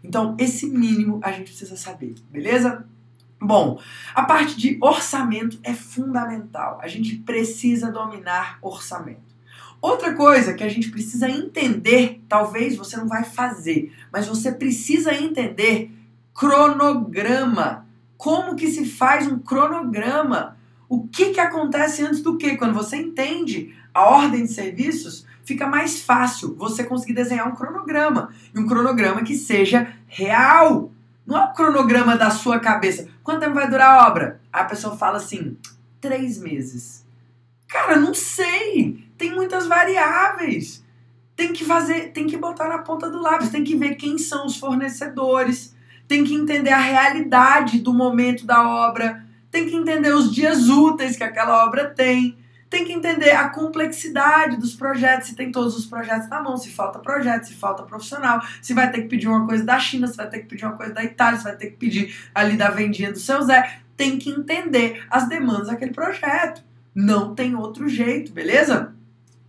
Então, 0.06 0.36
esse 0.38 0.66
mínimo 0.66 1.20
a 1.22 1.32
gente 1.32 1.50
precisa 1.50 1.76
saber, 1.76 2.14
beleza? 2.30 2.84
Bom, 3.40 3.80
a 4.14 4.22
parte 4.22 4.56
de 4.56 4.78
orçamento 4.80 5.58
é 5.62 5.74
fundamental. 5.74 6.78
A 6.80 6.88
gente 6.88 7.16
precisa 7.16 7.90
dominar 7.90 8.58
orçamento. 8.62 9.34
Outra 9.80 10.14
coisa 10.14 10.54
que 10.54 10.64
a 10.64 10.68
gente 10.68 10.90
precisa 10.90 11.28
entender, 11.28 12.22
talvez 12.28 12.76
você 12.76 12.96
não 12.96 13.06
vai 13.06 13.24
fazer, 13.24 13.92
mas 14.12 14.26
você 14.26 14.50
precisa 14.50 15.12
entender 15.14 15.90
cronograma. 16.32 17.86
Como 18.16 18.56
que 18.56 18.68
se 18.68 18.86
faz 18.86 19.26
um 19.26 19.38
cronograma? 19.38 20.56
O 20.88 21.06
que, 21.06 21.30
que 21.30 21.40
acontece 21.40 22.02
antes 22.02 22.22
do 22.22 22.38
que? 22.38 22.56
Quando 22.56 22.74
você 22.74 22.96
entende 22.96 23.74
a 23.92 24.04
ordem 24.04 24.44
de 24.44 24.52
serviços, 24.52 25.26
fica 25.44 25.66
mais 25.66 26.00
fácil 26.00 26.54
você 26.56 26.82
conseguir 26.84 27.14
desenhar 27.14 27.46
um 27.48 27.54
cronograma. 27.54 28.30
E 28.54 28.58
um 28.58 28.66
cronograma 28.66 29.22
que 29.22 29.36
seja 29.36 29.95
real. 30.06 30.90
Não 31.26 31.36
é 31.36 31.44
o 31.44 31.52
cronograma 31.52 32.16
da 32.16 32.30
sua 32.30 32.60
cabeça. 32.60 33.08
Quanto 33.22 33.40
tempo 33.40 33.54
vai 33.54 33.68
durar 33.68 33.90
a 33.90 34.06
obra? 34.06 34.40
A 34.52 34.64
pessoa 34.64 34.96
fala 34.96 35.16
assim: 35.16 35.56
três 36.00 36.38
meses. 36.38 37.04
Cara, 37.68 37.96
não 37.96 38.14
sei. 38.14 39.04
Tem 39.18 39.34
muitas 39.34 39.66
variáveis. 39.66 40.84
Tem 41.34 41.52
que 41.52 41.64
fazer, 41.64 42.12
tem 42.12 42.26
que 42.26 42.36
botar 42.36 42.68
na 42.68 42.78
ponta 42.78 43.10
do 43.10 43.20
lápis, 43.20 43.50
tem 43.50 43.62
que 43.62 43.76
ver 43.76 43.96
quem 43.96 44.16
são 44.16 44.46
os 44.46 44.56
fornecedores, 44.56 45.76
tem 46.08 46.24
que 46.24 46.34
entender 46.34 46.70
a 46.70 46.78
realidade 46.78 47.80
do 47.80 47.92
momento 47.92 48.46
da 48.46 48.66
obra, 48.66 49.22
tem 49.50 49.68
que 49.68 49.76
entender 49.76 50.14
os 50.14 50.34
dias 50.34 50.70
úteis 50.70 51.14
que 51.14 51.24
aquela 51.24 51.66
obra 51.66 51.90
tem 51.90 52.38
tem 52.68 52.84
que 52.84 52.92
entender 52.92 53.30
a 53.30 53.48
complexidade 53.48 54.56
dos 54.56 54.74
projetos, 54.74 55.28
se 55.28 55.36
tem 55.36 55.52
todos 55.52 55.76
os 55.76 55.86
projetos 55.86 56.28
na 56.28 56.42
mão, 56.42 56.56
se 56.56 56.70
falta 56.70 56.98
projeto, 56.98 57.44
se 57.44 57.54
falta 57.54 57.84
profissional, 57.84 58.40
se 58.60 58.74
vai 58.74 58.90
ter 58.90 59.02
que 59.02 59.08
pedir 59.08 59.28
uma 59.28 59.46
coisa 59.46 59.64
da 59.64 59.78
China, 59.78 60.06
se 60.08 60.16
vai 60.16 60.28
ter 60.28 60.40
que 60.40 60.46
pedir 60.46 60.64
uma 60.64 60.76
coisa 60.76 60.92
da 60.92 61.04
Itália, 61.04 61.38
se 61.38 61.44
vai 61.44 61.56
ter 61.56 61.70
que 61.70 61.76
pedir 61.76 62.16
ali 62.34 62.56
da 62.56 62.70
vendinha 62.70 63.12
do 63.12 63.18
seu 63.18 63.42
Zé. 63.42 63.80
Tem 63.96 64.18
que 64.18 64.30
entender 64.30 65.06
as 65.08 65.28
demandas 65.28 65.68
daquele 65.68 65.92
projeto. 65.92 66.62
Não 66.94 67.34
tem 67.34 67.54
outro 67.54 67.88
jeito, 67.88 68.32
beleza? 68.32 68.94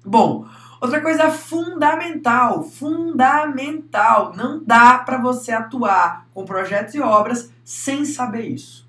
Bom, 0.05 0.47
outra 0.79 1.01
coisa 1.01 1.29
fundamental, 1.31 2.63
fundamental, 2.63 4.33
não 4.35 4.63
dá 4.63 4.99
para 4.99 5.17
você 5.17 5.51
atuar 5.51 6.27
com 6.33 6.45
projetos 6.45 6.93
e 6.93 7.01
obras 7.01 7.51
sem 7.65 8.05
saber 8.05 8.47
isso. 8.47 8.87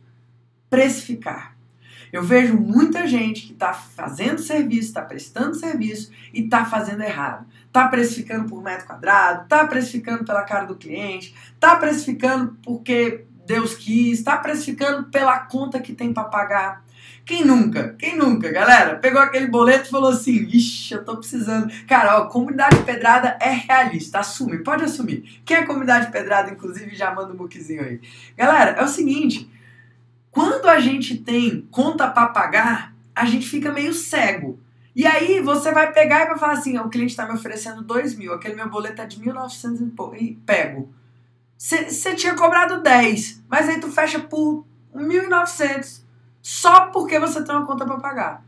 Precificar. 0.68 1.57
Eu 2.12 2.22
vejo 2.22 2.56
muita 2.56 3.06
gente 3.06 3.42
que 3.42 3.52
está 3.52 3.72
fazendo 3.72 4.40
serviço, 4.40 4.88
está 4.88 5.02
prestando 5.02 5.54
serviço 5.54 6.10
e 6.32 6.44
está 6.44 6.64
fazendo 6.64 7.02
errado. 7.02 7.46
Está 7.66 7.88
precificando 7.88 8.48
por 8.48 8.62
metro 8.62 8.86
quadrado, 8.86 9.44
está 9.44 9.66
precificando 9.66 10.24
pela 10.24 10.42
cara 10.42 10.64
do 10.64 10.76
cliente, 10.76 11.34
está 11.54 11.76
precificando 11.76 12.56
porque 12.62 13.26
Deus 13.46 13.74
quis, 13.74 14.18
está 14.18 14.36
precificando 14.36 15.04
pela 15.10 15.38
conta 15.40 15.80
que 15.80 15.92
tem 15.92 16.12
para 16.12 16.24
pagar. 16.24 16.84
Quem 17.24 17.44
nunca? 17.44 17.94
Quem 17.98 18.16
nunca, 18.16 18.50
galera? 18.50 18.96
Pegou 18.96 19.20
aquele 19.20 19.46
boleto 19.46 19.86
e 19.86 19.90
falou 19.90 20.10
assim: 20.10 20.46
Ixi, 20.46 20.94
eu 20.94 21.04
tô 21.04 21.16
precisando. 21.18 21.70
Cara, 21.86 22.20
ó, 22.20 22.26
comunidade 22.26 22.82
pedrada 22.84 23.36
é 23.38 23.50
realista. 23.50 24.20
Assume, 24.20 24.58
pode 24.64 24.84
assumir. 24.84 25.42
Quem 25.44 25.58
é 25.58 25.66
comunidade 25.66 26.10
pedrada, 26.10 26.50
inclusive, 26.50 26.96
já 26.96 27.14
manda 27.14 27.34
um 27.34 27.36
bookzinho 27.36 27.82
aí. 27.82 28.00
Galera, 28.34 28.70
é 28.72 28.82
o 28.82 28.88
seguinte: 28.88 29.50
quando 30.30 30.66
a 30.66 30.78
gente 30.78 31.18
tem 31.18 31.62
conta 31.70 32.08
para 32.08 32.28
pagar, 32.28 32.94
a 33.14 33.24
gente 33.24 33.46
fica 33.46 33.72
meio 33.72 33.92
cego. 33.92 34.58
E 34.94 35.06
aí 35.06 35.40
você 35.40 35.72
vai 35.72 35.92
pegar 35.92 36.24
e 36.24 36.26
vai 36.28 36.38
falar 36.38 36.54
assim: 36.54 36.78
o 36.78 36.88
cliente 36.88 37.12
está 37.12 37.26
me 37.26 37.34
oferecendo 37.34 37.82
2 37.82 38.16
mil, 38.16 38.32
aquele 38.32 38.54
meu 38.54 38.68
boleto 38.68 39.00
é 39.02 39.06
de 39.06 39.20
1.900 39.20 40.20
e 40.20 40.34
pego. 40.44 40.92
Você 41.56 42.14
tinha 42.14 42.34
cobrado 42.34 42.82
10, 42.82 43.44
mas 43.48 43.68
aí 43.68 43.80
tu 43.80 43.90
fecha 43.90 44.20
por 44.20 44.64
1.900 44.94 46.02
só 46.40 46.86
porque 46.86 47.18
você 47.18 47.42
tem 47.42 47.54
uma 47.54 47.66
conta 47.66 47.84
para 47.84 47.98
pagar. 47.98 48.44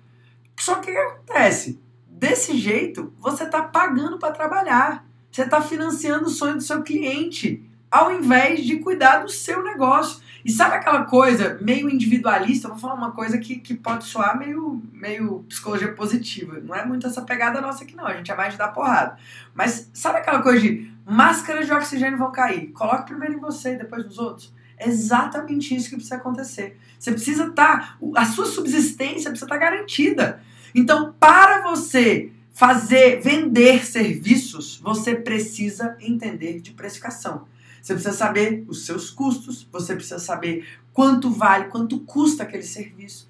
Só 0.59 0.77
que 0.77 0.91
o 0.91 0.95
que 0.95 0.99
acontece? 0.99 1.81
Desse 2.07 2.57
jeito, 2.57 3.13
você 3.19 3.45
está 3.45 3.63
pagando 3.63 4.19
para 4.19 4.33
trabalhar. 4.33 5.07
Você 5.31 5.43
está 5.43 5.61
financiando 5.61 6.27
o 6.27 6.31
sonho 6.31 6.57
do 6.57 6.63
seu 6.63 6.83
cliente, 6.83 7.63
ao 7.91 8.13
invés 8.13 8.65
de 8.65 8.77
cuidar 8.79 9.19
do 9.19 9.31
seu 9.31 9.63
negócio. 9.63 10.20
E 10.45 10.51
sabe 10.51 10.77
aquela 10.77 11.05
coisa 11.05 11.59
meio 11.61 11.89
individualista? 11.89 12.67
Eu 12.67 12.73
vou 12.73 12.81
falar 12.81 12.95
uma 12.95 13.13
coisa 13.13 13.39
que, 13.39 13.57
que 13.57 13.75
pode 13.75 14.05
soar 14.05 14.39
meio, 14.39 14.83
meio 14.93 15.45
psicologia 15.49 15.93
positiva. 15.93 16.61
Não 16.61 16.75
é 16.75 16.85
muito 16.85 17.07
essa 17.07 17.23
pegada 17.23 17.61
nossa 17.61 17.85
aqui, 17.85 17.95
não. 17.95 18.07
A 18.07 18.15
gente 18.15 18.31
é 18.31 18.37
mais 18.37 18.53
de 18.53 18.59
dar 18.59 18.69
porrada. 18.69 19.19
Mas 19.55 19.91
sabe 19.93 20.19
aquela 20.19 20.43
coisa 20.43 20.61
de 20.61 20.91
máscaras 21.05 21.67
de 21.67 21.73
oxigênio 21.73 22.19
vão 22.19 22.33
cair? 22.33 22.69
Coloque 22.69 23.11
primeiro 23.11 23.35
em 23.35 23.41
você 23.41 23.75
e 23.75 23.79
depois 23.79 24.05
nos 24.05 24.19
outros. 24.19 24.53
É 24.79 24.89
exatamente 24.89 25.75
isso 25.75 25.91
que 25.91 25.97
precisa 25.97 26.17
acontecer. 26.17 26.79
Você 26.99 27.13
precisa 27.13 27.49
estar. 27.49 27.99
Tá, 27.99 28.21
a 28.21 28.25
sua 28.25 28.47
subsistência 28.47 29.31
precisa 29.31 29.45
estar 29.45 29.59
tá 29.59 29.59
garantida. 29.59 30.43
Então, 30.75 31.15
para 31.21 31.63
você 31.63 32.33
fazer, 32.53 33.21
vender 33.21 33.85
serviços, 33.85 34.79
você 34.83 35.15
precisa 35.15 35.97
entender 36.01 36.61
de 36.61 36.73
precificação. 36.73 37.47
Você 37.81 37.95
precisa 37.95 38.15
saber 38.15 38.65
os 38.69 38.85
seus 38.85 39.11
custos, 39.11 39.67
você 39.71 39.95
precisa 39.95 40.19
saber 40.19 40.67
quanto 40.93 41.31
vale, 41.31 41.67
quanto 41.67 42.01
custa 42.01 42.43
aquele 42.43 42.63
serviço. 42.63 43.29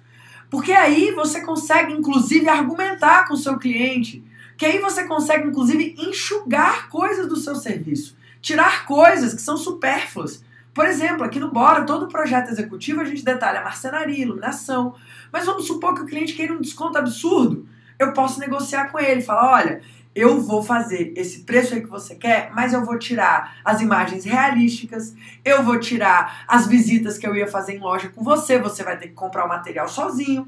Porque 0.49 0.73
aí 0.73 1.11
você 1.11 1.41
consegue, 1.41 1.93
inclusive, 1.93 2.49
argumentar 2.49 3.27
com 3.27 3.33
o 3.33 3.37
seu 3.37 3.57
cliente. 3.57 4.23
Que 4.57 4.65
aí 4.65 4.79
você 4.79 5.05
consegue, 5.05 5.47
inclusive, 5.47 5.95
enxugar 5.97 6.89
coisas 6.89 7.27
do 7.27 7.37
seu 7.37 7.55
serviço. 7.55 8.17
Tirar 8.41 8.85
coisas 8.85 9.33
que 9.33 9.41
são 9.41 9.55
supérfluas. 9.55 10.43
Por 10.73 10.85
exemplo, 10.85 11.23
aqui 11.23 11.39
no 11.39 11.51
Bora, 11.51 11.85
todo 11.85 12.07
projeto 12.07 12.49
executivo 12.49 13.01
a 13.01 13.05
gente 13.05 13.23
detalha 13.23 13.63
marcenaria, 13.63 14.23
iluminação. 14.23 14.95
Mas 15.31 15.45
vamos 15.45 15.67
supor 15.67 15.95
que 15.95 16.01
o 16.01 16.05
cliente 16.05 16.33
queira 16.33 16.53
um 16.53 16.61
desconto 16.61 16.97
absurdo. 16.97 17.65
Eu 17.97 18.13
posso 18.13 18.39
negociar 18.39 18.91
com 18.91 18.99
ele, 18.99 19.21
falar, 19.21 19.53
olha, 19.53 19.81
eu 20.13 20.41
vou 20.41 20.61
fazer 20.61 21.13
esse 21.15 21.43
preço 21.43 21.73
aí 21.73 21.81
que 21.81 21.87
você 21.87 22.15
quer, 22.15 22.51
mas 22.53 22.73
eu 22.73 22.83
vou 22.83 22.99
tirar 22.99 23.57
as 23.63 23.81
imagens 23.81 24.25
realísticas, 24.25 25.15
eu 25.43 25.63
vou 25.63 25.79
tirar 25.79 26.43
as 26.47 26.67
visitas 26.67 27.17
que 27.17 27.25
eu 27.25 27.35
ia 27.35 27.47
fazer 27.47 27.75
em 27.75 27.79
loja 27.79 28.09
com 28.09 28.23
você, 28.23 28.59
você 28.59 28.83
vai 28.83 28.97
ter 28.97 29.07
que 29.07 29.13
comprar 29.13 29.45
o 29.45 29.49
material 29.49 29.87
sozinho. 29.87 30.47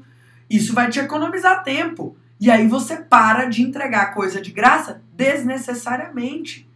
Isso 0.50 0.74
vai 0.74 0.90
te 0.90 1.00
economizar 1.00 1.64
tempo. 1.64 2.14
E 2.38 2.50
aí 2.50 2.68
você 2.68 2.96
para 2.96 3.46
de 3.46 3.62
entregar 3.62 4.12
coisa 4.12 4.40
de 4.40 4.52
graça 4.52 5.02
desnecessariamente. 5.14 6.68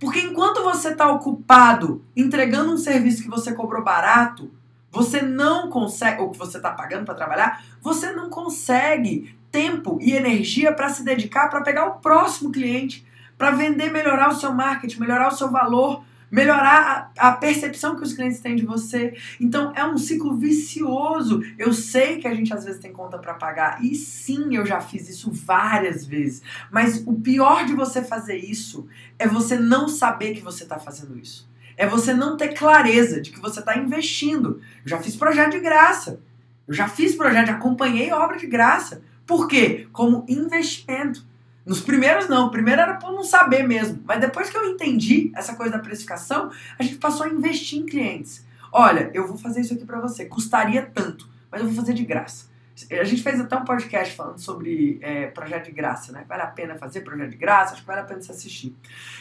Porque 0.00 0.20
enquanto 0.20 0.62
você 0.62 0.88
está 0.88 1.10
ocupado 1.12 2.02
entregando 2.16 2.72
um 2.72 2.78
serviço 2.78 3.22
que 3.22 3.28
você 3.28 3.52
cobrou 3.52 3.84
barato, 3.84 4.50
você 4.90 5.22
não 5.22 5.68
consegue, 5.68 6.20
ou 6.20 6.30
que 6.30 6.38
você 6.38 6.56
está 6.56 6.70
pagando 6.70 7.04
para 7.04 7.14
trabalhar, 7.14 7.62
você 7.80 8.10
não 8.12 8.30
consegue 8.30 9.36
tempo 9.52 9.98
e 10.00 10.12
energia 10.12 10.72
para 10.72 10.88
se 10.88 11.04
dedicar 11.04 11.48
para 11.48 11.60
pegar 11.60 11.86
o 11.86 12.00
próximo 12.00 12.50
cliente, 12.50 13.06
para 13.36 13.50
vender, 13.50 13.92
melhorar 13.92 14.30
o 14.30 14.34
seu 14.34 14.52
marketing, 14.52 15.00
melhorar 15.00 15.28
o 15.28 15.36
seu 15.36 15.50
valor, 15.50 16.02
melhorar 16.30 17.12
a, 17.18 17.28
a, 17.28 17.32
percepção 17.32 17.94
que 17.94 18.02
os 18.02 18.14
clientes 18.14 18.40
têm 18.40 18.56
de 18.56 18.64
você. 18.64 19.14
Então 19.38 19.70
é 19.76 19.84
um 19.84 19.98
ciclo 19.98 20.34
vicioso. 20.34 21.42
Eu 21.58 21.74
sei 21.74 22.16
que 22.16 22.26
a 22.26 22.34
gente 22.34 22.54
às 22.54 22.64
vezes 22.64 22.80
tem 22.80 22.90
conta 22.90 23.18
para 23.18 23.34
pagar 23.34 23.84
e 23.84 23.94
sim, 23.94 24.56
eu 24.56 24.64
já 24.64 24.80
fiz 24.80 25.10
isso 25.10 25.30
várias 25.30 26.06
vezes. 26.06 26.42
Mas 26.70 27.02
o 27.06 27.12
pior 27.12 27.66
de 27.66 27.74
você 27.74 28.02
fazer 28.02 28.36
isso 28.36 28.88
é 29.18 29.28
você 29.28 29.56
não 29.56 29.86
saber 29.88 30.34
que 30.34 30.40
você 30.40 30.62
está 30.62 30.78
fazendo 30.78 31.18
isso. 31.18 31.50
É 31.76 31.86
você 31.86 32.14
não 32.14 32.36
ter 32.36 32.54
clareza 32.54 33.20
de 33.20 33.30
que 33.30 33.40
você 33.40 33.60
está 33.60 33.76
investindo. 33.76 34.60
Eu 34.84 34.88
já 34.88 34.98
fiz 34.98 35.14
projeto 35.14 35.52
de 35.52 35.60
graça. 35.60 36.20
Eu 36.66 36.72
já 36.72 36.88
fiz 36.88 37.14
projeto, 37.14 37.50
acompanhei 37.50 38.10
obra 38.12 38.38
de 38.38 38.46
graça. 38.46 39.02
Por 39.26 39.48
quê? 39.48 39.88
Como 39.92 40.24
investimento. 40.28 41.26
Nos 41.64 41.80
primeiros 41.80 42.28
não, 42.28 42.50
primeiro 42.50 42.80
era 42.80 42.94
por 42.94 43.12
não 43.12 43.22
saber 43.22 43.62
mesmo, 43.62 44.02
mas 44.04 44.20
depois 44.20 44.50
que 44.50 44.56
eu 44.56 44.68
entendi 44.68 45.30
essa 45.36 45.54
coisa 45.54 45.72
da 45.72 45.78
precificação, 45.78 46.50
a 46.76 46.82
gente 46.82 46.96
passou 46.96 47.24
a 47.24 47.28
investir 47.28 47.78
em 47.78 47.86
clientes. 47.86 48.44
Olha, 48.72 49.10
eu 49.14 49.28
vou 49.28 49.38
fazer 49.38 49.60
isso 49.60 49.74
aqui 49.74 49.84
para 49.84 50.00
você, 50.00 50.24
custaria 50.24 50.82
tanto, 50.82 51.28
mas 51.50 51.60
eu 51.60 51.68
vou 51.68 51.76
fazer 51.76 51.94
de 51.94 52.04
graça. 52.04 52.50
A 52.90 53.04
gente 53.04 53.22
fez 53.22 53.38
até 53.38 53.56
um 53.56 53.64
podcast 53.64 54.16
falando 54.16 54.38
sobre 54.38 54.98
é, 55.02 55.26
projeto 55.26 55.66
de 55.66 55.72
graça, 55.72 56.10
né? 56.10 56.24
Vale 56.26 56.42
a 56.42 56.46
pena 56.46 56.74
fazer 56.74 57.02
projeto 57.02 57.30
de 57.30 57.36
graça? 57.36 57.74
Acho 57.74 57.82
que 57.82 57.86
vale 57.86 58.00
a 58.00 58.04
pena 58.04 58.20
você 58.20 58.32
assistir. 58.32 58.74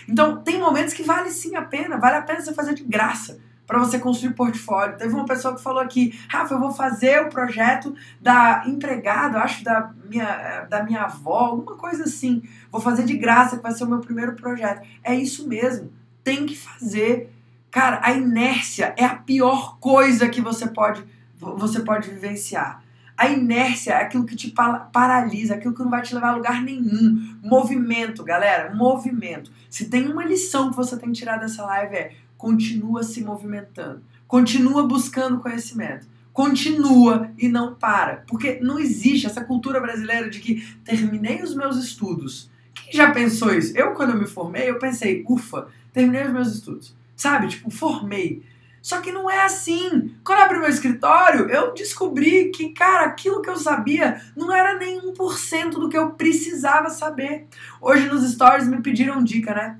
Então, 0.07 0.41
tem 0.41 0.57
momentos 0.57 0.93
que 0.93 1.03
vale 1.03 1.29
sim 1.29 1.55
a 1.55 1.61
pena, 1.61 1.97
vale 1.97 2.15
a 2.15 2.21
pena 2.21 2.41
você 2.41 2.53
fazer 2.53 2.73
de 2.73 2.83
graça 2.83 3.39
para 3.71 3.79
você 3.79 3.97
construir 3.97 4.33
portfólio. 4.33 4.97
Teve 4.97 5.13
uma 5.13 5.23
pessoa 5.23 5.55
que 5.55 5.63
falou 5.63 5.79
aqui, 5.79 6.19
Rafa, 6.27 6.53
eu 6.53 6.59
vou 6.59 6.73
fazer 6.73 7.21
o 7.21 7.29
projeto 7.29 7.95
da 8.19 8.63
empregada, 8.67 9.39
acho 9.39 9.63
da 9.63 9.93
minha, 10.09 10.67
da 10.69 10.83
minha 10.83 11.03
avó, 11.03 11.37
alguma 11.37 11.77
coisa 11.77 12.03
assim. 12.03 12.43
Vou 12.69 12.81
fazer 12.81 13.05
de 13.05 13.15
graça, 13.15 13.55
que 13.55 13.63
vai 13.63 13.71
ser 13.71 13.85
o 13.85 13.87
meu 13.87 13.99
primeiro 13.99 14.33
projeto. 14.33 14.85
É 15.01 15.15
isso 15.15 15.47
mesmo, 15.47 15.89
tem 16.21 16.45
que 16.45 16.57
fazer. 16.57 17.33
Cara, 17.71 18.01
a 18.03 18.11
inércia 18.11 18.93
é 18.97 19.05
a 19.05 19.15
pior 19.15 19.77
coisa 19.79 20.27
que 20.27 20.41
você 20.41 20.67
pode, 20.67 21.01
você 21.37 21.79
pode 21.79 22.09
vivenciar. 22.09 22.83
A 23.17 23.29
inércia 23.29 23.93
é 23.93 24.01
aquilo 24.01 24.25
que 24.25 24.35
te 24.35 24.53
paralisa, 24.91 25.55
aquilo 25.55 25.73
que 25.73 25.81
não 25.81 25.89
vai 25.89 26.01
te 26.01 26.13
levar 26.13 26.31
a 26.31 26.35
lugar 26.35 26.61
nenhum. 26.61 27.37
Movimento, 27.41 28.21
galera, 28.21 28.75
movimento. 28.75 29.49
Se 29.69 29.85
tem 29.85 30.11
uma 30.11 30.25
lição 30.25 30.71
que 30.71 30.75
você 30.75 30.97
tem 30.97 31.13
que 31.13 31.19
tirar 31.19 31.37
dessa 31.37 31.63
live 31.63 31.95
é 31.95 32.11
continua 32.41 33.03
se 33.03 33.23
movimentando, 33.23 34.01
continua 34.27 34.81
buscando 34.87 35.41
conhecimento, 35.41 36.07
continua 36.33 37.29
e 37.37 37.47
não 37.47 37.75
para. 37.75 38.23
Porque 38.27 38.59
não 38.59 38.79
existe 38.79 39.27
essa 39.27 39.43
cultura 39.43 39.79
brasileira 39.79 40.27
de 40.27 40.39
que 40.39 40.75
terminei 40.83 41.43
os 41.43 41.53
meus 41.53 41.77
estudos. 41.77 42.49
Quem 42.73 42.93
já 42.93 43.11
pensou 43.11 43.53
isso? 43.53 43.77
Eu, 43.77 43.93
quando 43.93 44.13
eu 44.13 44.17
me 44.17 44.25
formei, 44.25 44.67
eu 44.67 44.79
pensei, 44.79 45.23
ufa, 45.29 45.67
terminei 45.93 46.23
os 46.23 46.33
meus 46.33 46.51
estudos. 46.51 46.95
Sabe? 47.15 47.47
Tipo, 47.47 47.69
formei. 47.69 48.41
Só 48.81 49.01
que 49.01 49.11
não 49.11 49.29
é 49.29 49.45
assim. 49.45 50.15
Quando 50.23 50.39
eu 50.39 50.45
abri 50.45 50.57
meu 50.57 50.69
escritório, 50.69 51.47
eu 51.47 51.75
descobri 51.75 52.49
que, 52.49 52.69
cara, 52.69 53.05
aquilo 53.05 53.43
que 53.43 53.51
eu 53.51 53.57
sabia 53.57 54.19
não 54.35 54.51
era 54.51 54.79
nem 54.79 54.99
1% 54.99 55.69
do 55.73 55.87
que 55.87 55.97
eu 55.97 56.09
precisava 56.13 56.89
saber. 56.89 57.45
Hoje 57.79 58.09
nos 58.09 58.27
stories 58.31 58.67
me 58.67 58.81
pediram 58.81 59.23
dica, 59.23 59.53
né? 59.53 59.77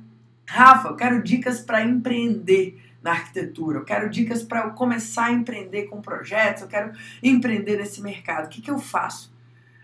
Rafa, 0.54 0.90
eu 0.90 0.96
quero 0.98 1.24
dicas 1.24 1.62
para 1.62 1.82
empreender 1.82 2.78
na 3.02 3.12
arquitetura, 3.12 3.80
eu 3.80 3.86
quero 3.86 4.10
dicas 4.10 4.44
para 4.44 4.66
eu 4.66 4.72
começar 4.72 5.28
a 5.28 5.32
empreender 5.32 5.84
com 5.84 6.02
projetos, 6.02 6.64
eu 6.64 6.68
quero 6.68 6.92
empreender 7.24 7.78
nesse 7.78 8.02
mercado. 8.02 8.48
O 8.48 8.50
que, 8.50 8.62
que 8.62 8.70
eu 8.70 8.78
faço? 8.78 9.34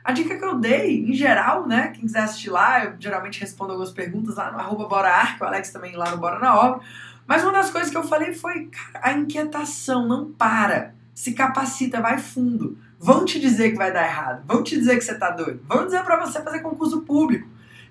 A 0.03 0.11
dica 0.11 0.37
que 0.37 0.43
eu 0.43 0.59
dei, 0.59 1.05
em 1.09 1.13
geral, 1.13 1.65
né? 1.65 1.87
Quem 1.93 2.01
quiser 2.01 2.19
assistir 2.19 2.49
lá, 2.49 2.83
eu 2.83 2.95
geralmente 2.99 3.39
respondo 3.39 3.71
algumas 3.71 3.93
perguntas 3.93 4.35
lá 4.35 4.51
no 4.51 4.59
arroba 4.59 4.89
Bora 4.89 5.09
Arque, 5.09 5.41
o 5.41 5.45
Alex 5.45 5.71
também 5.71 5.95
lá 5.95 6.11
no 6.11 6.17
Bora 6.17 6.37
na 6.37 6.53
Obra. 6.59 6.81
Mas 7.25 7.43
uma 7.43 7.53
das 7.53 7.69
coisas 7.69 7.89
que 7.89 7.97
eu 7.97 8.03
falei 8.03 8.33
foi, 8.33 8.69
a 8.95 9.13
inquietação 9.13 10.05
não 10.05 10.33
para. 10.33 10.93
Se 11.15 11.31
capacita, 11.31 12.01
vai 12.01 12.17
fundo. 12.17 12.77
vão 12.99 13.23
te 13.23 13.39
dizer 13.39 13.71
que 13.71 13.77
vai 13.77 13.93
dar 13.93 14.03
errado, 14.03 14.43
vão 14.45 14.61
te 14.61 14.77
dizer 14.77 14.97
que 14.97 15.03
você 15.05 15.15
tá 15.15 15.29
doido, 15.29 15.61
vão 15.65 15.85
dizer 15.85 16.03
para 16.03 16.25
você 16.25 16.41
fazer 16.41 16.59
concurso 16.59 17.01
público. 17.03 17.47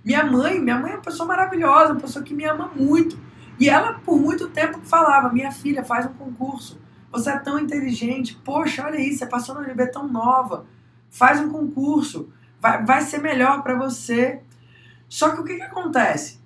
Minha 0.07 0.25
mãe, 0.25 0.61
minha 0.61 0.79
mãe 0.79 0.93
é 0.93 0.95
uma 0.95 1.03
pessoa 1.03 1.27
maravilhosa, 1.27 1.93
uma 1.93 2.01
pessoa 2.01 2.25
que 2.25 2.33
me 2.33 2.45
ama 2.45 2.71
muito. 2.77 3.19
E 3.59 3.69
ela, 3.69 3.95
por 3.95 4.21
muito 4.21 4.49
tempo, 4.49 4.79
falava: 4.85 5.33
Minha 5.33 5.51
filha, 5.51 5.85
faz 5.85 6.07
um 6.07 6.13
concurso. 6.13 6.81
Você 7.11 7.29
é 7.29 7.39
tão 7.41 7.59
inteligente. 7.59 8.41
Poxa, 8.45 8.85
olha 8.85 9.01
isso, 9.01 9.19
você 9.19 9.27
passou 9.27 9.57
na 9.57 9.63
UNB 9.63 9.89
tão 9.89 10.07
nova. 10.07 10.65
Faz 11.11 11.41
um 11.41 11.51
concurso. 11.51 12.33
Vai, 12.61 12.85
vai 12.85 13.01
ser 13.01 13.19
melhor 13.19 13.65
para 13.65 13.75
você. 13.75 14.41
Só 15.09 15.31
que 15.31 15.41
o 15.41 15.45
que, 15.45 15.57
que 15.57 15.63
acontece? 15.63 16.39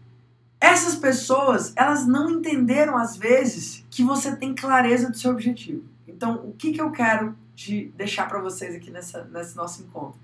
Essas 0.59 0.95
pessoas, 0.95 1.75
elas 1.77 2.07
não 2.07 2.31
entenderam, 2.31 2.97
às 2.97 3.15
vezes, 3.15 3.85
que 3.91 4.03
você 4.03 4.35
tem 4.35 4.55
clareza 4.55 5.11
do 5.11 5.19
seu 5.19 5.33
objetivo. 5.33 5.85
Então, 6.09 6.37
o 6.47 6.53
que, 6.53 6.73
que 6.73 6.81
eu 6.81 6.91
quero 6.91 7.37
te 7.55 7.93
deixar 7.95 8.27
para 8.27 8.41
vocês 8.41 8.75
aqui 8.75 8.91
nessa, 8.91 9.25
nesse 9.25 9.55
nosso 9.55 9.83
encontro? 9.83 10.19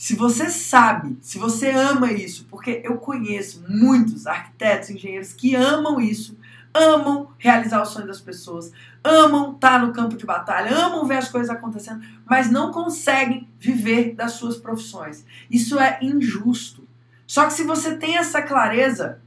Se 0.00 0.16
você 0.16 0.48
sabe, 0.48 1.18
se 1.20 1.38
você 1.38 1.68
ama 1.68 2.10
isso, 2.10 2.46
porque 2.48 2.80
eu 2.82 2.96
conheço 2.96 3.62
muitos 3.68 4.26
arquitetos, 4.26 4.88
engenheiros 4.88 5.34
que 5.34 5.54
amam 5.54 6.00
isso, 6.00 6.38
amam 6.72 7.28
realizar 7.36 7.82
o 7.82 7.84
sonho 7.84 8.06
das 8.06 8.18
pessoas, 8.18 8.72
amam 9.04 9.52
estar 9.52 9.78
no 9.84 9.92
campo 9.92 10.16
de 10.16 10.24
batalha, 10.24 10.74
amam 10.74 11.04
ver 11.04 11.18
as 11.18 11.28
coisas 11.28 11.50
acontecendo, 11.50 12.02
mas 12.24 12.50
não 12.50 12.72
conseguem 12.72 13.46
viver 13.58 14.14
das 14.14 14.32
suas 14.32 14.56
profissões. 14.56 15.22
Isso 15.50 15.78
é 15.78 15.98
injusto. 16.00 16.88
Só 17.26 17.44
que 17.44 17.52
se 17.52 17.62
você 17.62 17.94
tem 17.94 18.16
essa 18.16 18.40
clareza, 18.40 19.20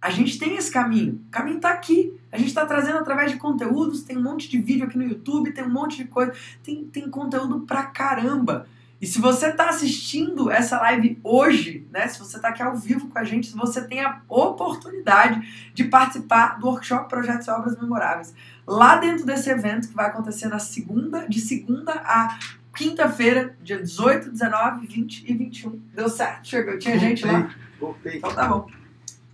a 0.00 0.10
gente 0.10 0.38
tem 0.38 0.54
esse 0.54 0.70
caminho. 0.70 1.24
O 1.26 1.30
caminho 1.32 1.56
está 1.56 1.70
aqui. 1.70 2.16
A 2.30 2.38
gente 2.38 2.50
está 2.50 2.64
trazendo 2.64 2.98
através 2.98 3.32
de 3.32 3.36
conteúdos, 3.36 4.04
tem 4.04 4.16
um 4.16 4.22
monte 4.22 4.48
de 4.48 4.60
vídeo 4.60 4.86
aqui 4.86 4.96
no 4.96 5.02
YouTube, 5.02 5.50
tem 5.50 5.64
um 5.64 5.72
monte 5.72 5.96
de 5.96 6.04
coisa, 6.04 6.32
tem, 6.62 6.84
tem 6.84 7.10
conteúdo 7.10 7.62
pra 7.66 7.82
caramba. 7.82 8.68
E 9.00 9.06
se 9.06 9.18
você 9.18 9.46
está 9.46 9.70
assistindo 9.70 10.50
essa 10.50 10.78
live 10.78 11.18
hoje, 11.24 11.88
né, 11.90 12.06
se 12.06 12.18
você 12.18 12.36
está 12.36 12.48
aqui 12.48 12.62
ao 12.62 12.76
vivo 12.76 13.08
com 13.08 13.18
a 13.18 13.24
gente, 13.24 13.50
você 13.56 13.82
tem 13.86 14.00
a 14.00 14.20
oportunidade 14.28 15.70
de 15.72 15.84
participar 15.84 16.58
do 16.58 16.66
workshop 16.66 17.08
Projetos 17.08 17.46
e 17.46 17.50
Obras 17.50 17.80
Memoráveis. 17.80 18.34
Lá 18.66 18.96
dentro 18.96 19.24
desse 19.24 19.48
evento, 19.48 19.88
que 19.88 19.94
vai 19.94 20.06
acontecer 20.06 20.48
na 20.48 20.58
segunda, 20.58 21.26
de 21.26 21.40
segunda 21.40 21.92
a 21.92 22.38
quinta-feira, 22.76 23.56
dia 23.62 23.80
18, 23.80 24.30
19, 24.32 24.86
20 24.86 25.24
e 25.30 25.34
21. 25.34 25.82
Deu 25.94 26.08
certo, 26.08 26.46
chegou. 26.46 26.78
Tinha 26.78 26.98
Voltei, 26.98 27.08
gente 27.16 27.26
lá? 27.26 27.54
Voltei. 27.80 28.16
Então 28.18 28.34
tá 28.34 28.48
bom. 28.48 28.70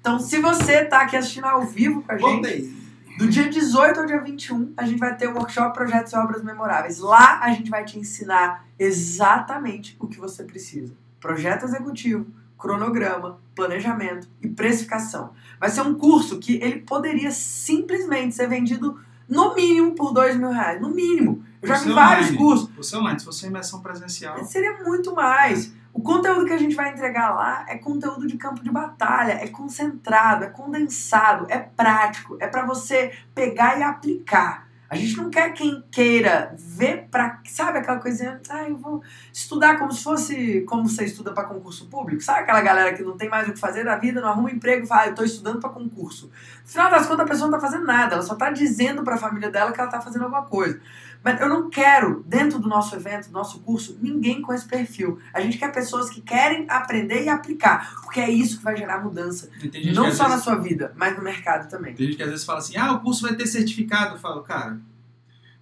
Então, 0.00 0.20
se 0.20 0.38
você 0.38 0.84
tá 0.84 1.02
aqui 1.02 1.16
assistindo 1.16 1.46
ao 1.46 1.66
vivo 1.66 2.02
com 2.02 2.12
a 2.12 2.16
gente, 2.16 2.30
Voltei. 2.30 2.85
Do 3.18 3.28
dia 3.28 3.48
18 3.48 4.00
ao 4.00 4.06
dia 4.06 4.20
21, 4.20 4.74
a 4.76 4.84
gente 4.84 4.98
vai 4.98 5.16
ter 5.16 5.28
o 5.28 5.34
workshop 5.34 5.74
Projetos 5.74 6.12
e 6.12 6.16
Obras 6.16 6.42
Memoráveis. 6.42 6.98
Lá 6.98 7.40
a 7.40 7.50
gente 7.50 7.70
vai 7.70 7.84
te 7.84 7.98
ensinar 7.98 8.66
exatamente 8.78 9.96
o 9.98 10.06
que 10.06 10.18
você 10.18 10.44
precisa: 10.44 10.94
projeto 11.20 11.64
executivo, 11.64 12.26
cronograma, 12.58 13.38
planejamento 13.54 14.28
e 14.42 14.48
precificação. 14.48 15.32
Vai 15.58 15.70
ser 15.70 15.82
um 15.82 15.94
curso 15.94 16.38
que 16.38 16.56
ele 16.56 16.80
poderia 16.80 17.30
simplesmente 17.30 18.34
ser 18.34 18.48
vendido 18.48 18.98
no 19.28 19.54
mínimo 19.54 19.94
por 19.94 20.12
dois 20.12 20.36
mil 20.36 20.50
reais. 20.50 20.80
No 20.80 20.90
mínimo. 20.90 21.44
Eu 21.60 21.68
já 21.68 21.76
vi 21.78 21.92
vários 21.92 22.28
online. 22.28 22.38
cursos. 22.38 22.70
Você 22.76 22.96
online, 22.96 23.18
se 23.18 23.24
fosse 23.24 23.46
imersão 23.46 23.80
presencial. 23.80 24.44
Seria 24.44 24.82
muito 24.84 25.14
mais. 25.14 25.72
O 25.96 26.02
conteúdo 26.02 26.44
que 26.44 26.52
a 26.52 26.58
gente 26.58 26.76
vai 26.76 26.90
entregar 26.90 27.34
lá 27.34 27.64
é 27.66 27.78
conteúdo 27.78 28.26
de 28.26 28.36
campo 28.36 28.62
de 28.62 28.70
batalha, 28.70 29.32
é 29.32 29.48
concentrado, 29.48 30.44
é 30.44 30.48
condensado, 30.48 31.46
é 31.48 31.58
prático, 31.58 32.36
é 32.38 32.46
para 32.46 32.66
você 32.66 33.14
pegar 33.34 33.78
e 33.78 33.82
aplicar. 33.82 34.68
A 34.90 34.94
gente 34.94 35.16
não 35.16 35.30
quer 35.30 35.54
quem 35.54 35.82
queira 35.90 36.54
ver 36.58 37.08
pra. 37.10 37.40
Sabe 37.46 37.78
aquela 37.78 37.98
coisinha? 37.98 38.38
Ah, 38.50 38.68
eu 38.68 38.76
vou 38.76 39.02
estudar 39.32 39.78
como 39.78 39.90
se 39.90 40.04
fosse 40.04 40.60
como 40.68 40.86
você 40.86 41.06
estuda 41.06 41.32
para 41.32 41.44
concurso 41.44 41.86
público. 41.86 42.22
Sabe 42.22 42.40
aquela 42.40 42.60
galera 42.60 42.94
que 42.94 43.02
não 43.02 43.16
tem 43.16 43.30
mais 43.30 43.48
o 43.48 43.54
que 43.54 43.58
fazer 43.58 43.82
da 43.82 43.96
vida, 43.96 44.20
não 44.20 44.28
arruma 44.28 44.50
emprego 44.50 44.84
e 44.84 44.86
fala, 44.86 45.02
ah, 45.02 45.06
eu 45.08 45.14
tô 45.14 45.24
estudando 45.24 45.60
para 45.60 45.70
concurso. 45.70 46.30
No 46.62 46.68
final 46.68 46.90
das 46.90 47.06
contas, 47.06 47.24
a 47.24 47.28
pessoa 47.28 47.50
não 47.50 47.58
tá 47.58 47.66
fazendo 47.66 47.86
nada, 47.86 48.16
ela 48.16 48.22
só 48.22 48.34
tá 48.34 48.50
dizendo 48.50 49.02
pra 49.02 49.16
família 49.16 49.50
dela 49.50 49.72
que 49.72 49.80
ela 49.80 49.90
tá 49.90 50.00
fazendo 50.00 50.24
alguma 50.24 50.42
coisa. 50.42 50.78
Mas 51.26 51.40
eu 51.40 51.48
não 51.48 51.68
quero, 51.68 52.22
dentro 52.24 52.60
do 52.60 52.68
nosso 52.68 52.94
evento, 52.94 53.26
do 53.26 53.32
nosso 53.32 53.58
curso, 53.58 53.98
ninguém 54.00 54.40
com 54.40 54.54
esse 54.54 54.64
perfil. 54.64 55.18
A 55.34 55.40
gente 55.40 55.58
quer 55.58 55.72
pessoas 55.72 56.08
que 56.08 56.20
querem 56.20 56.66
aprender 56.70 57.24
e 57.24 57.28
aplicar, 57.28 57.96
porque 58.02 58.20
é 58.20 58.30
isso 58.30 58.58
que 58.58 58.62
vai 58.64 58.76
gerar 58.76 59.02
mudança. 59.02 59.50
Não 59.92 60.12
só 60.12 60.22
na 60.22 60.28
vezes- 60.28 60.44
sua 60.44 60.54
vida, 60.54 60.92
mas 60.94 61.16
no 61.16 61.24
mercado 61.24 61.68
também. 61.68 61.94
Tem 61.96 62.06
gente 62.06 62.16
que 62.16 62.22
às 62.22 62.30
vezes 62.30 62.44
fala 62.44 62.60
assim, 62.60 62.76
ah, 62.76 62.92
o 62.92 63.00
curso 63.00 63.22
vai 63.22 63.34
ter 63.34 63.44
certificado. 63.48 64.14
Eu 64.14 64.18
falo, 64.20 64.42
cara, 64.42 64.78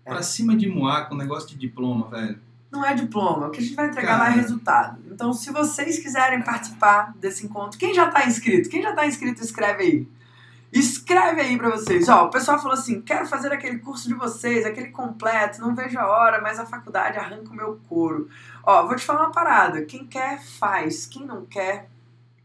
pra 0.04 0.18
É. 0.18 0.22
cima 0.22 0.54
de 0.54 0.68
moar 0.68 1.08
com 1.08 1.14
negócio 1.14 1.48
de 1.48 1.56
diploma, 1.56 2.10
velho. 2.10 2.38
Não 2.70 2.84
é 2.84 2.92
diploma, 2.92 3.46
o 3.46 3.50
que 3.50 3.60
a 3.60 3.62
gente 3.62 3.74
vai 3.74 3.86
entregar 3.86 4.18
Cara. 4.18 4.24
lá 4.24 4.36
é 4.36 4.38
resultado. 4.38 5.00
Então, 5.10 5.32
se 5.32 5.50
vocês 5.50 5.98
quiserem 5.98 6.42
participar 6.42 7.14
desse 7.18 7.46
encontro, 7.46 7.78
quem 7.78 7.94
já 7.94 8.10
tá 8.10 8.26
inscrito? 8.26 8.68
Quem 8.68 8.82
já 8.82 8.92
tá 8.92 9.06
inscrito, 9.06 9.42
escreve 9.42 9.82
aí. 9.82 10.08
Escreve 10.74 11.40
aí 11.40 11.56
pra 11.56 11.70
vocês. 11.70 12.08
Ó, 12.08 12.24
o 12.24 12.30
pessoal 12.30 12.58
falou 12.58 12.72
assim: 12.72 13.00
quero 13.00 13.26
fazer 13.26 13.52
aquele 13.52 13.78
curso 13.78 14.08
de 14.08 14.14
vocês, 14.14 14.66
aquele 14.66 14.88
completo, 14.88 15.60
não 15.60 15.72
vejo 15.72 15.96
a 15.96 16.08
hora, 16.08 16.42
mas 16.42 16.58
a 16.58 16.66
faculdade 16.66 17.16
arranca 17.16 17.48
o 17.50 17.54
meu 17.54 17.80
couro. 17.88 18.28
Ó, 18.64 18.84
vou 18.84 18.96
te 18.96 19.04
falar 19.04 19.20
uma 19.20 19.30
parada: 19.30 19.84
quem 19.84 20.04
quer, 20.04 20.42
faz. 20.42 21.06
Quem 21.06 21.24
não 21.24 21.46
quer, 21.46 21.88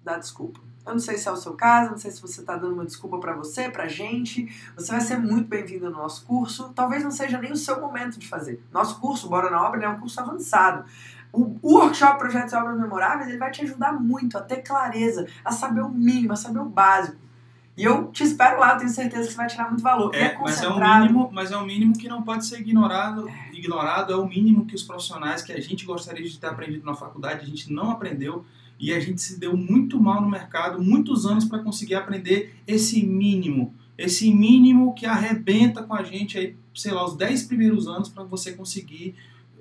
dá 0.03 0.15
desculpa. 0.19 0.59
Eu 0.85 0.93
não 0.93 0.99
sei 0.99 1.17
se 1.17 1.27
é 1.27 1.31
o 1.31 1.35
seu 1.35 1.53
caso, 1.53 1.89
não 1.89 1.97
sei 1.97 2.11
se 2.11 2.21
você 2.21 2.43
tá 2.43 2.55
dando 2.55 2.73
uma 2.73 2.85
desculpa 2.85 3.17
pra 3.19 3.33
você, 3.33 3.67
pra 3.67 3.87
gente. 3.87 4.47
Você 4.75 4.91
vai 4.91 5.01
ser 5.01 5.17
muito 5.17 5.47
bem-vindo 5.47 5.89
no 5.89 5.97
nosso 5.97 6.23
curso. 6.25 6.71
Talvez 6.75 7.03
não 7.03 7.11
seja 7.11 7.39
nem 7.39 7.51
o 7.51 7.57
seu 7.57 7.81
momento 7.81 8.19
de 8.19 8.27
fazer. 8.27 8.63
Nosso 8.71 8.99
curso, 8.99 9.27
Bora 9.27 9.49
na 9.49 9.61
Obra, 9.63 9.85
é 9.85 9.89
um 9.89 9.99
curso 9.99 10.19
avançado. 10.19 10.85
O, 11.31 11.57
o 11.61 11.77
workshop 11.77 12.19
Projetos 12.19 12.53
e 12.53 12.55
Obras 12.55 12.79
Memoráveis 12.79 13.27
ele 13.27 13.37
vai 13.39 13.51
te 13.51 13.63
ajudar 13.63 13.93
muito 13.93 14.37
a 14.37 14.41
ter 14.41 14.63
clareza, 14.63 15.27
a 15.43 15.51
saber 15.51 15.81
o 15.81 15.89
mínimo, 15.89 16.33
a 16.33 16.35
saber 16.35 16.59
o 16.59 16.65
básico. 16.65 17.28
E 17.79 17.83
eu 17.85 18.11
te 18.11 18.23
espero 18.23 18.59
lá, 18.59 18.73
eu 18.73 18.79
tenho 18.79 18.89
certeza 18.89 19.23
que 19.23 19.31
você 19.31 19.37
vai 19.37 19.47
tirar 19.47 19.69
muito 19.69 19.81
valor. 19.81 20.13
É, 20.13 20.23
mas 20.23 20.31
é 20.33 20.35
concentrado. 20.35 21.05
mínimo, 21.05 21.29
mas 21.31 21.49
é 21.49 21.55
o 21.55 21.65
mínimo 21.65 21.97
que 21.97 22.09
não 22.09 22.21
pode 22.23 22.45
ser 22.45 22.59
ignorado. 22.59 23.25
Ignorado 23.53 24.11
é 24.11 24.17
o 24.17 24.27
mínimo 24.27 24.65
que 24.65 24.75
os 24.75 24.83
profissionais 24.83 25.41
que 25.41 25.53
a 25.53 25.61
gente 25.61 25.85
gostaria 25.85 26.27
de 26.27 26.37
ter 26.37 26.47
aprendido 26.47 26.85
na 26.85 26.93
faculdade, 26.93 27.41
a 27.41 27.47
gente 27.47 27.71
não 27.71 27.89
aprendeu 27.91 28.43
e 28.77 28.93
a 28.93 28.99
gente 28.99 29.21
se 29.21 29.39
deu 29.39 29.55
muito 29.55 29.97
mal 29.97 30.19
no 30.21 30.29
mercado, 30.29 30.83
muitos 30.83 31.25
anos 31.25 31.45
para 31.45 31.59
conseguir 31.59 31.95
aprender 31.95 32.53
esse 32.67 33.01
mínimo, 33.05 33.73
esse 33.97 34.29
mínimo 34.29 34.93
que 34.93 35.05
arrebenta 35.05 35.81
com 35.81 35.93
a 35.93 36.03
gente 36.03 36.37
aí, 36.37 36.57
sei 36.75 36.91
lá, 36.91 37.05
os 37.05 37.15
10 37.15 37.43
primeiros 37.43 37.87
anos 37.87 38.09
para 38.09 38.25
você 38.25 38.51
conseguir 38.51 39.15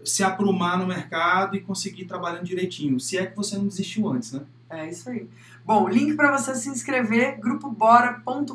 se 0.05 0.25
aprumar 0.25 0.77
no 0.77 0.89
mercado 0.89 1.57
e 1.57 1.61
conseguir 1.61 2.07
trabalhando 2.07 2.47
direitinho. 2.47 2.99
Se 2.99 3.17
é 3.17 3.27
que 3.27 3.37
você 3.37 3.57
não 3.57 3.69
desistiu 3.69 4.09
antes, 4.09 4.33
né? 4.33 4.43
É 4.71 4.89
isso 4.89 5.09
aí. 5.09 5.27
Bom, 5.69 5.87
link 5.87 6.17
para 6.17 6.35
você 6.35 6.55
se 6.55 6.71
inscrever, 6.71 7.39
grupobora.com.br 7.39 8.55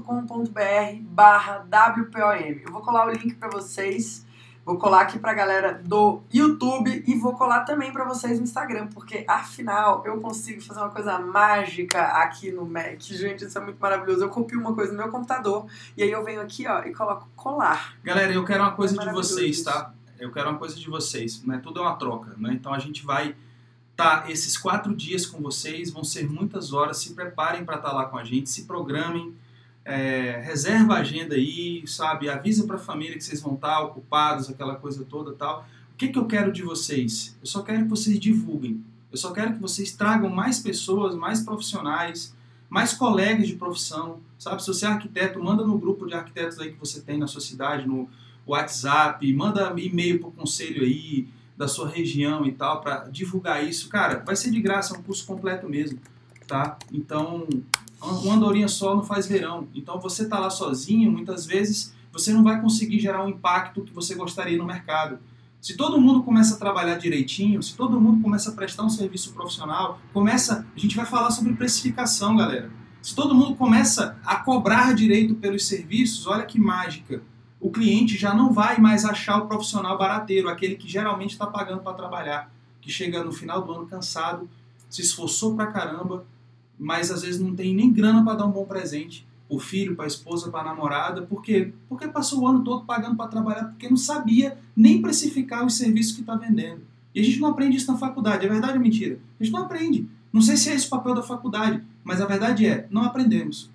barra 1.01 1.59
WPOM. 1.59 2.61
Eu 2.65 2.71
vou 2.71 2.81
colar 2.81 3.05
o 3.05 3.11
link 3.11 3.35
para 3.35 3.49
vocês, 3.49 4.25
vou 4.65 4.79
colar 4.79 5.01
aqui 5.01 5.19
pra 5.19 5.31
galera 5.31 5.79
do 5.85 6.23
YouTube 6.33 7.03
e 7.05 7.13
vou 7.13 7.33
colar 7.33 7.65
também 7.65 7.93
para 7.93 8.03
vocês 8.03 8.39
no 8.39 8.45
Instagram, 8.45 8.87
porque 8.87 9.23
afinal 9.27 10.01
eu 10.07 10.19
consigo 10.21 10.59
fazer 10.59 10.79
uma 10.79 10.89
coisa 10.89 11.19
mágica 11.19 12.01
aqui 12.01 12.51
no 12.51 12.65
Mac. 12.65 12.99
Gente, 12.99 13.45
isso 13.45 13.59
é 13.59 13.61
muito 13.61 13.79
maravilhoso. 13.79 14.23
Eu 14.23 14.29
copio 14.29 14.59
uma 14.59 14.73
coisa 14.73 14.91
no 14.91 14.97
meu 14.97 15.09
computador 15.09 15.67
e 15.95 16.01
aí 16.01 16.09
eu 16.09 16.23
venho 16.23 16.41
aqui, 16.41 16.65
ó, 16.67 16.79
e 16.79 16.95
coloco 16.95 17.29
colar. 17.35 17.95
Galera, 18.03 18.33
eu 18.33 18.43
quero 18.43 18.63
uma 18.63 18.71
coisa 18.71 18.99
É 18.99 19.05
de 19.05 19.11
vocês, 19.11 19.61
tá? 19.61 19.93
Eu 20.19 20.31
quero 20.31 20.49
uma 20.49 20.57
coisa 20.57 20.75
de 20.75 20.89
vocês, 20.89 21.43
né? 21.43 21.59
Tudo 21.61 21.79
é 21.79 21.83
uma 21.83 21.95
troca, 21.95 22.33
né? 22.39 22.53
Então 22.53 22.73
a 22.73 22.79
gente 22.79 23.05
vai 23.05 23.35
tá 23.95 24.25
esses 24.27 24.57
quatro 24.57 24.95
dias 24.95 25.25
com 25.25 25.41
vocês, 25.41 25.91
vão 25.91 26.03
ser 26.03 26.29
muitas 26.29 26.73
horas. 26.73 26.97
Se 26.97 27.13
preparem 27.13 27.63
para 27.63 27.77
estar 27.77 27.91
lá 27.91 28.05
com 28.05 28.17
a 28.17 28.23
gente, 28.23 28.49
se 28.49 28.65
programem, 28.65 29.33
é, 29.85 30.41
reserva 30.43 30.95
a 30.95 30.99
agenda 30.99 31.35
aí, 31.35 31.83
sabe? 31.85 32.29
Avisa 32.29 32.65
para 32.65 32.77
a 32.77 32.79
família 32.79 33.17
que 33.17 33.23
vocês 33.23 33.41
vão 33.41 33.55
estar 33.55 33.81
ocupados, 33.81 34.49
aquela 34.49 34.75
coisa 34.75 35.05
toda, 35.05 35.33
tal. 35.33 35.65
O 35.93 35.97
que 35.97 36.07
que 36.07 36.17
eu 36.17 36.25
quero 36.25 36.51
de 36.51 36.63
vocês? 36.63 37.37
Eu 37.41 37.47
só 37.47 37.61
quero 37.61 37.83
que 37.83 37.89
vocês 37.89 38.19
divulguem. 38.19 38.83
Eu 39.11 39.17
só 39.17 39.31
quero 39.31 39.53
que 39.53 39.59
vocês 39.59 39.91
tragam 39.91 40.29
mais 40.29 40.59
pessoas, 40.59 41.13
mais 41.15 41.41
profissionais, 41.41 42.35
mais 42.67 42.93
colegas 42.93 43.47
de 43.47 43.55
profissão, 43.55 44.19
sabe? 44.39 44.61
Se 44.63 44.67
você 44.67 44.85
é 44.85 44.89
arquiteto, 44.89 45.41
manda 45.41 45.63
no 45.63 45.77
grupo 45.77 46.07
de 46.07 46.15
arquitetos 46.15 46.59
aí 46.59 46.71
que 46.71 46.79
você 46.79 47.01
tem 47.01 47.19
na 47.19 47.27
sua 47.27 47.41
cidade, 47.41 47.87
no 47.87 48.09
WhatsApp, 48.47 49.31
manda 49.33 49.71
e-mail 49.77 50.19
pro 50.19 50.31
conselho 50.31 50.83
aí 50.83 51.27
da 51.63 51.67
sua 51.67 51.87
região 51.87 52.45
e 52.45 52.51
tal 52.51 52.81
para 52.81 53.05
divulgar 53.09 53.63
isso. 53.63 53.87
Cara, 53.87 54.21
vai 54.25 54.35
ser 54.35 54.51
de 54.51 54.61
graça, 54.61 54.93
é 54.93 54.99
um 54.99 55.01
curso 55.01 55.25
completo 55.25 55.67
mesmo, 55.67 55.99
tá? 56.45 56.77
Então, 56.91 57.47
uma 58.01 58.35
andorinha 58.35 58.67
só 58.67 58.93
não 58.93 59.03
faz 59.03 59.25
verão. 59.25 59.67
Então, 59.73 59.99
você 59.99 60.27
tá 60.27 60.37
lá 60.37 60.49
sozinho, 60.49 61.09
muitas 61.09 61.45
vezes 61.45 61.93
você 62.11 62.31
não 62.33 62.43
vai 62.43 62.61
conseguir 62.61 62.99
gerar 62.99 63.23
um 63.23 63.29
impacto 63.29 63.81
que 63.81 63.93
você 63.93 64.13
gostaria 64.13 64.57
no 64.57 64.65
mercado. 64.65 65.19
Se 65.61 65.77
todo 65.77 65.99
mundo 65.99 66.21
começa 66.23 66.55
a 66.55 66.57
trabalhar 66.57 66.95
direitinho, 66.95 67.63
se 67.63 67.73
todo 67.73 67.99
mundo 67.99 68.21
começa 68.21 68.51
a 68.51 68.53
prestar 68.53 68.83
um 68.83 68.89
serviço 68.89 69.31
profissional, 69.33 69.99
começa, 70.11 70.67
a 70.75 70.79
gente 70.79 70.95
vai 70.95 71.05
falar 71.05 71.31
sobre 71.31 71.53
precificação, 71.53 72.35
galera. 72.35 72.69
Se 73.01 73.15
todo 73.15 73.33
mundo 73.33 73.55
começa 73.55 74.17
a 74.25 74.35
cobrar 74.35 74.93
direito 74.93 75.33
pelos 75.35 75.65
serviços, 75.65 76.27
olha 76.27 76.45
que 76.45 76.59
mágica. 76.59 77.23
O 77.63 77.71
cliente 77.71 78.17
já 78.17 78.33
não 78.33 78.51
vai 78.51 78.77
mais 78.77 79.05
achar 79.05 79.37
o 79.37 79.47
profissional 79.47 79.97
barateiro, 79.97 80.49
aquele 80.49 80.75
que 80.75 80.87
geralmente 80.87 81.31
está 81.31 81.47
pagando 81.47 81.81
para 81.81 81.93
trabalhar, 81.93 82.53
que 82.81 82.91
chega 82.91 83.23
no 83.23 83.31
final 83.31 83.61
do 83.61 83.71
ano 83.71 83.85
cansado, 83.85 84.49
se 84.89 85.01
esforçou 85.01 85.55
pra 85.55 85.67
caramba, 85.67 86.25
mas 86.77 87.09
às 87.09 87.21
vezes 87.21 87.39
não 87.39 87.55
tem 87.55 87.73
nem 87.73 87.89
grana 87.89 88.21
para 88.21 88.39
dar 88.39 88.45
um 88.45 88.51
bom 88.51 88.65
presente 88.65 89.25
o 89.47 89.59
filho, 89.59 89.95
para 89.95 90.05
a 90.05 90.07
esposa, 90.07 90.51
para 90.51 90.59
a 90.59 90.73
namorada. 90.73 91.21
Por 91.21 91.41
quê? 91.41 91.71
Porque 91.87 92.07
passou 92.07 92.41
o 92.41 92.47
ano 92.47 92.65
todo 92.65 92.83
pagando 92.83 93.15
para 93.15 93.29
trabalhar, 93.29 93.65
porque 93.65 93.89
não 93.89 93.95
sabia 93.95 94.57
nem 94.75 95.01
precificar 95.01 95.65
os 95.65 95.77
serviços 95.77 96.13
que 96.13 96.21
está 96.21 96.35
vendendo. 96.35 96.81
E 97.15 97.21
a 97.21 97.23
gente 97.23 97.39
não 97.39 97.49
aprende 97.49 97.77
isso 97.77 97.89
na 97.89 97.97
faculdade. 97.97 98.45
É 98.45 98.49
verdade 98.49 98.73
ou 98.73 98.83
mentira? 98.83 99.19
A 99.39 99.43
gente 99.43 99.53
não 99.53 99.61
aprende. 99.61 100.05
Não 100.33 100.41
sei 100.41 100.57
se 100.57 100.69
é 100.69 100.73
esse 100.73 100.87
o 100.87 100.89
papel 100.89 101.13
da 101.15 101.23
faculdade, 101.23 101.81
mas 102.03 102.19
a 102.19 102.25
verdade 102.25 102.65
é, 102.65 102.87
não 102.89 103.03
aprendemos. 103.03 103.69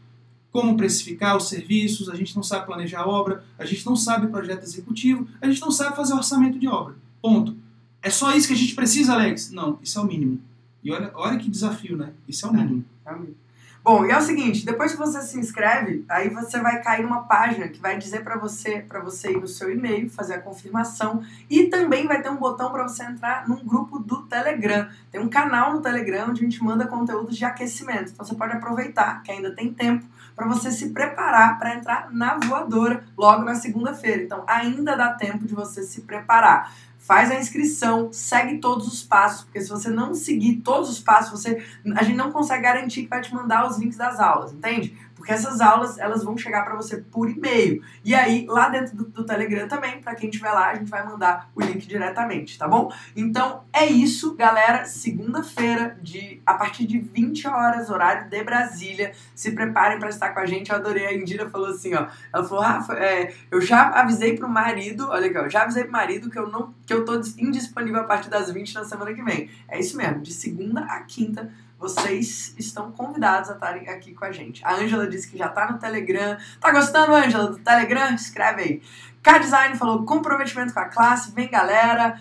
Como 0.58 0.76
precificar 0.76 1.36
os 1.36 1.48
serviços, 1.48 2.08
a 2.08 2.16
gente 2.16 2.34
não 2.34 2.42
sabe 2.42 2.66
planejar 2.66 3.02
a 3.02 3.06
obra, 3.06 3.44
a 3.56 3.64
gente 3.64 3.86
não 3.86 3.94
sabe 3.94 4.26
projeto 4.26 4.64
executivo, 4.64 5.28
a 5.40 5.46
gente 5.46 5.60
não 5.60 5.70
sabe 5.70 5.94
fazer 5.94 6.14
orçamento 6.14 6.58
de 6.58 6.66
obra. 6.66 6.96
Ponto. 7.22 7.56
É 8.02 8.10
só 8.10 8.32
isso 8.32 8.48
que 8.48 8.54
a 8.54 8.56
gente 8.56 8.74
precisa, 8.74 9.12
Alex? 9.12 9.52
Não, 9.52 9.78
isso 9.80 9.96
é 10.00 10.02
o 10.02 10.04
mínimo. 10.04 10.40
E 10.82 10.90
olha, 10.90 11.12
olha 11.14 11.38
que 11.38 11.48
desafio, 11.48 11.96
né? 11.96 12.10
Isso 12.26 12.44
é 12.44 12.50
o 12.50 12.52
mínimo. 12.52 12.84
É, 13.06 13.10
é 13.10 13.12
o 13.12 13.20
mínimo. 13.20 13.36
Bom, 13.84 14.04
e 14.04 14.10
é 14.10 14.18
o 14.18 14.20
seguinte, 14.20 14.66
depois 14.66 14.90
que 14.90 14.98
você 14.98 15.22
se 15.22 15.38
inscreve, 15.38 16.04
aí 16.08 16.28
você 16.28 16.58
vai 16.60 16.82
cair 16.82 17.04
numa 17.04 17.20
página 17.22 17.68
que 17.68 17.78
vai 17.78 17.96
dizer 17.96 18.24
para 18.24 18.36
você, 18.36 18.80
para 18.80 18.98
você 18.98 19.30
ir 19.30 19.40
no 19.40 19.46
seu 19.46 19.72
e-mail, 19.72 20.10
fazer 20.10 20.34
a 20.34 20.42
confirmação 20.42 21.22
e 21.48 21.66
também 21.66 22.08
vai 22.08 22.20
ter 22.20 22.30
um 22.30 22.36
botão 22.36 22.72
para 22.72 22.82
você 22.82 23.04
entrar 23.04 23.48
num 23.48 23.64
grupo 23.64 24.00
do 24.00 24.22
Telegram. 24.22 24.88
Tem 25.12 25.20
um 25.20 25.28
canal 25.28 25.72
no 25.72 25.80
Telegram 25.80 26.30
onde 26.30 26.40
a 26.40 26.44
gente 26.44 26.64
manda 26.64 26.84
conteúdos 26.84 27.36
de 27.36 27.44
aquecimento. 27.44 28.10
Então 28.10 28.26
você 28.26 28.34
pode 28.34 28.54
aproveitar 28.54 29.22
que 29.22 29.30
ainda 29.30 29.54
tem 29.54 29.72
tempo 29.72 30.04
para 30.38 30.46
você 30.46 30.70
se 30.70 30.90
preparar 30.90 31.58
para 31.58 31.74
entrar 31.74 32.12
na 32.12 32.38
voadora 32.38 33.02
logo 33.16 33.42
na 33.42 33.56
segunda-feira. 33.56 34.22
Então 34.22 34.44
ainda 34.46 34.96
dá 34.96 35.12
tempo 35.12 35.44
de 35.44 35.52
você 35.52 35.82
se 35.82 36.02
preparar 36.02 36.72
faz 36.98 37.30
a 37.30 37.36
inscrição, 37.36 38.12
segue 38.12 38.58
todos 38.58 38.86
os 38.86 39.02
passos, 39.02 39.44
porque 39.44 39.60
se 39.60 39.70
você 39.70 39.88
não 39.88 40.14
seguir 40.14 40.56
todos 40.56 40.90
os 40.90 41.00
passos, 41.00 41.40
você, 41.40 41.64
a 41.96 42.02
gente 42.02 42.16
não 42.16 42.30
consegue 42.30 42.62
garantir 42.62 43.04
que 43.04 43.08
vai 43.08 43.20
te 43.20 43.32
mandar 43.34 43.66
os 43.66 43.78
links 43.78 43.96
das 43.96 44.20
aulas, 44.20 44.52
entende? 44.52 44.94
Porque 45.18 45.32
essas 45.32 45.60
aulas, 45.60 45.98
elas 45.98 46.22
vão 46.22 46.38
chegar 46.38 46.64
para 46.64 46.76
você 46.76 46.98
por 46.98 47.28
e-mail. 47.28 47.82
E 48.04 48.14
aí, 48.14 48.46
lá 48.48 48.68
dentro 48.68 48.96
do, 48.96 49.04
do 49.04 49.24
Telegram 49.24 49.66
também, 49.66 50.00
para 50.00 50.14
quem 50.14 50.30
estiver 50.30 50.52
lá, 50.52 50.70
a 50.70 50.74
gente 50.76 50.88
vai 50.88 51.04
mandar 51.04 51.50
o 51.56 51.60
link 51.60 51.86
diretamente, 51.88 52.56
tá 52.56 52.68
bom? 52.68 52.92
Então, 53.16 53.64
é 53.72 53.84
isso, 53.84 54.36
galera. 54.36 54.84
Segunda-feira, 54.84 55.98
de 56.00 56.40
a 56.46 56.54
partir 56.54 56.86
de 56.86 57.00
20 57.00 57.48
horas, 57.48 57.90
horário 57.90 58.30
de 58.30 58.44
Brasília. 58.44 59.12
Se 59.34 59.50
preparem 59.50 59.98
para 59.98 60.08
estar 60.08 60.30
com 60.30 60.38
a 60.38 60.46
gente. 60.46 60.70
Eu 60.70 60.76
adorei. 60.76 61.06
A 61.06 61.12
Indira 61.12 61.50
falou 61.50 61.70
assim, 61.70 61.94
ó. 61.94 62.06
Ela 62.32 62.44
falou, 62.44 62.62
Rafa, 62.62 62.94
é, 62.94 63.34
eu 63.50 63.60
já 63.60 63.88
avisei 63.88 64.36
pro 64.36 64.48
marido, 64.48 65.08
olha 65.10 65.26
aqui, 65.26 65.38
ó, 65.38 65.48
já 65.48 65.62
avisei 65.62 65.82
pro 65.82 65.92
marido 65.92 66.30
que 66.30 66.38
eu 66.38 66.48
não 66.48 66.72
que 66.88 66.94
eu 66.94 67.04
tô 67.04 67.14
indisponível 67.36 68.00
a 68.00 68.04
partir 68.04 68.30
das 68.30 68.50
20 68.50 68.74
na 68.74 68.84
semana 68.84 69.12
que 69.12 69.22
vem. 69.22 69.50
É 69.68 69.78
isso 69.78 69.94
mesmo, 69.96 70.22
de 70.22 70.32
segunda 70.32 70.80
a 70.80 71.02
quinta 71.02 71.52
vocês 71.78 72.56
estão 72.58 72.90
convidados 72.90 73.50
a 73.50 73.52
estarem 73.52 73.88
aqui 73.88 74.12
com 74.12 74.24
a 74.24 74.32
gente. 74.32 74.64
A 74.64 74.74
Ângela 74.74 75.06
disse 75.06 75.30
que 75.30 75.38
já 75.38 75.46
está 75.46 75.70
no 75.70 75.78
Telegram. 75.78 76.36
Tá 76.60 76.72
gostando, 76.72 77.14
Ângela, 77.14 77.52
do 77.52 77.58
Telegram? 77.58 78.12
Escreve 78.14 78.62
aí. 78.62 78.82
K-Design 79.22 79.76
falou 79.76 80.04
comprometimento 80.04 80.74
com 80.74 80.80
a 80.80 80.86
classe, 80.86 81.30
vem 81.30 81.48
galera. 81.48 82.18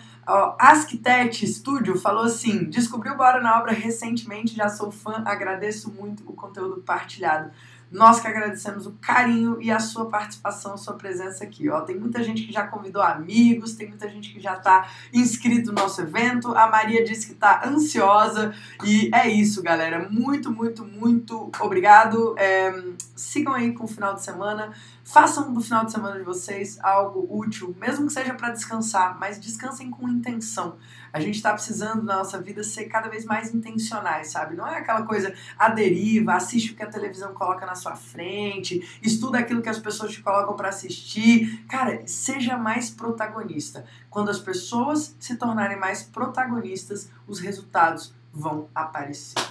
Asktech 0.58 1.44
Studio 1.44 1.98
falou 1.98 2.24
assim: 2.24 2.66
descobriu 2.66 3.16
Bora 3.16 3.40
na 3.40 3.58
obra 3.58 3.72
recentemente, 3.72 4.54
já 4.54 4.68
sou 4.68 4.92
fã, 4.92 5.24
agradeço 5.24 5.90
muito 5.90 6.22
o 6.24 6.34
conteúdo 6.34 6.82
partilhado. 6.82 7.50
Nós 7.90 8.20
que 8.20 8.26
agradecemos 8.26 8.86
o 8.86 8.92
carinho 9.00 9.60
e 9.60 9.70
a 9.70 9.78
sua 9.78 10.06
participação, 10.06 10.74
a 10.74 10.76
sua 10.76 10.94
presença 10.94 11.42
aqui. 11.42 11.68
Ó, 11.70 11.80
tem 11.80 11.98
muita 11.98 12.22
gente 12.22 12.44
que 12.44 12.52
já 12.52 12.66
convidou 12.66 13.00
amigos, 13.00 13.74
tem 13.74 13.88
muita 13.88 14.08
gente 14.08 14.32
que 14.32 14.40
já 14.40 14.54
está 14.54 14.88
inscrito 15.12 15.72
no 15.72 15.80
nosso 15.80 16.02
evento. 16.02 16.54
A 16.56 16.68
Maria 16.68 17.02
disse 17.02 17.26
que 17.26 17.32
está 17.32 17.66
ansiosa. 17.66 18.54
E 18.84 19.10
é 19.14 19.28
isso, 19.28 19.62
galera. 19.62 20.08
Muito, 20.10 20.50
muito, 20.50 20.84
muito 20.84 21.50
obrigado. 21.60 22.34
É, 22.38 22.72
sigam 23.16 23.54
aí 23.54 23.72
com 23.72 23.84
o 23.84 23.88
final 23.88 24.14
de 24.14 24.22
semana. 24.22 24.72
Façam 25.02 25.54
do 25.54 25.60
final 25.62 25.86
de 25.86 25.92
semana 25.92 26.18
de 26.18 26.24
vocês 26.24 26.78
algo 26.82 27.26
útil, 27.30 27.74
mesmo 27.80 28.06
que 28.06 28.12
seja 28.12 28.34
para 28.34 28.50
descansar, 28.50 29.18
mas 29.18 29.40
descansem 29.40 29.88
com 29.88 30.06
intenção. 30.06 30.76
A 31.18 31.20
gente 31.20 31.36
está 31.36 31.52
precisando 31.52 32.02
na 32.02 32.16
nossa 32.16 32.40
vida 32.40 32.62
ser 32.62 32.84
cada 32.84 33.08
vez 33.08 33.24
mais 33.24 33.54
intencionais, 33.54 34.28
sabe? 34.28 34.56
Não 34.56 34.66
é 34.66 34.78
aquela 34.78 35.02
coisa 35.02 35.34
a 35.58 35.68
deriva, 35.68 36.34
assiste 36.34 36.72
o 36.72 36.76
que 36.76 36.82
a 36.82 36.88
televisão 36.88 37.34
coloca 37.34 37.66
na 37.66 37.74
sua 37.74 37.96
frente, 37.96 38.98
estuda 39.02 39.38
aquilo 39.38 39.60
que 39.60 39.68
as 39.68 39.78
pessoas 39.78 40.12
te 40.12 40.22
colocam 40.22 40.54
para 40.56 40.68
assistir. 40.68 41.64
Cara, 41.68 42.02
seja 42.06 42.56
mais 42.56 42.90
protagonista. 42.90 43.84
Quando 44.08 44.30
as 44.30 44.38
pessoas 44.38 45.16
se 45.18 45.36
tornarem 45.36 45.78
mais 45.78 46.02
protagonistas, 46.02 47.10
os 47.26 47.40
resultados 47.40 48.14
vão 48.32 48.68
aparecer. 48.74 49.42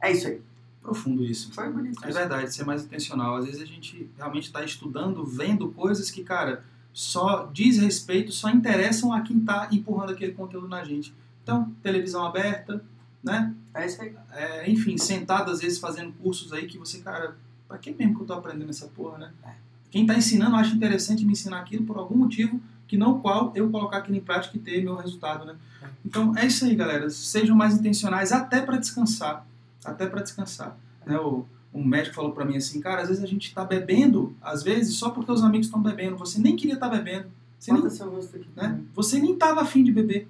É 0.00 0.10
isso 0.10 0.26
aí 0.26 0.42
profundo 0.84 1.24
isso. 1.24 1.50
Foi 1.50 1.70
bonito. 1.70 2.04
É 2.04 2.12
verdade, 2.12 2.54
ser 2.54 2.64
mais 2.64 2.84
intencional. 2.84 3.36
Às 3.36 3.46
vezes 3.46 3.62
a 3.62 3.64
gente 3.64 4.10
realmente 4.18 4.44
está 4.44 4.62
estudando, 4.62 5.24
vendo 5.24 5.70
coisas 5.70 6.10
que, 6.10 6.22
cara, 6.22 6.62
só 6.94 7.50
diz 7.52 7.76
respeito, 7.76 8.32
só 8.32 8.48
interessam 8.48 9.12
a 9.12 9.20
quem 9.20 9.38
está 9.38 9.68
empurrando 9.70 10.12
aquele 10.12 10.32
conteúdo 10.32 10.66
na 10.66 10.82
gente. 10.82 11.12
Então, 11.42 11.70
televisão 11.82 12.24
aberta, 12.24 12.82
né? 13.22 13.52
É 13.74 13.84
isso 13.84 14.00
aí. 14.00 14.14
É, 14.32 14.70
enfim, 14.70 14.96
sentado 14.96 15.50
às 15.50 15.60
vezes 15.60 15.78
fazendo 15.78 16.12
cursos 16.12 16.52
aí 16.52 16.66
que 16.66 16.78
você, 16.78 17.00
cara, 17.00 17.36
pra 17.68 17.76
que 17.76 17.92
mesmo 17.92 18.14
que 18.14 18.22
eu 18.22 18.26
tô 18.26 18.32
aprendendo 18.32 18.70
essa 18.70 18.86
porra, 18.86 19.18
né? 19.18 19.32
É. 19.44 19.50
Quem 19.90 20.02
está 20.02 20.14
ensinando 20.14 20.56
acha 20.56 20.74
interessante 20.74 21.26
me 21.26 21.32
ensinar 21.32 21.60
aquilo 21.60 21.84
por 21.84 21.98
algum 21.98 22.16
motivo 22.16 22.58
que 22.86 22.96
não 22.96 23.20
qual 23.20 23.52
eu 23.54 23.70
colocar 23.70 23.98
aquilo 23.98 24.16
em 24.16 24.20
prática 24.20 24.56
e 24.56 24.60
ter 24.60 24.82
meu 24.82 24.96
resultado, 24.96 25.44
né? 25.44 25.56
É. 25.82 25.86
Então 26.06 26.32
é 26.36 26.46
isso 26.46 26.64
aí, 26.64 26.74
galera. 26.74 27.10
Sejam 27.10 27.54
mais 27.54 27.74
intencionais 27.74 28.32
até 28.32 28.62
para 28.62 28.78
descansar 28.78 29.44
até 29.84 30.06
para 30.06 30.22
descansar. 30.22 30.76
Né? 31.04 31.18
O, 31.18 31.44
um 31.74 31.84
médico 31.84 32.14
falou 32.14 32.30
para 32.30 32.44
mim 32.44 32.56
assim, 32.56 32.80
cara, 32.80 33.02
às 33.02 33.08
vezes 33.08 33.22
a 33.22 33.26
gente 33.26 33.48
está 33.48 33.64
bebendo, 33.64 34.34
às 34.40 34.62
vezes 34.62 34.94
só 34.94 35.10
porque 35.10 35.32
os 35.32 35.42
amigos 35.42 35.66
estão 35.66 35.82
bebendo, 35.82 36.16
você 36.16 36.40
nem 36.40 36.54
queria 36.54 36.74
estar 36.74 36.88
tá 36.88 36.96
bebendo. 36.96 37.26
Você 37.58 37.72
nem, 37.72 37.90
seu 37.90 38.10
rosto 38.10 38.36
aqui. 38.36 38.48
Né? 38.54 38.80
Você 38.94 39.18
nem 39.18 39.32
estava 39.32 39.62
afim 39.62 39.82
de 39.82 39.90
beber. 39.90 40.28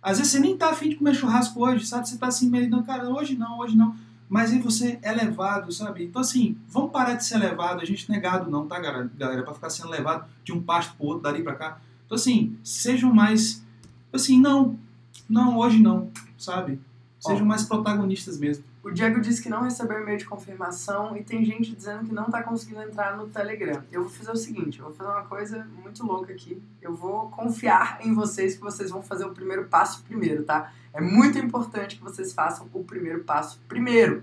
Às 0.00 0.18
vezes 0.18 0.32
você 0.32 0.38
nem 0.38 0.54
está 0.54 0.70
afim 0.70 0.88
de 0.88 0.96
comer 0.96 1.14
churrasco 1.14 1.60
hoje, 1.60 1.84
sabe? 1.84 2.08
Você 2.08 2.14
está 2.14 2.28
assim 2.28 2.48
meio, 2.48 2.70
não, 2.70 2.82
cara, 2.82 3.10
hoje 3.10 3.36
não, 3.36 3.58
hoje 3.58 3.76
não. 3.76 3.94
Mas 4.28 4.52
aí 4.52 4.60
você 4.60 4.98
é 5.02 5.12
levado, 5.12 5.72
sabe? 5.72 6.04
Então 6.04 6.22
assim, 6.22 6.56
vamos 6.68 6.92
parar 6.92 7.14
de 7.14 7.24
ser 7.24 7.38
levado, 7.38 7.80
a 7.80 7.84
gente 7.84 8.08
não 8.08 8.16
é 8.16 8.20
gado 8.20 8.50
não, 8.50 8.66
tá, 8.66 8.78
galera? 8.78 9.42
Para 9.42 9.54
ficar 9.54 9.70
sendo 9.70 9.90
levado 9.90 10.28
de 10.44 10.52
um 10.52 10.62
pasto 10.62 10.94
pro 10.96 11.06
outro, 11.06 11.22
dali 11.22 11.42
para 11.42 11.54
cá. 11.54 11.80
Então 12.06 12.16
assim, 12.16 12.56
sejam 12.62 13.12
mais, 13.12 13.62
assim, 14.12 14.40
não, 14.40 14.78
não, 15.28 15.58
hoje 15.58 15.80
não, 15.80 16.10
sabe? 16.38 16.80
Sejam 17.18 17.44
mais 17.44 17.64
protagonistas 17.64 18.38
mesmo. 18.38 18.64
O 18.82 18.90
Diego 18.90 19.20
disse 19.20 19.42
que 19.42 19.48
não 19.48 19.62
recebeu 19.62 20.00
e-mail 20.00 20.18
de 20.18 20.24
confirmação 20.24 21.16
e 21.16 21.22
tem 21.22 21.44
gente 21.44 21.74
dizendo 21.74 22.04
que 22.04 22.14
não 22.14 22.26
está 22.26 22.42
conseguindo 22.42 22.80
entrar 22.82 23.16
no 23.16 23.28
Telegram. 23.28 23.82
Eu 23.90 24.02
vou 24.02 24.10
fazer 24.10 24.30
o 24.30 24.36
seguinte, 24.36 24.78
eu 24.78 24.86
vou 24.86 24.94
fazer 24.94 25.10
uma 25.10 25.24
coisa 25.24 25.66
muito 25.82 26.06
louca 26.06 26.32
aqui. 26.32 26.62
Eu 26.80 26.94
vou 26.94 27.28
confiar 27.28 27.98
em 28.00 28.14
vocês 28.14 28.54
que 28.54 28.60
vocês 28.60 28.90
vão 28.90 29.02
fazer 29.02 29.24
o 29.24 29.34
primeiro 29.34 29.64
passo 29.64 30.02
primeiro, 30.04 30.44
tá? 30.44 30.72
É 30.92 31.00
muito 31.00 31.38
importante 31.38 31.96
que 31.96 32.02
vocês 32.02 32.32
façam 32.32 32.68
o 32.72 32.84
primeiro 32.84 33.24
passo 33.24 33.60
primeiro. 33.68 34.22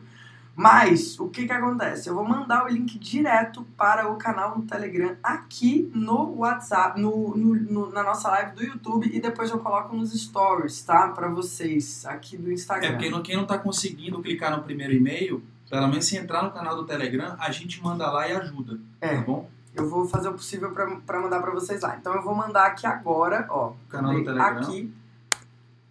Mas 0.56 1.20
o 1.20 1.28
que 1.28 1.46
que 1.46 1.52
acontece? 1.52 2.08
Eu 2.08 2.16
vou 2.16 2.24
mandar 2.24 2.64
o 2.64 2.70
link 2.70 2.98
direto 2.98 3.68
para 3.76 4.10
o 4.10 4.16
canal 4.16 4.58
no 4.58 4.64
Telegram 4.64 5.18
aqui 5.22 5.92
no 5.94 6.38
WhatsApp, 6.38 7.00
no, 7.00 7.36
no, 7.36 7.56
no 7.56 7.92
na 7.92 8.02
nossa 8.02 8.30
live 8.30 8.56
do 8.56 8.64
YouTube 8.64 9.10
e 9.14 9.20
depois 9.20 9.52
eu 9.52 9.60
coloco 9.60 9.94
nos 9.94 10.14
stories, 10.14 10.82
tá? 10.82 11.10
Para 11.10 11.28
vocês 11.28 12.06
aqui 12.06 12.38
do 12.38 12.50
Instagram. 12.50 12.88
É 12.88 12.92
porque 12.94 13.22
quem 13.22 13.36
não 13.36 13.44
está 13.44 13.58
conseguindo 13.58 14.22
clicar 14.22 14.56
no 14.56 14.64
primeiro 14.64 14.94
e-mail, 14.94 15.44
pelo 15.70 15.90
menos 15.90 16.06
se 16.06 16.16
entrar 16.16 16.42
no 16.42 16.52
canal 16.52 16.78
do 16.78 16.86
Telegram, 16.86 17.36
a 17.38 17.52
gente 17.52 17.84
manda 17.84 18.10
lá 18.10 18.26
e 18.30 18.32
ajuda. 18.32 18.80
É. 19.02 19.18
Tá 19.18 19.22
bom? 19.24 19.50
Eu 19.74 19.90
vou 19.90 20.08
fazer 20.08 20.30
o 20.30 20.34
possível 20.34 20.72
para 20.72 21.20
mandar 21.20 21.42
para 21.42 21.52
vocês 21.52 21.82
lá. 21.82 21.98
Então 22.00 22.16
eu 22.16 22.22
vou 22.22 22.34
mandar 22.34 22.68
aqui 22.68 22.88
agora, 22.88 23.46
ó. 23.50 23.72
O 23.72 23.90
canal 23.90 24.14
do 24.14 24.24
Telegram. 24.24 24.62
Aqui. 24.62 24.94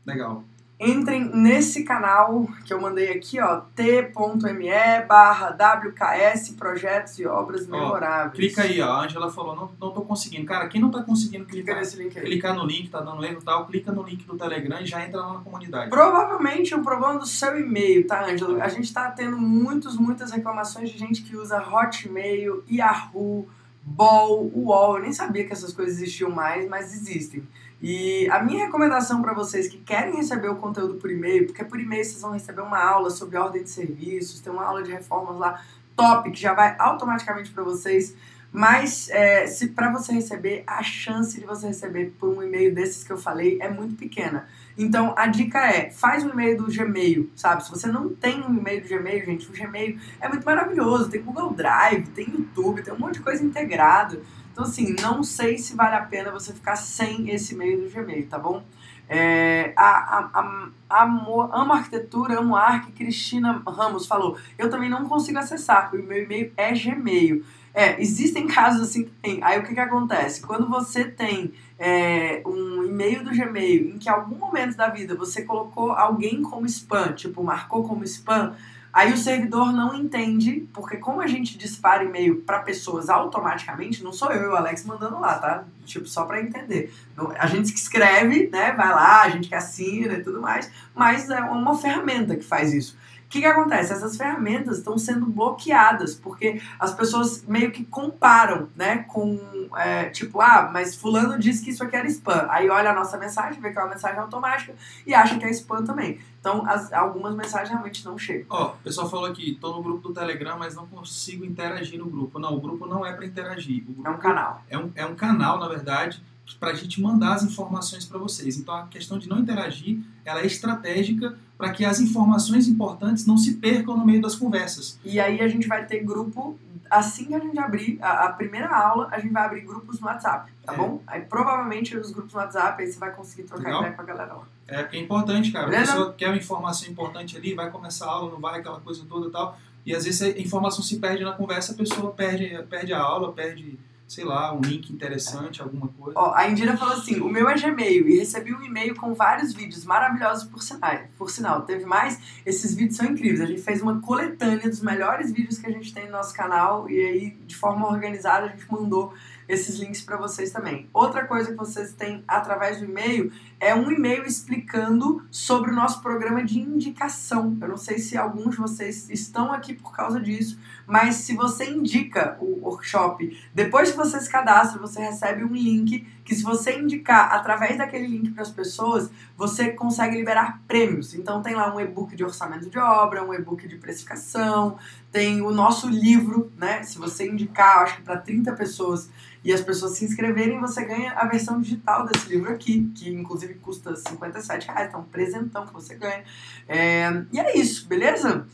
Legal 0.07 0.43
entrem 0.85 1.31
nesse 1.35 1.85
canal 1.85 2.47
que 2.65 2.73
eu 2.73 2.81
mandei 2.81 3.13
aqui, 3.13 3.41
ó, 3.41 3.63
t.me 3.75 5.05
barra 5.09 5.51
WKS 5.51 6.51
Projetos 6.51 7.19
e 7.19 7.27
Obras 7.27 7.67
Memoráveis. 7.67 8.35
clica 8.35 8.63
aí, 8.63 8.81
ó, 8.81 8.91
a 8.91 9.05
Angela 9.05 9.31
falou, 9.31 9.57
não, 9.57 9.71
não 9.81 9.93
tô 9.93 10.03
conseguindo. 10.03 10.47
Cara, 10.47 10.69
quem 10.69 10.81
não 10.81 10.91
tá 10.91 11.03
conseguindo 11.03 11.45
clicar, 11.45 11.75
clica 11.75 11.81
nesse 11.81 11.97
link 11.97 12.19
aí. 12.19 12.25
clicar 12.25 12.55
no 12.55 12.65
link, 12.65 12.89
tá 12.89 13.01
dando 13.01 13.25
erro 13.25 13.39
e 13.41 13.45
tal, 13.45 13.67
clica 13.67 13.93
no 13.93 14.03
link 14.03 14.25
do 14.25 14.37
Telegram 14.37 14.81
e 14.81 14.87
já 14.87 15.05
entra 15.05 15.21
lá 15.21 15.35
na 15.35 15.41
comunidade. 15.41 15.91
Provavelmente 15.91 16.75
o 16.75 16.79
um 16.79 16.83
problema 16.83 17.19
do 17.19 17.27
seu 17.27 17.59
e-mail, 17.59 18.07
tá, 18.07 18.25
Angela? 18.25 18.63
A 18.63 18.69
gente 18.69 18.93
tá 18.93 19.11
tendo 19.11 19.39
muitos, 19.39 19.97
muitas 19.97 20.31
reclamações 20.31 20.91
de 20.91 20.99
gente 20.99 21.23
que 21.23 21.37
usa 21.37 21.59
Hotmail, 21.59 22.65
Yahoo, 22.71 23.49
Ball, 23.85 24.51
UOL. 24.55 24.97
Eu 24.97 25.03
nem 25.03 25.13
sabia 25.13 25.45
que 25.45 25.53
essas 25.53 25.73
coisas 25.73 25.97
existiam 25.97 26.31
mais, 26.31 26.69
mas 26.69 26.93
existem. 26.95 27.47
E 27.87 28.27
a 28.31 28.43
minha 28.43 28.65
recomendação 28.65 29.21
para 29.21 29.35
vocês 29.35 29.69
que 29.69 29.77
querem 29.77 30.17
receber 30.17 30.49
o 30.49 30.57
conteúdo 30.57 30.95
por 30.95 31.11
e-mail, 31.11 31.45
porque 31.45 31.63
por 31.63 31.79
e-mail 31.79 32.03
vocês 32.03 32.23
vão 32.23 32.31
receber 32.31 32.63
uma 32.63 32.83
aula 32.83 33.11
sobre 33.11 33.37
ordem 33.37 33.63
de 33.63 33.69
serviços, 33.69 34.41
tem 34.41 34.51
uma 34.51 34.65
aula 34.65 34.83
de 34.83 34.91
reformas 34.91 35.39
lá 35.39 35.63
top 35.95 36.31
que 36.31 36.41
já 36.41 36.55
vai 36.55 36.75
automaticamente 36.79 37.51
para 37.51 37.63
vocês. 37.63 38.17
Mas 38.51 39.11
é, 39.11 39.47
se 39.47 39.69
para 39.69 39.93
você 39.93 40.15
receber, 40.15 40.65
a 40.67 40.83
chance 40.83 41.39
de 41.39 41.45
você 41.45 41.67
receber 41.67 42.15
por 42.19 42.31
um 42.31 42.43
e-mail 42.43 42.75
desses 42.75 43.05
que 43.05 43.13
eu 43.13 43.19
falei 43.19 43.59
é 43.61 43.69
muito 43.69 43.97
pequena. 43.97 44.49
Então 44.79 45.13
a 45.15 45.27
dica 45.27 45.59
é, 45.59 45.91
faz 45.91 46.25
um 46.25 46.31
e-mail 46.31 46.57
do 46.57 46.75
Gmail, 46.75 47.31
sabe? 47.37 47.67
Se 47.67 47.71
você 47.71 47.89
não 47.89 48.09
tem 48.09 48.43
um 48.43 48.57
e-mail 48.57 48.81
do 48.81 48.89
Gmail, 48.89 49.27
gente, 49.27 49.47
o 49.47 49.53
Gmail 49.53 49.99
é 50.23 50.29
muito 50.31 50.47
maravilhoso. 50.47 51.11
Tem 51.11 51.21
Google 51.21 51.53
Drive, 51.53 52.07
tem 52.15 52.31
YouTube, 52.31 52.81
tem 52.81 52.95
um 52.95 52.99
monte 52.99 53.17
de 53.17 53.21
coisa 53.21 53.45
integrada. 53.45 54.23
Então 54.55 54.63
assim, 54.63 54.95
não 55.03 55.25
sei 55.25 55.59
se 55.59 55.75
vale 55.75 55.97
a 55.97 56.03
pena 56.03 56.31
você 56.31 56.53
ficar 56.53 56.77
sem 56.77 57.29
esse 57.29 57.55
e-mail 57.55 57.83
do 57.83 57.91
Gmail, 57.91 58.29
tá 58.29 58.39
bom? 58.39 58.63
É, 59.09 59.73
a, 59.75 59.83
a, 59.83 60.31
a, 60.33 60.69
a, 60.89 61.03
amo 61.03 61.73
arquitetura, 61.73 62.39
amo 62.39 62.55
arte, 62.55 62.93
Cristina 62.93 63.61
Ramos 63.67 64.07
falou, 64.07 64.39
eu 64.57 64.71
também 64.71 64.89
não 64.89 65.09
consigo 65.09 65.39
acessar, 65.39 65.93
o 65.93 65.99
meu 65.99 66.23
e-mail 66.23 66.53
é 66.57 66.73
Gmail. 66.73 67.45
É, 67.75 68.01
existem 68.01 68.47
casos 68.47 68.89
assim. 68.89 69.11
Aí 69.43 69.59
o 69.59 69.65
que, 69.65 69.75
que 69.75 69.81
acontece? 69.81 70.41
Quando 70.41 70.69
você 70.69 71.05
tem 71.05 71.53
é, 71.77 72.41
um 72.47 72.85
e-mail 72.85 73.25
do 73.25 73.33
Gmail 73.33 73.89
em 73.89 73.99
que 73.99 74.09
em 74.09 74.13
algum 74.13 74.37
momento 74.37 74.77
da 74.77 74.87
vida 74.87 75.17
você 75.17 75.43
colocou 75.43 75.91
alguém 75.91 76.41
como 76.41 76.65
spam, 76.67 77.13
tipo, 77.15 77.43
marcou 77.43 77.83
como 77.83 78.05
spam, 78.05 78.55
aí 78.95 79.13
o 79.13 79.17
servidor 79.17 79.73
não 79.73 79.95
entende, 79.95 80.69
porque 80.73 80.97
como 80.97 81.21
a 81.21 81.27
gente 81.27 81.59
dispara 81.59 82.05
e-mail 82.05 82.43
para 82.43 82.61
pessoas 82.61 83.11
automaticamente, 83.11 84.05
não 84.05 84.13
sou 84.13 84.31
eu 84.31 84.45
e 84.45 84.47
o 84.47 84.57
Alex 84.57 84.85
mandando 84.85 85.19
lá, 85.19 85.35
tá? 85.39 85.65
Tipo, 85.85 86.07
só 86.07 86.25
para 86.25 86.41
entender. 86.41 86.95
A 87.37 87.47
gente 87.49 87.73
que 87.73 87.79
escreve, 87.79 88.49
né, 88.51 88.73
vai 88.73 88.89
lá, 88.89 89.23
a 89.23 89.29
gente 89.29 89.49
que 89.49 89.55
assina 89.55 90.15
e 90.15 90.23
tudo 90.23 90.41
mais, 90.41 90.71
mas 90.95 91.29
é 91.29 91.41
uma 91.41 91.77
ferramenta 91.77 92.37
que 92.37 92.45
faz 92.45 92.73
isso 92.73 92.97
que, 93.35 93.41
que 93.41 93.47
acontece? 93.47 93.93
Essas 93.93 94.17
ferramentas 94.17 94.79
estão 94.79 94.97
sendo 94.97 95.27
bloqueadas, 95.27 96.15
porque 96.15 96.63
as 96.79 96.95
pessoas 96.95 97.45
meio 97.45 97.73
que 97.73 97.85
comparam, 97.85 98.69
né? 98.77 98.99
Com, 99.09 99.41
é, 99.77 100.05
tipo, 100.11 100.41
ah, 100.41 100.71
mas 100.73 100.95
fulano 100.95 101.37
disse 101.37 101.65
que 101.65 101.71
isso 101.71 101.83
aqui 101.83 101.97
era 101.97 102.07
spam. 102.07 102.47
Aí 102.49 102.71
olha 102.71 102.91
a 102.91 102.95
nossa 102.95 103.19
mensagem, 103.19 103.61
vê 103.61 103.73
que 103.73 103.79
é 103.79 103.83
uma 103.83 103.91
mensagem 103.91 104.21
automática 104.21 104.73
e 105.05 105.13
acha 105.13 105.37
que 105.37 105.45
é 105.45 105.51
spam 105.51 105.83
também. 105.83 106.21
Então, 106.39 106.65
as, 106.65 106.93
algumas 106.93 107.35
mensagens 107.35 107.71
realmente 107.71 108.05
não 108.05 108.17
chegam. 108.17 108.47
Ó, 108.51 108.63
oh, 108.63 108.67
o 108.69 108.77
pessoal 108.85 109.11
falou 109.11 109.27
aqui, 109.27 109.59
tô 109.61 109.73
no 109.73 109.83
grupo 109.83 110.09
do 110.09 110.15
Telegram, 110.15 110.57
mas 110.57 110.77
não 110.77 110.87
consigo 110.87 111.45
interagir 111.45 111.99
no 111.99 112.07
grupo. 112.07 112.39
Não, 112.39 112.55
o 112.55 112.61
grupo 112.61 112.87
não 112.87 113.05
é 113.05 113.13
para 113.13 113.27
interagir. 113.27 113.83
é 114.05 114.11
um 114.11 114.19
canal. 114.19 114.63
É 114.69 114.79
um, 114.79 114.93
é 114.95 115.05
um 115.05 115.17
canal, 115.17 115.59
na 115.59 115.67
verdade, 115.67 116.23
para 116.59 116.71
a 116.71 116.75
gente 116.75 117.01
mandar 117.01 117.35
as 117.35 117.43
informações 117.43 118.05
para 118.05 118.19
vocês. 118.19 118.59
Então 118.59 118.75
a 118.75 118.87
questão 118.87 119.19
de 119.19 119.29
não 119.29 119.39
interagir, 119.39 119.99
ela 120.25 120.41
é 120.41 120.47
estratégica 120.47 121.37
para 121.57 121.71
que 121.71 121.85
as 121.85 122.01
informações 122.01 122.69
importantes 122.69 123.27
não 123.27 123.37
se 123.37 123.55
percam 123.55 123.97
no 123.97 124.05
meio 124.05 124.21
das 124.21 124.35
conversas. 124.35 124.99
E 125.05 125.19
aí 125.19 125.41
a 125.41 125.49
gente 125.49 125.67
vai 125.67 125.87
ter 125.87 126.01
grupo, 126.01 126.59
assim 126.91 127.27
que 127.27 127.35
a 127.35 127.39
gente 127.39 127.59
abrir 127.59 127.99
a, 128.03 128.27
a 128.27 128.33
primeira 128.33 128.69
aula, 128.69 129.09
a 129.11 129.19
gente 129.19 129.33
vai 129.33 129.45
abrir 129.45 129.63
grupos 129.63 130.01
no 130.01 130.07
WhatsApp, 130.07 130.53
tá 130.65 130.75
é. 130.75 130.77
bom? 130.77 131.03
Aí 131.07 131.23
provavelmente 131.23 131.97
os 131.97 132.11
grupos 132.11 132.35
no 132.35 132.41
WhatsApp, 132.41 132.83
aí 132.83 132.93
você 132.93 132.99
vai 132.99 133.13
conseguir 133.13 133.45
trocar 133.45 133.65
Legal. 133.65 133.81
ideia 133.81 133.95
com 133.95 134.03
a 134.03 134.05
galera 134.05 134.35
lá. 134.35 134.45
É, 134.67 134.83
porque 134.83 134.97
é 134.97 135.01
importante, 135.01 135.53
cara. 135.53 135.67
Beleza? 135.67 135.93
A 135.93 135.95
pessoa 135.95 136.15
quer 136.15 136.29
uma 136.29 136.37
informação 136.37 136.89
importante 136.89 137.37
ali, 137.37 137.55
vai 137.55 137.71
começar 137.71 138.07
a 138.07 138.11
aula, 138.11 138.33
não 138.33 138.41
vai, 138.41 138.61
aquela 138.61 138.81
coisa 138.81 139.05
toda 139.09 139.29
e 139.29 139.31
tal. 139.31 139.59
E 139.87 139.95
às 139.95 140.05
vezes 140.05 140.23
a 140.23 140.41
informação 140.41 140.83
se 140.83 140.99
perde 140.99 141.25
na 141.25 141.33
conversa, 141.33 141.73
a 141.73 141.77
pessoa 141.77 142.11
perde, 142.13 142.63
perde 142.71 142.93
a 142.93 143.01
aula, 143.01 143.33
perde 143.33 143.79
sei 144.15 144.25
lá, 144.25 144.55
um 144.55 144.61
link 144.61 144.91
interessante, 144.91 145.61
alguma 145.61 145.89
coisa. 145.89 146.19
Ó, 146.19 146.33
a 146.35 146.49
Indira 146.49 146.77
falou 146.77 146.95
assim: 146.95 147.21
o 147.21 147.29
meu 147.29 147.49
é 147.49 147.55
Gmail 147.55 148.09
e 148.09 148.19
recebi 148.19 148.55
um 148.55 148.63
e-mail 148.63 148.95
com 148.95 149.13
vários 149.13 149.53
vídeos 149.53 149.85
maravilhosos 149.85 150.45
por 150.45 150.63
sinal. 150.63 150.99
Por 151.19 151.31
sinal, 151.31 151.63
teve 151.63 151.85
mais. 151.85 152.21
Esses 152.47 152.75
vídeos 152.75 152.97
são 152.97 153.07
incríveis. 153.07 153.41
A 153.41 153.47
gente 153.47 153.63
fez 153.63 153.83
uma 153.83 154.01
coletânea 154.01 154.69
dos 154.69 154.81
melhores 154.81 155.33
vídeos 155.33 155.59
que 155.59 155.67
a 155.67 155.71
gente 155.71 155.93
tem 155.93 156.07
no 156.07 156.13
nosso 156.13 156.35
canal 156.35 156.89
e 156.89 157.01
aí, 157.01 157.31
de 157.47 157.57
forma 157.57 157.89
organizada, 157.89 158.47
a 158.47 158.49
gente 158.51 158.71
mandou 158.71 159.13
esses 159.49 159.79
links 159.79 160.01
para 160.01 160.17
vocês 160.17 160.51
também. 160.51 160.89
Outra 160.93 161.27
coisa 161.27 161.51
que 161.51 161.57
vocês 161.57 161.93
têm 161.93 162.25
através 162.27 162.79
do 162.79 162.85
e-mail 162.85 163.33
é 163.61 163.75
um 163.75 163.91
e-mail 163.91 164.25
explicando 164.25 165.25
sobre 165.31 165.71
o 165.71 165.75
nosso 165.75 166.01
programa 166.01 166.43
de 166.43 166.59
indicação. 166.59 167.57
Eu 167.61 167.69
não 167.69 167.77
sei 167.77 167.99
se 167.99 168.17
alguns 168.17 168.53
de 168.53 168.57
vocês 168.61 169.09
estão 169.11 169.53
aqui 169.53 169.75
por 169.75 169.93
causa 169.93 170.21
disso, 170.21 170.59
mas 170.87 171.17
se 171.17 171.35
você 171.35 171.71
indica 171.71 172.37
o 172.41 172.61
workshop, 172.63 173.39
depois 173.55 173.91
que 173.91 173.97
você 173.97 174.21
se 174.21 174.29
cadastra, 174.29 174.81
você 174.81 175.01
recebe 175.01 175.45
um 175.45 175.55
link 175.55 176.07
que 176.25 176.35
se 176.35 176.43
você 176.43 176.79
indicar 176.79 177.33
através 177.33 177.77
daquele 177.77 178.07
link 178.07 178.31
para 178.31 178.43
as 178.43 178.51
pessoas, 178.51 179.11
você 179.37 179.71
consegue 179.71 180.17
liberar 180.17 180.63
prêmios. 180.67 181.15
Então 181.15 181.43
tem 181.43 181.55
lá 181.55 181.75
um 181.75 181.81
e-book 181.81 182.17
de 182.17 182.25
orçamento 182.25 182.71
de 182.71 182.79
obra, 182.79 183.23
um 183.23 183.35
e-book 183.35 183.69
de 183.69 183.77
precificação, 183.77 184.79
tem 185.13 185.43
o 185.43 185.51
nosso 185.51 185.89
livro, 185.89 186.51
né? 186.57 186.83
Se 186.83 186.99
você 186.99 187.29
indicar, 187.29 187.83
acho 187.83 187.97
que 187.97 188.03
para 188.03 188.17
30 188.17 188.53
pessoas 188.55 189.11
e 189.45 189.53
as 189.53 189.61
pessoas 189.61 189.93
se 189.99 190.05
inscreverem, 190.05 190.59
você 190.59 190.85
ganha 190.85 191.13
a 191.13 191.27
versão 191.27 191.61
digital 191.61 192.07
desse 192.07 192.31
livro 192.31 192.51
aqui, 192.51 192.91
que 192.95 193.11
inclusive 193.11 193.55
custa 193.55 193.95
57 193.95 194.67
reais, 194.67 194.89
então 194.89 195.01
um 195.01 195.05
presentão 195.05 195.67
que 195.67 195.73
você 195.73 195.95
ganha. 195.95 196.25
É, 196.67 197.23
e 197.31 197.39
é 197.39 197.57
isso, 197.59 197.87
beleza? 197.87 198.47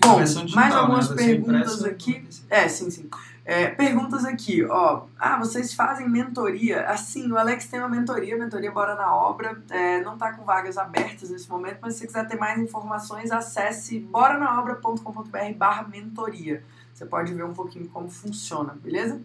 Bom, 0.00 0.22
digital, 0.22 0.46
mais 0.54 0.74
algumas 0.74 1.10
né? 1.10 1.16
perguntas 1.16 1.84
aqui. 1.84 2.28
É, 2.50 2.68
sim, 2.68 2.90
sim. 2.90 3.08
É, 3.44 3.68
perguntas 3.68 4.24
aqui, 4.24 4.64
ó. 4.64 5.04
Ah, 5.16 5.38
vocês 5.38 5.72
fazem 5.72 6.08
mentoria? 6.08 6.84
Assim, 6.88 7.30
o 7.30 7.38
Alex 7.38 7.66
tem 7.68 7.78
uma 7.78 7.88
mentoria, 7.88 8.36
mentoria 8.36 8.72
Bora 8.72 8.96
na 8.96 9.14
Obra. 9.14 9.62
É, 9.70 10.00
não 10.02 10.18
tá 10.18 10.32
com 10.32 10.44
vagas 10.44 10.76
abertas 10.76 11.30
nesse 11.30 11.48
momento, 11.48 11.78
mas 11.80 11.94
se 11.94 12.00
você 12.00 12.06
quiser 12.08 12.26
ter 12.26 12.36
mais 12.36 12.58
informações, 12.58 13.30
acesse 13.30 14.00
boranaobra.com.br 14.00 15.54
barra 15.56 15.86
mentoria. 15.86 16.64
Você 16.92 17.06
pode 17.06 17.32
ver 17.34 17.44
um 17.44 17.52
pouquinho 17.52 17.88
como 17.88 18.08
funciona, 18.10 18.76
beleza? 18.82 19.20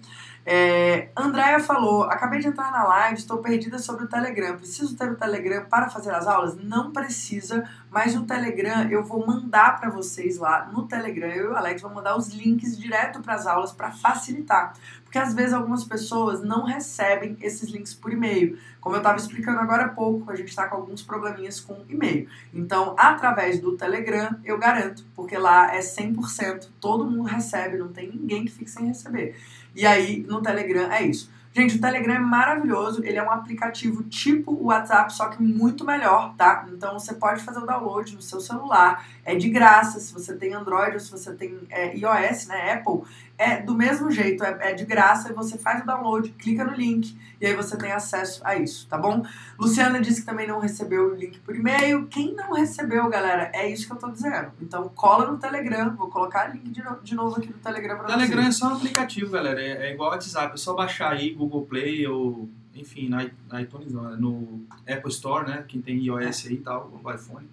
É, 0.45 1.09
Andréia 1.15 1.59
falou: 1.59 2.03
acabei 2.03 2.39
de 2.39 2.47
entrar 2.47 2.71
na 2.71 2.83
live, 2.83 3.19
estou 3.19 3.37
perdida 3.39 3.77
sobre 3.77 4.05
o 4.05 4.07
Telegram. 4.07 4.57
Preciso 4.57 4.95
ter 4.95 5.11
o 5.11 5.15
Telegram 5.15 5.65
para 5.65 5.89
fazer 5.89 6.11
as 6.11 6.27
aulas? 6.27 6.55
Não 6.55 6.91
precisa, 6.91 7.69
mas 7.89 8.15
o 8.15 8.23
Telegram 8.23 8.89
eu 8.89 9.03
vou 9.03 9.25
mandar 9.25 9.79
para 9.79 9.89
vocês 9.89 10.37
lá 10.37 10.69
no 10.73 10.87
Telegram. 10.87 11.29
Eu 11.29 11.45
e 11.45 11.53
o 11.53 11.55
Alex 11.55 11.81
vamos 11.81 11.95
mandar 11.95 12.17
os 12.17 12.29
links 12.29 12.77
direto 12.77 13.21
para 13.21 13.35
as 13.35 13.45
aulas 13.45 13.71
para 13.71 13.91
facilitar. 13.91 14.73
Porque 15.03 15.19
às 15.19 15.33
vezes 15.33 15.53
algumas 15.53 15.83
pessoas 15.83 16.41
não 16.41 16.63
recebem 16.63 17.37
esses 17.41 17.69
links 17.69 17.93
por 17.93 18.13
e-mail. 18.13 18.57
Como 18.79 18.95
eu 18.95 18.99
estava 18.99 19.17
explicando 19.17 19.59
agora 19.59 19.83
há 19.83 19.89
pouco, 19.89 20.31
a 20.31 20.35
gente 20.35 20.47
está 20.47 20.67
com 20.67 20.77
alguns 20.77 21.03
probleminhas 21.03 21.59
com 21.59 21.83
e-mail. 21.89 22.29
Então, 22.53 22.95
através 22.97 23.59
do 23.59 23.75
Telegram, 23.75 24.39
eu 24.43 24.57
garanto, 24.57 25.05
porque 25.13 25.37
lá 25.37 25.75
é 25.75 25.79
100%, 25.79 26.69
todo 26.79 27.05
mundo 27.05 27.23
recebe, 27.23 27.77
não 27.77 27.89
tem 27.89 28.09
ninguém 28.09 28.45
que 28.45 28.51
fique 28.51 28.71
sem 28.71 28.87
receber. 28.87 29.35
E 29.75 29.85
aí, 29.85 30.25
no 30.27 30.41
Telegram, 30.41 30.91
é 30.91 31.03
isso. 31.03 31.31
Gente, 31.53 31.75
o 31.75 31.81
Telegram 31.81 32.15
é 32.15 32.19
maravilhoso, 32.19 33.03
ele 33.03 33.17
é 33.17 33.23
um 33.23 33.29
aplicativo 33.29 34.03
tipo 34.03 34.53
o 34.53 34.67
WhatsApp, 34.67 35.11
só 35.13 35.27
que 35.27 35.43
muito 35.43 35.83
melhor, 35.83 36.33
tá? 36.37 36.65
Então 36.71 36.97
você 36.97 37.13
pode 37.13 37.43
fazer 37.43 37.59
o 37.59 37.65
download 37.65 38.15
no 38.15 38.21
seu 38.21 38.39
celular, 38.39 39.05
é 39.25 39.35
de 39.35 39.49
graça, 39.49 39.99
se 39.99 40.13
você 40.13 40.33
tem 40.33 40.53
Android 40.53 40.93
ou 40.93 40.99
se 41.01 41.11
você 41.11 41.33
tem 41.33 41.59
é, 41.69 41.93
iOS, 41.93 42.47
né, 42.47 42.73
Apple, 42.73 43.01
é 43.41 43.59
do 43.59 43.73
mesmo 43.73 44.11
jeito, 44.11 44.43
é, 44.43 44.69
é, 44.69 44.73
de 44.73 44.85
graça, 44.85 45.33
você 45.33 45.57
faz 45.57 45.81
o 45.81 45.85
download, 45.85 46.29
clica 46.33 46.63
no 46.63 46.75
link 46.75 47.17
e 47.41 47.47
aí 47.47 47.55
você 47.55 47.75
tem 47.75 47.91
acesso 47.91 48.39
a 48.45 48.55
isso, 48.55 48.87
tá 48.87 48.99
bom? 48.99 49.25
Luciana 49.57 49.99
disse 49.99 50.21
que 50.21 50.27
também 50.27 50.47
não 50.47 50.59
recebeu 50.59 51.11
o 51.11 51.15
link 51.15 51.39
por 51.39 51.55
e-mail. 51.55 52.05
Quem 52.05 52.35
não 52.35 52.53
recebeu, 52.53 53.09
galera, 53.09 53.49
é 53.51 53.67
isso 53.67 53.87
que 53.87 53.93
eu 53.93 53.97
tô 53.97 54.11
dizendo. 54.11 54.51
Então 54.61 54.87
cola 54.89 55.31
no 55.31 55.39
Telegram, 55.39 55.95
vou 55.95 56.07
colocar 56.07 56.51
o 56.51 56.53
link 56.53 56.69
de, 56.69 56.83
no, 56.83 57.01
de 57.01 57.15
novo 57.15 57.37
aqui 57.37 57.47
no 57.47 57.57
Telegram 57.57 57.97
pra 57.97 58.05
Telegram 58.05 58.43
vocês. 58.43 58.55
é 58.55 58.59
só 58.59 58.67
um 58.67 58.75
aplicativo, 58.75 59.31
galera, 59.31 59.59
é, 59.59 59.87
é 59.87 59.93
igual 59.93 60.09
o 60.09 60.13
WhatsApp, 60.13 60.53
é 60.53 60.57
só 60.57 60.75
baixar 60.75 61.13
aí 61.13 61.33
Google 61.33 61.65
Play 61.65 62.05
ou 62.05 62.47
enfim, 62.75 63.09
na, 63.09 63.23
iTunes, 63.59 63.91
no 63.91 64.61
Apple 64.87 65.11
Store, 65.11 65.49
né? 65.49 65.65
Quem 65.67 65.81
tem 65.81 65.97
iOS 65.97 66.45
aí 66.45 66.53
e 66.53 66.57
tal, 66.57 66.89
no 66.89 67.11
iPhone. 67.11 67.49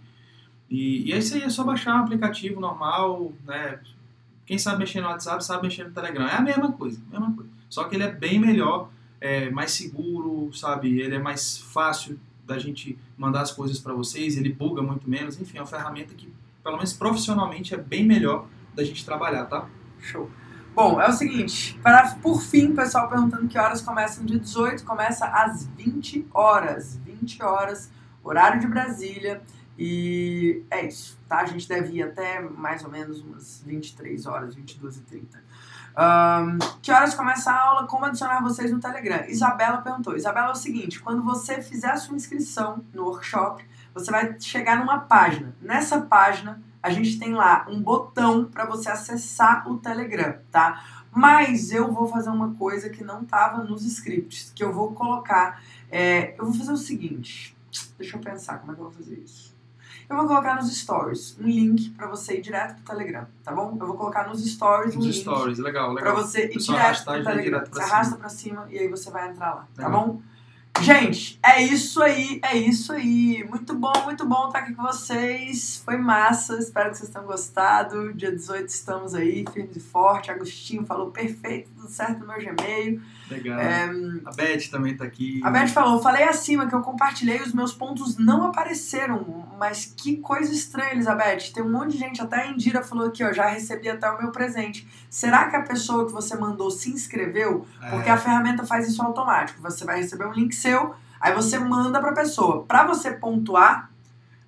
E, 0.69 1.09
e 1.09 1.13
é 1.13 1.19
isso 1.19 1.35
aí, 1.35 1.43
é 1.43 1.49
só 1.49 1.65
baixar 1.65 1.95
um 1.95 2.05
aplicativo 2.05 2.61
normal, 2.61 3.33
né? 3.47 3.81
Quem 4.49 4.57
sabe 4.57 4.79
mexer 4.79 5.03
no 5.03 5.09
WhatsApp 5.09 5.45
sabe 5.45 5.65
mexer 5.65 5.85
no 5.85 5.91
Telegram. 5.91 6.27
É 6.27 6.37
a 6.37 6.41
mesma 6.41 6.73
coisa, 6.73 6.99
mesma 7.11 7.31
coisa. 7.35 7.51
Só 7.69 7.85
que 7.85 7.95
ele 7.95 8.05
é 8.05 8.11
bem 8.11 8.39
melhor, 8.39 8.89
é 9.21 9.51
mais 9.51 9.73
seguro, 9.73 10.51
sabe? 10.55 11.03
Ele 11.03 11.17
é 11.17 11.19
mais 11.19 11.59
fácil 11.59 12.19
da 12.47 12.59
gente 12.59 12.99
mandar 13.15 13.43
as 13.43 13.53
coisas 13.53 13.79
para 13.79 13.93
vocês, 13.93 14.39
ele 14.39 14.51
buga 14.51 14.81
muito 14.81 15.09
menos. 15.09 15.39
Enfim, 15.39 15.59
é 15.59 15.61
uma 15.61 15.67
ferramenta 15.67 16.15
que, 16.15 16.33
pelo 16.65 16.77
menos 16.77 16.95
profissionalmente, 16.95 17.75
é 17.75 17.77
bem 17.77 18.07
melhor 18.07 18.47
da 18.75 18.83
gente 18.83 19.05
trabalhar, 19.05 19.45
tá? 19.45 19.69
Show. 20.01 20.31
Bom, 20.75 20.99
é 20.99 21.07
o 21.07 21.13
seguinte, 21.13 21.79
para, 21.83 22.15
por 22.15 22.41
fim, 22.41 22.75
pessoal 22.75 23.07
perguntando 23.07 23.49
que 23.49 23.59
horas 23.59 23.83
começa 23.83 24.23
no 24.23 24.27
dia 24.29 24.39
18, 24.39 24.83
começa 24.83 25.27
às 25.27 25.67
20 25.77 26.27
horas. 26.33 26.99
20 27.05 27.43
horas, 27.43 27.91
horário 28.25 28.63
de 28.63 28.67
Brasília. 28.67 29.43
E 29.79 30.65
é 30.71 30.85
isso, 30.85 31.17
tá? 31.29 31.39
A 31.39 31.47
gente 31.47 31.69
deve 31.69 31.99
ir 31.99 32.03
até 32.03 32.41
mais 32.41 32.85
ou 32.85 32.91
menos 32.91 33.21
umas 33.21 33.63
23 33.65 34.27
horas, 34.27 34.57
22 34.57 34.97
e 34.97 35.01
30. 35.03 35.39
Um, 35.99 36.59
que 36.83 36.91
horas 36.91 37.15
começa 37.15 37.53
a 37.53 37.61
aula? 37.61 37.87
Como 37.87 38.05
adicionar 38.05 38.43
vocês 38.43 38.73
no 38.73 38.81
Telegram? 38.81 39.25
Isabela 39.29 39.79
perguntou. 39.79 40.17
Isabela, 40.17 40.49
é 40.49 40.53
o 40.53 40.57
seguinte: 40.57 41.01
quando 41.01 41.23
você 41.23 41.63
fizer 41.63 41.91
a 41.91 41.97
sua 41.97 42.17
inscrição 42.17 42.85
no 42.93 43.05
workshop, 43.05 43.65
você 43.95 44.11
vai 44.11 44.39
chegar 44.41 44.79
numa 44.79 44.99
página. 44.99 45.55
Nessa 45.63 46.01
página, 46.01 46.61
a 46.83 46.91
gente 46.91 47.17
tem 47.17 47.33
lá 47.35 47.65
um 47.69 47.81
botão 47.81 48.47
para 48.47 48.65
você 48.65 48.91
acessar 48.91 49.71
o 49.71 49.79
Telegram, 49.79 50.39
tá? 50.51 51.05
Mas 51.13 51.71
eu 51.71 51.93
vou 51.93 52.09
fazer 52.09 52.31
uma 52.31 52.55
coisa 52.55 52.91
que 52.91 53.05
não 53.05 53.23
estava 53.23 53.63
nos 53.63 53.85
scripts, 53.85 54.53
que 54.55 54.63
eu 54.63 54.73
vou 54.73 54.93
colocar. 54.93 55.63
é, 55.91 56.35
eu 56.37 56.45
vou 56.45 56.55
fazer 56.55 56.73
o 56.73 56.77
seguinte. 56.77 57.57
Deixa 57.97 58.17
eu 58.17 58.21
pensar 58.21 58.59
como 58.59 58.73
é 58.73 58.75
que 58.75 58.81
eu 58.81 58.85
vou 58.85 58.93
fazer 58.93 59.19
isso. 59.19 59.58
Eu 60.11 60.17
vou 60.17 60.27
colocar 60.27 60.55
nos 60.57 60.75
stories 60.75 61.37
um 61.39 61.45
link 61.47 61.91
pra 61.91 62.07
você 62.07 62.37
ir 62.39 62.41
direto 62.41 62.77
pro 62.83 62.97
Telegram, 62.97 63.27
tá 63.45 63.53
bom? 63.53 63.77
Eu 63.79 63.87
vou 63.87 63.95
colocar 63.97 64.27
nos 64.27 64.43
stories 64.45 64.97
um 64.97 65.01
Os 65.01 65.05
link 65.07 65.17
stories, 65.19 65.59
legal, 65.59 65.95
pra 65.95 66.03
legal. 66.11 66.17
você 66.17 66.47
ir 66.47 66.55
Pessoal 66.55 66.79
direto 66.79 67.05
pro 67.05 67.13
Telegram. 67.15 67.43
direto 67.45 67.71
pra 67.71 67.81
Você 67.81 67.83
cima. 67.85 67.95
arrasta 67.95 68.17
pra 68.17 68.29
cima 68.31 68.67
e 68.71 68.79
aí 68.79 68.89
você 68.89 69.11
vai 69.11 69.29
entrar 69.29 69.55
lá, 69.55 69.69
tá 69.77 69.87
Legal. 69.87 70.07
bom? 70.07 70.23
Gente, 70.83 71.39
é 71.45 71.61
isso 71.63 72.01
aí, 72.03 72.41
é 72.43 72.57
isso 72.57 72.93
aí. 72.93 73.45
Muito 73.49 73.75
bom, 73.75 73.93
muito 74.05 74.25
bom 74.27 74.47
estar 74.47 74.61
aqui 74.61 74.75
com 74.75 74.83
vocês. 74.83 75.83
Foi 75.85 75.97
massa, 75.97 76.57
espero 76.59 76.91
que 76.91 76.99
vocês 76.99 77.11
tenham 77.11 77.27
gostado. 77.27 78.13
Dia 78.15 78.31
18 78.31 78.69
estamos 78.69 79.15
aí, 79.15 79.45
firmes 79.53 79.77
e 79.77 79.81
forte. 79.81 80.31
Agostinho 80.31 80.87
falou 80.87 81.11
perfeito, 81.11 81.71
tudo 81.75 81.89
certo 81.89 82.21
no 82.21 82.29
meu 82.29 82.39
Gmail. 82.39 83.01
Legal. 83.31 83.59
É, 83.61 83.85
A 84.25 84.31
Beth 84.31 84.71
também 84.71 84.97
tá 84.97 85.05
aqui. 85.05 85.41
a 85.45 85.51
Beth 85.51 85.69
falou, 85.69 86.01
falei 86.01 86.23
acima 86.25 86.67
que 86.67 86.75
eu 86.75 86.81
compartilhei, 86.81 87.43
os 87.43 87.53
meus 87.53 87.75
pontos 87.75 88.17
não 88.17 88.45
apareceram, 88.45 89.47
mas 89.59 89.85
que 89.85 90.17
coisa 90.17 90.51
estranha, 90.53 90.93
Elizabeth. 90.93 91.53
Tem 91.53 91.63
um 91.63 91.71
monte 91.71 91.93
de 91.93 91.99
gente, 91.99 92.23
até 92.23 92.43
a 92.43 92.47
Indira 92.47 92.83
falou 92.83 93.07
aqui, 93.09 93.23
ó, 93.23 93.33
já 93.33 93.47
recebi 93.49 93.89
até 93.91 94.09
o 94.11 94.17
meu 94.19 94.31
presente. 94.31 94.89
Será 95.11 95.51
que 95.51 95.57
a 95.57 95.63
pessoa 95.63 96.07
que 96.07 96.13
você 96.13 96.37
mandou 96.37 96.71
se 96.71 96.91
inscreveu? 96.91 97.67
É, 97.83 97.91
Porque 97.91 98.09
a 98.09 98.17
ferramenta 98.17 98.65
faz 98.65 98.89
isso 98.89 99.03
automático. 99.03 99.61
Você 99.61 99.85
vai 99.85 99.99
receber 99.99 100.27
um 100.27 100.33
link 100.33 100.55
seu, 100.55 100.68
aí 101.21 101.35
você 101.35 101.59
manda 101.59 102.01
pra 102.01 102.13
pessoa. 102.13 102.65
Pra 102.65 102.85
você 102.87 103.11
pontuar, 103.13 103.91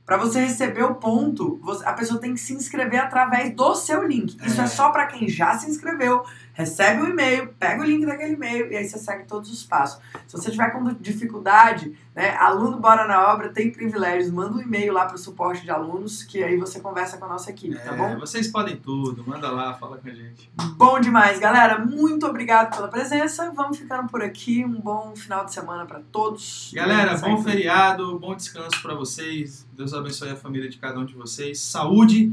pra 0.07 0.17
você 0.17 0.41
receber 0.41 0.83
o 0.83 0.95
ponto, 0.97 1.61
a 1.85 1.93
pessoa 1.93 2.21
tem 2.21 2.35
que 2.35 2.41
se 2.41 2.53
inscrever 2.55 3.01
através 3.01 3.55
do 3.55 3.75
seu 3.75 4.07
link. 4.07 4.37
Isso 4.45 4.61
é, 4.61 4.65
É. 4.65 4.67
só 4.67 4.91
pra 4.91 5.07
quem 5.07 5.29
já 5.29 5.57
se 5.57 5.71
inscreveu, 5.71 6.25
recebe 6.61 7.03
o 7.03 7.09
e-mail, 7.09 7.55
pega 7.59 7.83
o 7.83 7.85
link 7.85 8.05
daquele 8.05 8.35
e-mail 8.35 8.71
e 8.71 8.77
aí 8.77 8.89
você 8.89 8.99
segue 8.99 9.25
todos 9.25 9.51
os 9.51 9.65
passos. 9.65 10.01
Se 10.27 10.37
você 10.37 10.51
tiver 10.51 10.71
com 10.71 10.85
dificuldade, 10.95 11.97
né, 12.15 12.37
aluno 12.37 12.79
Bora 12.79 13.07
na 13.07 13.33
Obra 13.33 13.49
tem 13.49 13.71
privilégios, 13.71 14.31
manda 14.31 14.57
um 14.57 14.61
e-mail 14.61 14.93
lá 14.93 15.07
pro 15.07 15.17
suporte 15.17 15.63
de 15.63 15.71
alunos, 15.71 16.23
que 16.23 16.43
aí 16.45 16.57
você 16.57 16.81
conversa 16.81 17.17
com 17.17 17.25
a 17.25 17.29
nossa 17.29 17.51
equipe, 17.51 17.77
tá 17.77 17.95
é, 17.95 17.97
bom? 17.97 18.19
Vocês 18.19 18.49
podem 18.49 18.77
tudo, 18.77 19.25
manda 19.27 19.51
lá, 19.51 19.75
fala 19.75 19.97
com 19.97 20.09
a 20.09 20.13
gente. 20.13 20.51
Bom 20.77 21.01
demais, 21.01 21.39
galera. 21.39 21.79
Muito 21.79 22.27
obrigado 22.27 22.77
pela 22.77 22.89
presença. 22.89 23.51
Vamos 23.53 23.79
ficando 23.79 24.09
por 24.09 24.23
aqui. 24.23 24.65
Um 24.65 24.81
bom 24.81 25.15
final 25.17 25.45
de 25.45 25.53
semana 25.53 25.87
pra 25.87 26.01
todos. 26.13 26.71
Galera, 26.75 27.17
bom 27.17 27.37
tudo. 27.37 27.49
feriado, 27.49 28.19
bom 28.19 28.35
descanso 28.35 28.81
pra 28.83 28.95
vocês. 28.95 29.67
Deus 29.73 29.95
abençoe 29.95 30.31
a 30.31 30.37
família 30.37 30.69
de 30.69 30.79
cada 30.79 30.99
um 30.99 31.05
de 31.05 31.15
vocês. 31.15 31.61
Saúde 31.61 32.33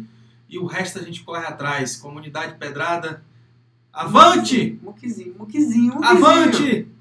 e 0.50 0.58
o 0.58 0.66
resto 0.66 1.00
a 1.00 1.02
gente 1.02 1.24
corre 1.24 1.46
atrás. 1.46 1.96
Comunidade 1.96 2.56
Pedrada, 2.56 3.24
avante! 3.98 4.80
Muquizinho, 4.84 5.36
muquizinho, 5.40 5.96
muquizinho. 5.96 6.04
Avante! 6.04 6.88